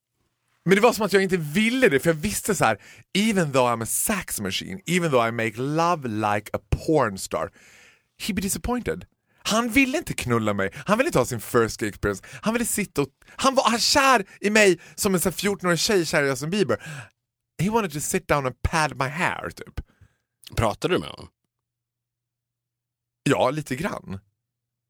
men 0.65 0.75
det 0.75 0.81
var 0.81 0.93
som 0.93 1.07
att 1.07 1.13
jag 1.13 1.23
inte 1.23 1.37
ville 1.37 1.89
det, 1.89 2.01
för 2.01 2.11
jag 2.11 2.15
visste 2.15 2.55
så 2.55 2.65
här, 2.65 2.79
even 3.15 3.53
though 3.53 3.73
I'm 3.73 3.83
a 3.83 3.87
sax 3.87 4.41
machine, 4.41 4.81
even 4.87 5.11
though 5.11 5.29
I 5.29 5.31
make 5.31 5.57
love 5.57 6.09
like 6.09 6.51
a 6.53 6.59
porn 6.71 7.19
star, 7.19 7.51
he'd 8.23 8.35
be 8.35 8.43
disappointed. 8.43 9.05
Han 9.47 9.69
ville 9.69 9.99
inte 9.99 10.15
knulla 10.15 10.55
mig, 10.55 10.73
han 10.87 10.99
ville 10.99 11.09
inte 11.09 11.19
ha 11.19 11.27
sin 11.27 11.41
first 11.41 11.81
gay 11.81 11.89
experience, 11.89 12.25
han 12.43 12.53
ville 12.53 12.67
sitta 12.67 13.03
och... 13.03 13.09
Han 13.27 13.55
var 13.55 13.79
kär 13.79 14.25
i 14.41 14.51
mig 14.51 14.81
som 14.95 15.15
en 15.15 15.21
så 15.21 15.29
här 15.29 15.37
14-årig 15.37 15.79
tjej 15.79 16.07
kär 16.07 16.23
i 16.23 16.27
Justin 16.27 16.51
Bieber. 16.51 16.83
He 17.63 17.71
wanted 17.71 17.93
to 17.93 18.01
sit 18.01 18.29
down 18.29 18.47
and 18.47 18.63
pad 18.63 18.99
my 18.99 19.09
hair, 19.09 19.51
typ. 19.51 19.81
Pratade 20.57 20.95
du 20.95 20.99
med 20.99 21.09
honom? 21.09 21.29
Ja, 23.23 23.51
lite 23.51 23.77
grann. 23.77 24.19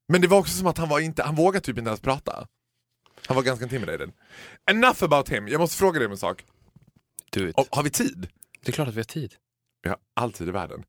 Men 0.08 0.20
det 0.20 0.28
var 0.28 0.38
också 0.38 0.56
som 0.58 0.66
att 0.66 0.78
han 0.78 0.88
var 0.88 1.00
inte, 1.00 1.22
han 1.22 1.34
vågade 1.34 1.64
typ 1.64 1.78
inte 1.78 1.88
ens 1.88 2.00
prata. 2.00 2.48
Han 3.26 3.34
var 3.36 3.42
ganska 3.42 3.64
intimidated. 3.64 4.12
Enough 4.70 5.04
about 5.04 5.28
him, 5.28 5.48
jag 5.48 5.60
måste 5.60 5.76
fråga 5.76 5.98
dig 5.98 6.06
om 6.06 6.12
en 6.12 6.18
sak. 6.18 6.44
Do 7.32 7.48
it. 7.48 7.56
Och, 7.56 7.66
har 7.70 7.82
vi 7.82 7.90
tid? 7.90 8.28
Det 8.60 8.68
är 8.68 8.72
klart 8.72 8.88
att 8.88 8.94
vi 8.94 8.98
har 8.98 9.04
tid. 9.04 9.34
Jag 9.82 9.90
har 9.90 9.98
alltid 10.16 10.48
i 10.48 10.50
världen. 10.50 10.84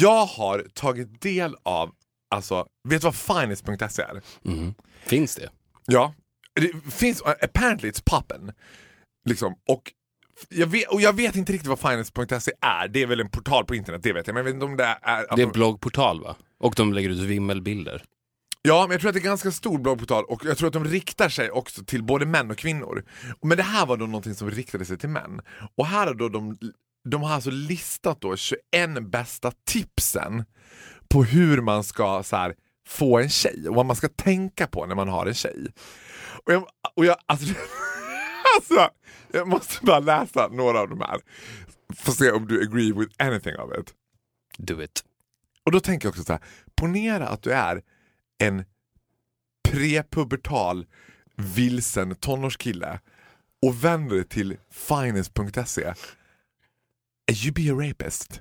Jag 0.00 0.26
har 0.26 0.66
tagit 0.74 1.20
del 1.20 1.56
av, 1.62 1.94
alltså, 2.30 2.66
vet 2.88 3.00
du 3.00 3.04
vad 3.04 3.14
finest.se 3.14 4.02
är? 4.02 4.22
Mhm. 4.42 4.74
Finns 5.00 5.34
det? 5.36 5.50
Ja. 5.86 6.14
Det 6.54 6.92
finns, 6.92 7.22
apparently 7.22 7.90
it's 7.90 8.02
poppen. 8.04 8.52
Liksom. 9.24 9.54
Och 9.68 9.92
jag 10.48 10.66
vet, 10.66 10.88
och 10.88 11.00
jag 11.00 11.12
vet 11.16 11.36
inte 11.36 11.52
riktigt 11.52 11.68
vad 11.68 11.78
finance.se 11.78 12.52
är. 12.60 12.88
Det 12.88 13.02
är 13.02 13.06
väl 13.06 13.20
en 13.20 13.30
portal 13.30 13.64
på 13.64 13.74
internet, 13.74 14.02
det 14.02 14.12
vet 14.12 14.26
jag. 14.26 14.34
Men 14.34 14.40
jag 14.40 14.44
vet 14.44 14.54
inte 14.54 14.66
om 14.66 14.76
det 14.76 14.84
är... 15.02 15.24
Att 15.30 15.36
Det 15.36 15.42
är 15.42 15.46
en 15.46 15.52
bloggportal 15.52 16.20
va? 16.20 16.36
Och 16.58 16.74
de 16.76 16.92
lägger 16.92 17.10
ut 17.10 17.18
vimmelbilder. 17.18 18.04
Ja, 18.62 18.82
men 18.82 18.90
jag 18.90 19.00
tror 19.00 19.08
att 19.08 19.14
det 19.14 19.20
är 19.20 19.24
ganska 19.24 19.50
stor 19.50 19.78
bloggportal 19.78 20.24
och 20.24 20.44
jag 20.44 20.58
tror 20.58 20.66
att 20.66 20.72
de 20.72 20.84
riktar 20.84 21.28
sig 21.28 21.50
också 21.50 21.84
till 21.84 22.02
både 22.02 22.26
män 22.26 22.50
och 22.50 22.58
kvinnor. 22.58 23.04
Men 23.42 23.56
det 23.56 23.62
här 23.62 23.86
var 23.86 23.96
då 23.96 24.06
någonting 24.06 24.34
som 24.34 24.50
riktade 24.50 24.84
sig 24.84 24.98
till 24.98 25.08
män. 25.08 25.40
Och 25.76 25.86
här 25.86 26.06
har 26.06 26.14
då 26.14 26.28
de, 26.28 26.58
de 27.08 27.22
har 27.22 27.34
alltså 27.34 27.50
listat 27.50 28.20
då 28.20 28.36
21 28.36 28.60
bästa 29.10 29.52
tipsen 29.66 30.44
på 31.08 31.24
hur 31.24 31.60
man 31.60 31.84
ska 31.84 32.22
så 32.22 32.36
här, 32.36 32.54
få 32.88 33.18
en 33.18 33.28
tjej 33.28 33.68
och 33.68 33.74
vad 33.74 33.86
man 33.86 33.96
ska 33.96 34.08
tänka 34.08 34.66
på 34.66 34.86
när 34.86 34.94
man 34.94 35.08
har 35.08 35.26
en 35.26 35.34
tjej. 35.34 35.66
Och 36.44 36.52
jag, 36.52 36.68
och 36.96 37.04
jag, 37.04 37.16
alltså, 37.26 37.46
alltså, 38.56 38.90
jag 39.32 39.48
måste 39.48 39.84
bara 39.84 39.98
läsa 39.98 40.48
några 40.48 40.80
av 40.80 40.88
de 40.88 41.00
här. 41.00 41.20
Få 41.96 42.12
se 42.12 42.30
om 42.30 42.46
du 42.46 42.62
agree 42.62 42.92
with 42.92 43.14
anything 43.18 43.56
of 43.56 43.78
it. 43.78 43.94
Do 44.58 44.82
it. 44.82 45.04
Och 45.64 45.72
då 45.72 45.80
tänker 45.80 46.06
jag 46.06 46.10
också 46.10 46.24
så 46.24 46.32
här, 46.32 46.42
ponera 46.76 47.28
att 47.28 47.42
du 47.42 47.52
är 47.52 47.82
en 48.38 48.64
prepubertal 49.68 50.86
vilsen 51.36 52.14
tonårskille 52.14 53.00
och 53.62 53.84
vänder 53.84 54.16
dig 54.16 54.28
till 54.28 54.56
finance.se. 54.70 55.94
You 57.44 57.52
be 57.52 57.72
a 57.72 57.88
rapist. 57.88 58.40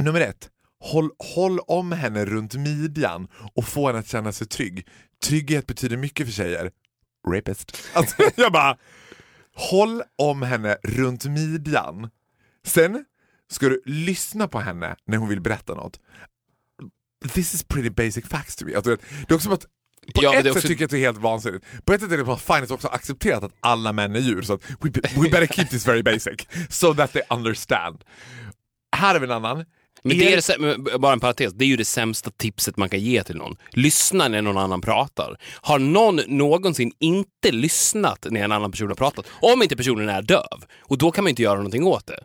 Nummer 0.00 0.20
ett, 0.20 0.50
håll, 0.80 1.10
håll 1.18 1.58
om 1.58 1.92
henne 1.92 2.24
runt 2.24 2.54
midjan 2.54 3.28
och 3.54 3.64
få 3.64 3.86
henne 3.86 3.98
att 3.98 4.08
känna 4.08 4.32
sig 4.32 4.46
trygg. 4.46 4.86
Trygghet 5.24 5.66
betyder 5.66 5.96
mycket 5.96 6.26
för 6.26 6.32
tjejer. 6.32 6.70
Rapist. 7.28 7.78
Alltså, 7.94 8.16
jag 8.36 8.52
bara, 8.52 8.76
håll 9.54 10.02
om 10.16 10.42
henne 10.42 10.76
runt 10.82 11.24
midjan. 11.24 12.10
Sen 12.64 13.04
ska 13.50 13.68
du 13.68 13.82
lyssna 13.84 14.48
på 14.48 14.60
henne 14.60 14.96
när 15.04 15.16
hon 15.16 15.28
vill 15.28 15.40
berätta 15.40 15.74
något. 15.74 16.00
This 17.32 17.54
is 17.54 17.62
pretty 17.62 17.90
basic 17.90 18.28
facts 18.28 18.56
to 18.56 18.64
me. 18.64 18.74
Alltså, 18.74 18.96
det 19.28 19.30
är 19.30 19.34
också 19.34 19.52
att 19.52 19.66
på 20.14 20.22
Ja, 20.24 20.34
ett 20.34 20.44
sätt 20.44 20.56
också- 20.56 20.68
tycker 20.68 20.82
jag 20.82 20.86
att 20.86 20.90
det 20.90 20.98
är 20.98 21.00
helt 21.00 21.18
vansinnigt. 21.18 21.64
På 21.84 21.92
ett 21.92 22.00
sätt 22.00 22.12
är 22.12 22.16
det 22.16 22.24
bara 22.24 22.36
fine 22.36 22.62
att 22.64 22.70
också 22.70 22.88
accepterat 22.88 23.44
att 23.44 23.52
alla 23.60 23.92
män 23.92 24.16
är 24.16 24.20
djur. 24.20 24.42
Så 24.42 24.52
att 24.54 24.62
we, 24.80 24.90
we 25.16 25.28
better 25.30 25.46
keep 25.46 25.66
this 25.66 25.88
very 25.88 26.02
basic. 26.02 26.36
So 26.70 26.94
that 26.94 27.12
they 27.12 27.22
understand. 27.30 28.04
Här 28.96 29.12
har 29.12 29.20
vi 29.20 29.24
en 29.26 29.32
annan. 29.32 29.64
Men 30.02 30.18
det 30.18 30.32
är 30.32 30.58
det, 30.92 30.98
bara 30.98 31.12
en 31.12 31.20
parentes, 31.20 31.52
det 31.52 31.64
är 31.64 31.66
ju 31.66 31.76
det 31.76 31.84
sämsta 31.84 32.30
tipset 32.30 32.76
man 32.76 32.88
kan 32.88 33.00
ge 33.00 33.22
till 33.22 33.36
någon. 33.36 33.56
Lyssna 33.70 34.28
när 34.28 34.42
någon 34.42 34.58
annan 34.58 34.80
pratar. 34.80 35.36
Har 35.60 35.78
någon 35.78 36.20
någonsin 36.26 36.92
inte 36.98 37.50
lyssnat 37.52 38.26
när 38.30 38.44
en 38.44 38.52
annan 38.52 38.70
person 38.70 38.88
har 38.88 38.94
pratat? 38.94 39.26
Om 39.30 39.62
inte 39.62 39.76
personen 39.76 40.08
är 40.08 40.22
döv. 40.22 40.64
Och 40.80 40.98
då 40.98 41.10
kan 41.10 41.24
man 41.24 41.28
inte 41.30 41.42
göra 41.42 41.56
någonting 41.56 41.84
åt 41.84 42.06
det. 42.06 42.20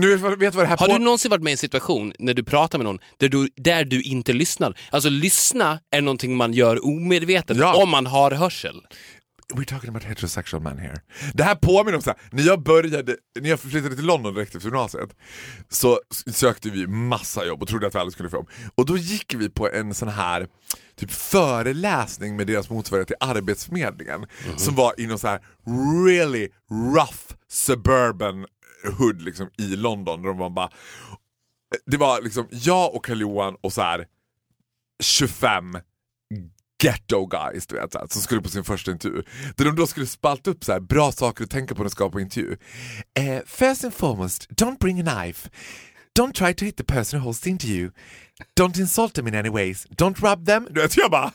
Nu 0.00 0.16
vet, 0.16 0.20
vad- 0.20 0.38
det 0.38 0.66
här 0.66 0.76
Har 0.76 0.76
på... 0.86 0.92
du 0.92 0.98
någonsin 0.98 1.30
varit 1.30 1.42
med 1.42 1.50
i 1.50 1.52
en 1.52 1.58
situation 1.58 2.12
när 2.18 2.34
du 2.34 2.44
pratar 2.44 2.78
med 2.78 2.84
någon 2.84 2.98
där 3.16 3.28
du, 3.28 3.48
där 3.56 3.84
du 3.84 4.02
inte 4.02 4.32
lyssnar? 4.32 4.78
Alltså 4.90 5.08
lyssna 5.10 5.80
är 5.90 6.00
någonting 6.00 6.36
man 6.36 6.52
gör 6.52 6.86
omedvetet 6.86 7.56
Ja. 7.56 7.82
om 7.82 7.88
man 7.88 8.06
har 8.06 8.30
hörsel. 8.30 8.82
We're 9.54 9.64
talking 9.64 9.88
about 9.90 10.04
heterosexual 10.04 10.62
men 10.62 10.78
here. 10.78 11.00
Det 11.34 11.42
här 11.44 11.54
påminner 11.54 11.96
om 11.96 12.02
så 12.02 12.10
här, 12.10 12.18
när 12.30 12.42
jag 12.42 12.62
började, 12.62 13.16
när 13.40 13.50
jag 13.50 13.60
flyttade 13.60 13.96
till 13.96 14.04
London 14.04 14.34
direkt 14.34 14.54
efter 14.54 14.68
gymnasiet 14.68 15.10
så 15.68 16.00
sökte 16.32 16.70
vi 16.70 16.86
massa 16.86 17.46
jobb 17.46 17.62
och 17.62 17.68
trodde 17.68 17.86
att 17.86 17.94
vi 17.94 17.98
aldrig 17.98 18.12
skulle 18.12 18.30
få 18.30 18.36
jobb. 18.36 18.48
Och 18.74 18.86
då 18.86 18.96
gick 18.96 19.34
vi 19.34 19.50
på 19.50 19.70
en 19.70 19.94
sån 19.94 20.08
här 20.08 20.46
typ 20.96 21.10
föreläsning 21.10 22.36
med 22.36 22.46
deras 22.46 22.70
motsvarighet 22.70 23.06
till 23.08 23.16
Arbetsförmedlingen 23.20 24.26
som 24.56 24.74
var 24.74 24.94
i 25.00 25.06
någon 25.06 25.18
så 25.18 25.28
här 25.28 25.40
really 26.06 26.48
rough 26.94 27.18
suburban 27.48 28.46
hood 28.90 29.22
liksom 29.22 29.50
i 29.58 29.76
London. 29.76 30.22
Där 30.22 30.28
de 30.28 30.38
var 30.38 30.50
bara, 30.50 30.70
det 31.86 31.96
var 31.96 32.22
liksom 32.22 32.48
jag 32.50 32.94
och 32.94 33.04
Karl-Johan 33.04 33.56
och 33.60 33.72
så 33.72 33.82
här 33.82 34.06
25 35.02 35.78
ghetto 36.82 37.26
guys 37.26 37.66
du 37.66 37.74
vet, 37.74 37.92
så 37.92 37.98
här, 37.98 38.06
som 38.06 38.22
skulle 38.22 38.40
på 38.40 38.48
sin 38.48 38.64
första 38.64 38.90
intervju. 38.90 39.22
Där 39.56 39.64
de 39.64 39.76
då 39.76 39.86
skulle 39.86 40.06
spalta 40.06 40.50
upp 40.50 40.64
så 40.64 40.72
här, 40.72 40.80
bra 40.80 41.12
saker 41.12 41.44
att 41.44 41.50
tänka 41.50 41.74
på 41.74 41.78
när 41.78 41.84
de 41.84 41.90
ska 41.90 42.10
på 42.10 42.20
intervju. 42.20 42.56
Eh, 43.14 43.42
first 43.46 43.84
and 43.84 43.94
foremost, 43.94 44.48
don't 44.50 44.78
bring 44.78 45.00
a 45.00 45.04
knife. 45.04 45.50
Don't 46.18 46.32
try 46.32 46.54
to 46.54 46.64
hit 46.64 46.76
the 46.76 46.84
person 46.84 47.20
who 47.20 47.24
holds 47.24 47.40
the 47.40 47.50
interview. 47.50 47.90
Don't 48.54 48.80
insult 48.80 49.14
them 49.14 49.28
in 49.28 49.34
any 49.34 49.50
ways. 49.50 49.86
Don't 49.90 50.20
rub 50.20 50.46
them. 50.46 50.68
Du 50.70 50.80
vet, 50.80 50.96
jag 50.96 51.10
bara... 51.10 51.32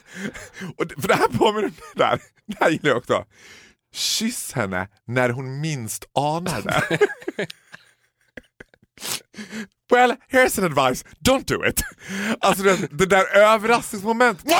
Och 0.77 0.91
för 1.01 1.07
det 1.07 1.15
här 1.15 1.27
påminner 1.27 1.61
mig 1.61 1.73
där. 1.95 2.21
Det 2.45 2.57
här 2.59 2.69
gillar 2.69 2.89
jag 2.89 2.97
också. 2.97 3.25
Kyss 3.93 4.53
henne 4.53 4.87
när 5.07 5.29
hon 5.29 5.61
minst 5.61 6.05
anar 6.13 6.61
det. 6.61 6.97
Well, 9.91 10.15
here's 10.29 10.57
an 10.59 10.65
advice. 10.65 11.03
Don't 11.19 11.45
do 11.45 11.65
it. 11.65 11.81
Alltså 12.39 12.63
det, 12.63 12.87
det 12.91 13.05
där 13.05 13.37
överraskningsmomentet. 13.37 14.45
Wow, 14.45 14.53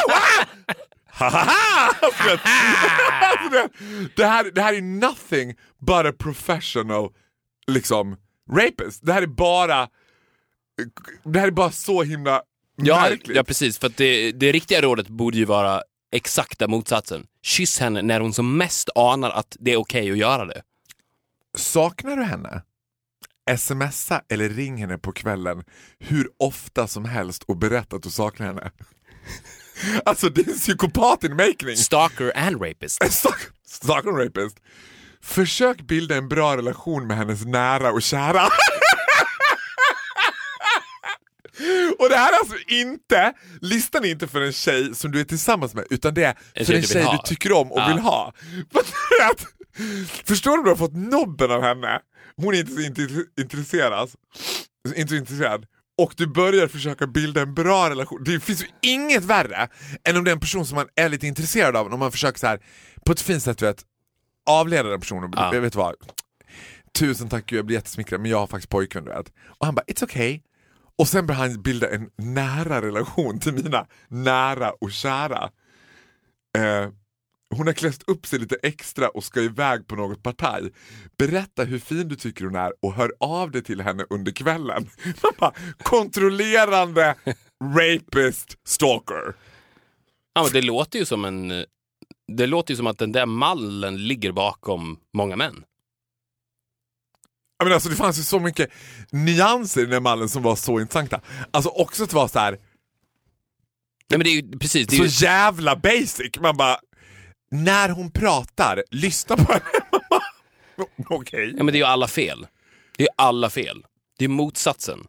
ah! 1.19 1.89
Alltså, 2.01 2.23
det, 2.23 2.41
alltså, 3.21 3.69
det, 4.15 4.25
här, 4.25 4.51
det 4.55 4.61
här 4.61 4.73
är 4.73 4.81
nothing 4.81 5.55
but 5.79 6.05
a 6.05 6.13
professional 6.19 7.09
liksom 7.67 8.17
rapist. 8.51 8.99
Det 9.05 9.13
här 9.13 9.21
är 9.21 9.27
bara 9.27 9.89
det 11.23 11.39
här 11.39 11.47
är 11.47 11.51
bara 11.51 11.71
så 11.71 12.03
himla 12.03 12.41
Ja, 12.75 13.01
märkligt. 13.01 13.37
ja 13.37 13.43
precis. 13.43 13.77
För 13.77 13.91
det, 13.97 14.31
det 14.31 14.51
riktiga 14.51 14.81
rådet 14.81 15.07
borde 15.07 15.37
ju 15.37 15.45
vara 15.45 15.81
exakta 16.11 16.67
motsatsen. 16.67 17.25
Kyss 17.43 17.79
henne 17.79 18.01
när 18.01 18.19
hon 18.19 18.33
som 18.33 18.57
mest 18.57 18.89
anar 18.95 19.29
att 19.29 19.57
det 19.59 19.71
är 19.73 19.77
okej 19.77 20.11
att 20.11 20.17
göra 20.17 20.45
det. 20.45 20.61
Saknar 21.57 22.17
du 22.17 22.23
henne? 22.23 22.61
Smsa 23.57 24.21
eller 24.29 24.49
ring 24.49 24.77
henne 24.77 24.97
på 24.97 25.11
kvällen 25.11 25.63
hur 25.99 26.27
ofta 26.39 26.87
som 26.87 27.05
helst 27.05 27.43
och 27.43 27.57
berätta 27.57 27.95
att 27.95 28.03
du 28.03 28.09
saknar 28.09 28.47
henne. 28.47 28.71
Alltså 30.05 30.29
det 30.29 30.41
är 30.41 30.49
en 30.51 30.57
psykopat 30.57 31.23
in 31.23 31.35
making. 31.35 31.75
Stalker 31.77 32.37
and 32.37 32.61
rapist. 32.61 33.01
Stalk- 33.03 33.51
Stalker 33.65 34.11
rapist. 34.11 34.57
Försök 35.21 35.81
bilda 35.81 36.15
en 36.15 36.29
bra 36.29 36.57
relation 36.57 37.07
med 37.07 37.17
hennes 37.17 37.45
nära 37.45 37.91
och 37.91 38.01
kära. 38.01 38.41
Och 41.99 42.09
det 42.09 42.15
här 42.15 42.33
är 42.33 42.37
alltså 42.37 42.55
inte, 42.67 43.33
listan 43.61 44.05
är 44.05 44.09
inte 44.09 44.27
för 44.27 44.41
en 44.41 44.51
tjej 44.53 44.95
som 44.95 45.11
du 45.11 45.19
är 45.19 45.23
tillsammans 45.23 45.73
med 45.73 45.85
utan 45.89 46.13
det 46.13 46.23
är 46.23 46.35
En 46.53 46.65
för 46.65 46.73
en 46.73 46.83
tjej 46.83 47.07
du 47.11 47.17
tycker 47.25 47.51
om 47.51 47.71
och 47.71 47.79
Ja. 47.79 47.87
vill 47.87 47.99
ha. 47.99 48.33
Förstår 50.25 50.51
du 50.51 50.57
om 50.57 50.63
du 50.63 50.69
har 50.69 50.75
fått 50.77 50.95
nobben 50.95 51.51
av 51.51 51.61
henne? 51.61 51.99
Hon 52.37 52.53
är 52.55 52.59
inte 52.59 52.71
så 52.71 52.79
int- 52.79 53.25
intresserad. 53.39 54.09
Inte 54.95 55.15
intresserad. 55.15 55.65
Och 55.97 56.13
du 56.17 56.27
börjar 56.27 56.67
försöka 56.67 57.07
bilda 57.07 57.41
en 57.41 57.53
bra 57.53 57.89
relation. 57.89 58.23
Det 58.23 58.39
finns 58.39 58.63
ju 58.63 58.67
inget 58.81 59.23
värre 59.23 59.69
än 60.09 60.17
om 60.17 60.23
det 60.23 60.31
är 60.31 60.33
en 60.33 60.39
person 60.39 60.65
som 60.65 60.75
man 60.75 60.87
är 60.95 61.09
lite 61.09 61.27
intresserad 61.27 61.75
av. 61.75 61.93
Om 61.93 61.99
man 61.99 62.11
försöker 62.11 62.39
så 62.39 62.47
här 62.47 62.59
på 63.05 63.11
ett 63.11 63.21
fint 63.21 63.43
sätt 63.43 63.57
du 63.57 63.65
vet, 63.65 63.81
avleda 64.49 64.89
den 64.89 64.99
personen. 64.99 65.29
Ja. 65.35 65.53
Jag 65.53 65.61
vet 65.61 65.75
vad. 65.75 65.95
Tusen 66.99 67.29
tack 67.29 67.51
jag 67.51 67.65
blir 67.65 67.75
jättesmickrad 67.77 68.21
men 68.21 68.31
jag 68.31 68.37
har 68.39 68.47
faktiskt 68.47 68.69
pojkvän 68.69 69.05
du 69.05 69.11
vet. 69.11 69.31
Och 69.59 69.65
han 69.65 69.75
bara 69.75 69.85
it's 69.87 70.03
okay. 70.03 70.39
Och 71.01 71.07
sen 71.07 71.27
börjar 71.27 71.39
han 71.41 71.61
bilda 71.61 71.89
en 71.89 72.09
nära 72.17 72.81
relation 72.81 73.39
till 73.39 73.53
mina 73.53 73.87
nära 74.07 74.71
och 74.71 74.91
kära. 74.91 75.49
Eh, 76.57 76.89
hon 77.55 77.67
har 77.67 77.73
klätt 77.73 78.03
upp 78.09 78.25
sig 78.25 78.39
lite 78.39 78.55
extra 78.63 79.09
och 79.09 79.23
ska 79.23 79.41
iväg 79.41 79.87
på 79.87 79.95
något 79.95 80.23
partaj. 80.23 80.71
Berätta 81.17 81.63
hur 81.63 81.79
fin 81.79 82.07
du 82.07 82.15
tycker 82.15 82.45
hon 82.45 82.55
är 82.55 82.73
och 82.81 82.93
hör 82.93 83.13
av 83.19 83.51
dig 83.51 83.63
till 83.63 83.81
henne 83.81 84.05
under 84.09 84.31
kvällen. 84.31 84.89
Bara, 85.39 85.53
kontrollerande 85.83 87.15
rapist 87.63 88.57
stalker. 88.67 89.35
Ja, 90.33 90.43
men 90.43 90.53
det 90.53 90.61
låter 90.61 90.99
ju 90.99 91.05
som 91.05 91.25
en... 91.25 91.51
Eh, 91.51 91.63
det 92.27 92.47
låter 92.47 92.71
ju 92.71 92.77
som 92.77 92.87
att 92.87 92.97
den 92.97 93.11
där 93.11 93.25
mallen 93.25 94.07
ligger 94.07 94.31
bakom 94.31 94.99
många 95.13 95.35
män. 95.35 95.63
Jag 97.61 97.65
menar, 97.65 97.75
alltså, 97.75 97.89
det 97.89 97.95
fanns 97.95 98.19
ju 98.19 98.23
så 98.23 98.39
mycket 98.39 98.69
nyanser 99.11 99.81
i 99.81 99.83
den 99.83 99.93
här 99.93 99.99
mallen 99.99 100.29
som 100.29 100.43
var 100.43 100.55
så 100.55 100.79
intressanta. 100.79 101.21
Alltså 101.51 101.69
också 101.69 102.03
att 102.03 102.09
det 102.09 102.15
var 102.15 102.27
så 102.27 102.39
här, 102.39 102.51
Nej, 102.51 104.17
men 104.17 104.19
det 104.19 104.29
är 104.29 104.35
ju 104.41 104.59
precis. 104.59 104.87
Det 104.87 104.95
är 104.95 104.97
så 104.97 105.23
ju, 105.23 105.27
jävla 105.27 105.75
basic. 105.75 106.39
Man 106.39 106.57
bara, 106.57 106.77
när 107.51 107.89
hon 107.89 108.11
pratar, 108.11 108.83
lyssna 108.91 109.37
på 109.37 109.53
henne. 109.53 109.65
Okej. 111.09 111.53
ja, 111.57 111.63
men 111.63 111.73
det 111.73 111.77
är 111.77 111.79
ju 111.79 111.85
alla 111.85 112.07
fel. 112.07 112.47
Det 112.97 113.03
är 113.03 113.09
alla 113.15 113.49
fel. 113.49 113.85
Det 114.17 114.25
är 114.25 114.29
motsatsen. 114.29 115.07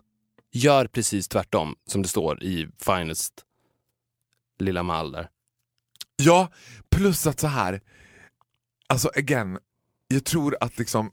Gör 0.53 0.86
precis 0.86 1.28
tvärtom 1.28 1.74
som 1.86 2.03
det 2.03 2.09
står 2.09 2.42
i 2.42 2.68
Finest 2.84 3.32
lilla 4.59 4.82
mall 4.82 5.12
där. 5.12 5.28
Ja, 6.16 6.48
plus 6.90 7.26
att 7.26 7.40
så 7.40 7.46
här. 7.46 7.80
Alltså 8.86 9.11
again, 9.14 9.59
jag 10.09 10.24
tror 10.24 10.57
att 10.61 10.78
liksom 10.78 11.12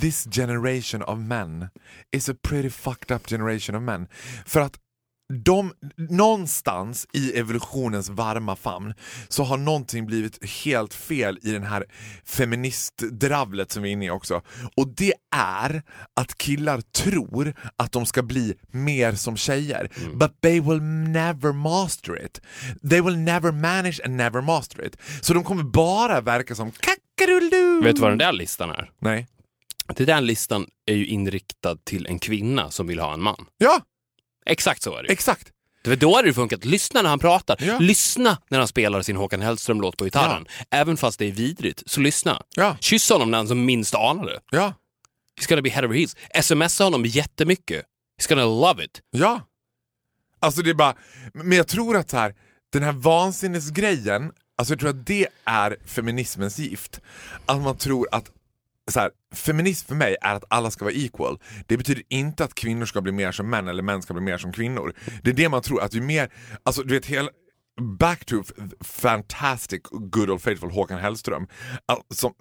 this 0.00 0.24
generation 0.24 1.02
of 1.02 1.18
men 1.18 1.68
is 2.12 2.28
a 2.28 2.34
pretty 2.42 2.70
fucked 2.70 3.10
up 3.16 3.26
generation 3.26 3.76
of 3.76 3.82
men. 3.82 4.08
För 4.46 4.60
att 4.60 4.78
de, 5.44 5.72
någonstans 5.96 7.06
i 7.12 7.38
evolutionens 7.38 8.08
varma 8.08 8.56
famn 8.56 8.94
så 9.28 9.44
har 9.44 9.56
någonting 9.56 10.06
blivit 10.06 10.44
helt 10.64 10.94
fel 10.94 11.38
i 11.42 11.52
den 11.52 11.62
här 11.62 11.84
feministdravlet 12.24 13.72
som 13.72 13.82
vi 13.82 13.88
är 13.88 13.92
inne 13.92 14.06
i 14.06 14.10
också. 14.10 14.42
Och 14.76 14.88
det 14.88 15.12
är 15.36 15.82
att 16.20 16.38
killar 16.38 16.80
tror 16.80 17.54
att 17.76 17.92
de 17.92 18.06
ska 18.06 18.22
bli 18.22 18.54
mer 18.70 19.12
som 19.12 19.36
tjejer. 19.36 19.90
But 20.14 20.40
they 20.40 20.60
will 20.60 20.82
never 20.82 21.52
master 21.52 22.24
it. 22.24 22.40
They 22.90 23.00
will 23.00 23.18
never 23.18 23.52
manage 23.52 24.00
and 24.04 24.16
never 24.16 24.40
master 24.40 24.86
it. 24.86 24.96
Så 25.20 25.34
de 25.34 25.44
kommer 25.44 25.62
bara 25.62 26.20
verka 26.20 26.54
som 26.54 26.70
kackarullu. 26.70 27.80
Vet 27.82 27.96
du 27.96 28.02
vad 28.02 28.10
den 28.10 28.18
där 28.18 28.32
listan 28.32 28.70
är? 28.70 28.90
Nej. 28.98 29.26
Den 29.88 30.06
där 30.06 30.20
listan 30.20 30.66
är 30.86 30.94
ju 30.94 31.06
inriktad 31.06 31.76
till 31.84 32.06
en 32.06 32.18
kvinna 32.18 32.70
som 32.70 32.86
vill 32.86 33.00
ha 33.00 33.12
en 33.14 33.22
man. 33.22 33.46
Ja, 33.58 33.80
Exakt 34.46 34.82
så 34.82 34.96
är 34.96 35.02
det. 35.02 35.12
exakt. 35.12 35.52
Det 35.82 35.90
var 35.90 35.96
då 35.96 36.16
hade 36.16 36.28
det 36.28 36.34
funkat. 36.34 36.64
Lyssna 36.64 37.02
när 37.02 37.10
han 37.10 37.18
pratar. 37.18 37.56
Ja. 37.60 37.78
Lyssna 37.78 38.38
när 38.48 38.58
han 38.58 38.68
spelar 38.68 39.02
sin 39.02 39.16
Håkan 39.16 39.42
Hellström-låt 39.42 39.96
på 39.96 40.04
gitarren. 40.04 40.46
Även 40.70 40.96
fast 40.96 41.18
det 41.18 41.24
är 41.26 41.32
vidrigt, 41.32 41.82
så 41.86 42.00
lyssna. 42.00 42.42
Ja. 42.56 42.76
Kyss 42.80 43.10
honom 43.10 43.30
när 43.30 43.38
han 43.38 43.48
som 43.48 43.64
minst 43.64 43.94
anar 43.94 44.26
det. 44.26 44.40
Ja, 44.50 44.74
He's 45.40 45.48
gonna 45.48 45.62
be 45.62 45.70
head 45.70 45.84
over 45.84 45.94
heels. 45.94 46.16
Smsa 46.42 46.84
honom 46.84 47.04
jättemycket. 47.06 47.84
He's 48.22 48.28
gonna 48.28 48.44
love 48.44 48.84
it. 48.84 49.00
ja. 49.10 49.40
Alltså 50.40 50.62
det 50.62 50.70
är 50.70 50.74
bara, 50.74 50.94
men 51.34 51.52
jag 51.52 51.68
tror 51.68 51.96
att 51.96 52.10
så 52.10 52.16
här, 52.16 52.34
den 52.72 52.82
här 52.82 52.92
vansinnesgrejen, 52.92 54.32
alltså 54.58 54.72
jag 54.72 54.80
tror 54.80 54.90
att 54.90 55.06
det 55.06 55.26
är 55.44 55.76
feminismens 55.86 56.58
gift. 56.58 57.00
Att 57.46 57.60
man 57.60 57.76
tror 57.76 58.08
att 58.12 58.30
så 58.90 59.00
här, 59.00 59.10
feminism 59.34 59.88
för 59.88 59.94
mig 59.94 60.16
är 60.20 60.34
att 60.34 60.44
alla 60.50 60.70
ska 60.70 60.84
vara 60.84 60.94
equal. 60.94 61.38
Det 61.66 61.76
betyder 61.76 62.02
inte 62.08 62.44
att 62.44 62.54
kvinnor 62.54 62.86
ska 62.86 63.00
bli 63.00 63.12
mer 63.12 63.32
som 63.32 63.50
män 63.50 63.68
eller 63.68 63.82
män 63.82 64.02
ska 64.02 64.14
bli 64.14 64.22
mer 64.22 64.38
som 64.38 64.52
kvinnor. 64.52 64.94
Det 65.22 65.30
är 65.30 65.34
det 65.34 65.48
man 65.48 65.62
tror, 65.62 65.82
att 65.82 65.94
ju 65.94 66.00
mer, 66.00 66.32
alltså 66.64 66.82
du 66.82 66.94
vet 66.94 67.06
hela 67.06 67.30
Back 67.80 68.24
to 68.24 68.42
fantastic 68.80 69.82
good 69.90 70.30
old 70.30 70.42
faithful 70.42 70.70
Håkan 70.70 70.98
Hellström 70.98 71.46
som 72.14 72.32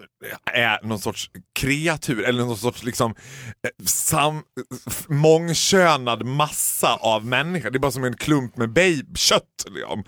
är 0.53 0.87
någon 0.87 0.99
sorts 0.99 1.31
kreatur 1.59 2.23
eller 2.23 2.45
någon 2.45 2.57
sorts 2.57 2.83
liksom 2.83 3.11
eh, 3.11 3.85
sam, 3.85 4.43
mångkönad 5.07 6.25
massa 6.25 6.95
av 6.95 7.25
människor. 7.25 7.69
Det 7.69 7.77
är 7.77 7.79
bara 7.79 7.91
som 7.91 8.03
en 8.03 8.17
klump 8.17 8.57
med 8.57 8.73
babykött 8.73 9.65
liksom, 9.69 10.03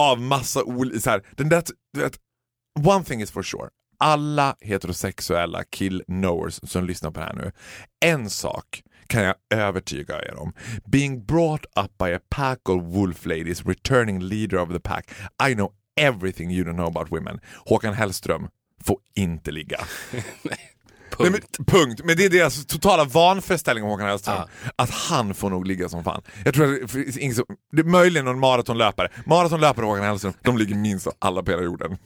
av 0.00 0.20
massa 0.20 0.64
olika, 0.64 1.20
den 1.36 1.48
där, 1.48 1.62
du 1.92 2.00
vet, 2.00 2.18
one 2.86 3.04
thing 3.04 3.22
is 3.22 3.30
for 3.30 3.42
sure 3.42 3.68
alla 4.04 4.56
heterosexuella 4.60 5.62
kill-knowers 5.62 6.66
som 6.66 6.84
lyssnar 6.84 7.10
på 7.10 7.20
det 7.20 7.26
här 7.26 7.32
nu. 7.32 7.52
En 8.04 8.30
sak 8.30 8.82
kan 9.06 9.22
jag 9.22 9.34
övertyga 9.54 10.22
er 10.22 10.38
om. 10.38 10.52
Being 10.84 11.24
brought 11.24 11.64
up 11.64 11.98
by 11.98 12.12
a 12.12 12.20
pack 12.28 12.68
of 12.68 12.82
wolf 12.82 13.26
ladies, 13.26 13.66
returning 13.66 14.20
leader 14.20 14.58
of 14.58 14.68
the 14.68 14.80
pack. 14.80 15.10
I 15.48 15.54
know 15.54 15.72
everything 15.96 16.50
you 16.50 16.64
don't 16.64 16.74
know 16.74 16.86
about 16.86 17.12
women. 17.12 17.40
Håkan 17.66 17.94
Hellström 17.94 18.48
får 18.84 18.98
inte 19.14 19.50
ligga. 19.50 19.80
Nej, 20.42 21.30
men, 21.30 21.40
punkt. 21.66 22.00
Men 22.04 22.16
det 22.16 22.24
är 22.24 22.30
deras 22.30 22.66
totala 22.66 23.04
vanföreställning 23.04 23.84
om 23.84 23.90
Håkan 23.90 24.08
Hellström. 24.08 24.48
Att 24.76 24.90
han 24.90 25.34
får 25.34 25.50
nog 25.50 25.66
ligga 25.66 25.88
som 25.88 26.04
fan. 26.04 26.22
Jag 26.44 26.54
tror 26.54 26.74
att 26.74 26.80
det 26.80 26.88
finns 26.88 27.18
ingen 27.18 27.34
som, 27.34 27.44
det 27.72 27.80
är 27.80 27.84
möjligen 27.84 28.24
någon 28.24 28.38
maratonlöpare. 28.38 29.08
Maratonlöpare 29.26 29.86
och 29.86 29.90
Håkan 29.90 30.06
Hellström, 30.06 30.32
de 30.42 30.58
ligger 30.58 30.74
minst 30.74 31.06
av 31.06 31.12
alla 31.18 31.42
på 31.42 31.50
hela 31.50 31.62
jorden. 31.62 31.98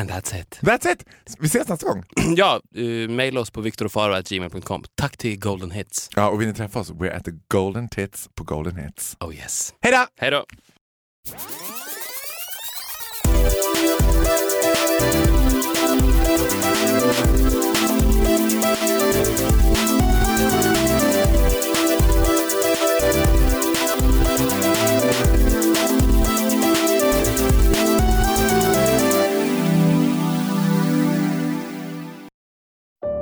And 0.00 0.10
that's 0.10 0.40
it. 0.40 0.58
That's 0.62 0.92
it! 0.92 1.04
Vi 1.38 1.46
ses 1.46 1.68
nästa 1.68 1.86
gång. 1.86 2.04
ja, 2.36 2.60
uh, 2.78 3.10
maila 3.10 3.40
oss 3.40 3.50
på 3.50 3.60
viktorofaro.gmail.com. 3.60 4.84
Tack 4.94 5.16
till 5.16 5.38
Golden 5.38 5.70
Hits. 5.70 6.10
Ja, 6.16 6.28
och 6.28 6.40
vill 6.40 6.48
ni 6.48 6.54
träffa 6.54 6.80
oss? 6.80 6.90
We're 6.90 7.16
at 7.16 7.24
the 7.24 7.32
Golden 7.48 7.88
Tits 7.88 8.28
på 8.34 8.44
Golden 8.44 8.76
Hits. 8.76 9.16
Oh 9.20 9.34
yes. 9.36 9.74
Hej 9.80 9.92
då! 9.92 10.06
Hej 10.16 10.30
då. 10.30 10.44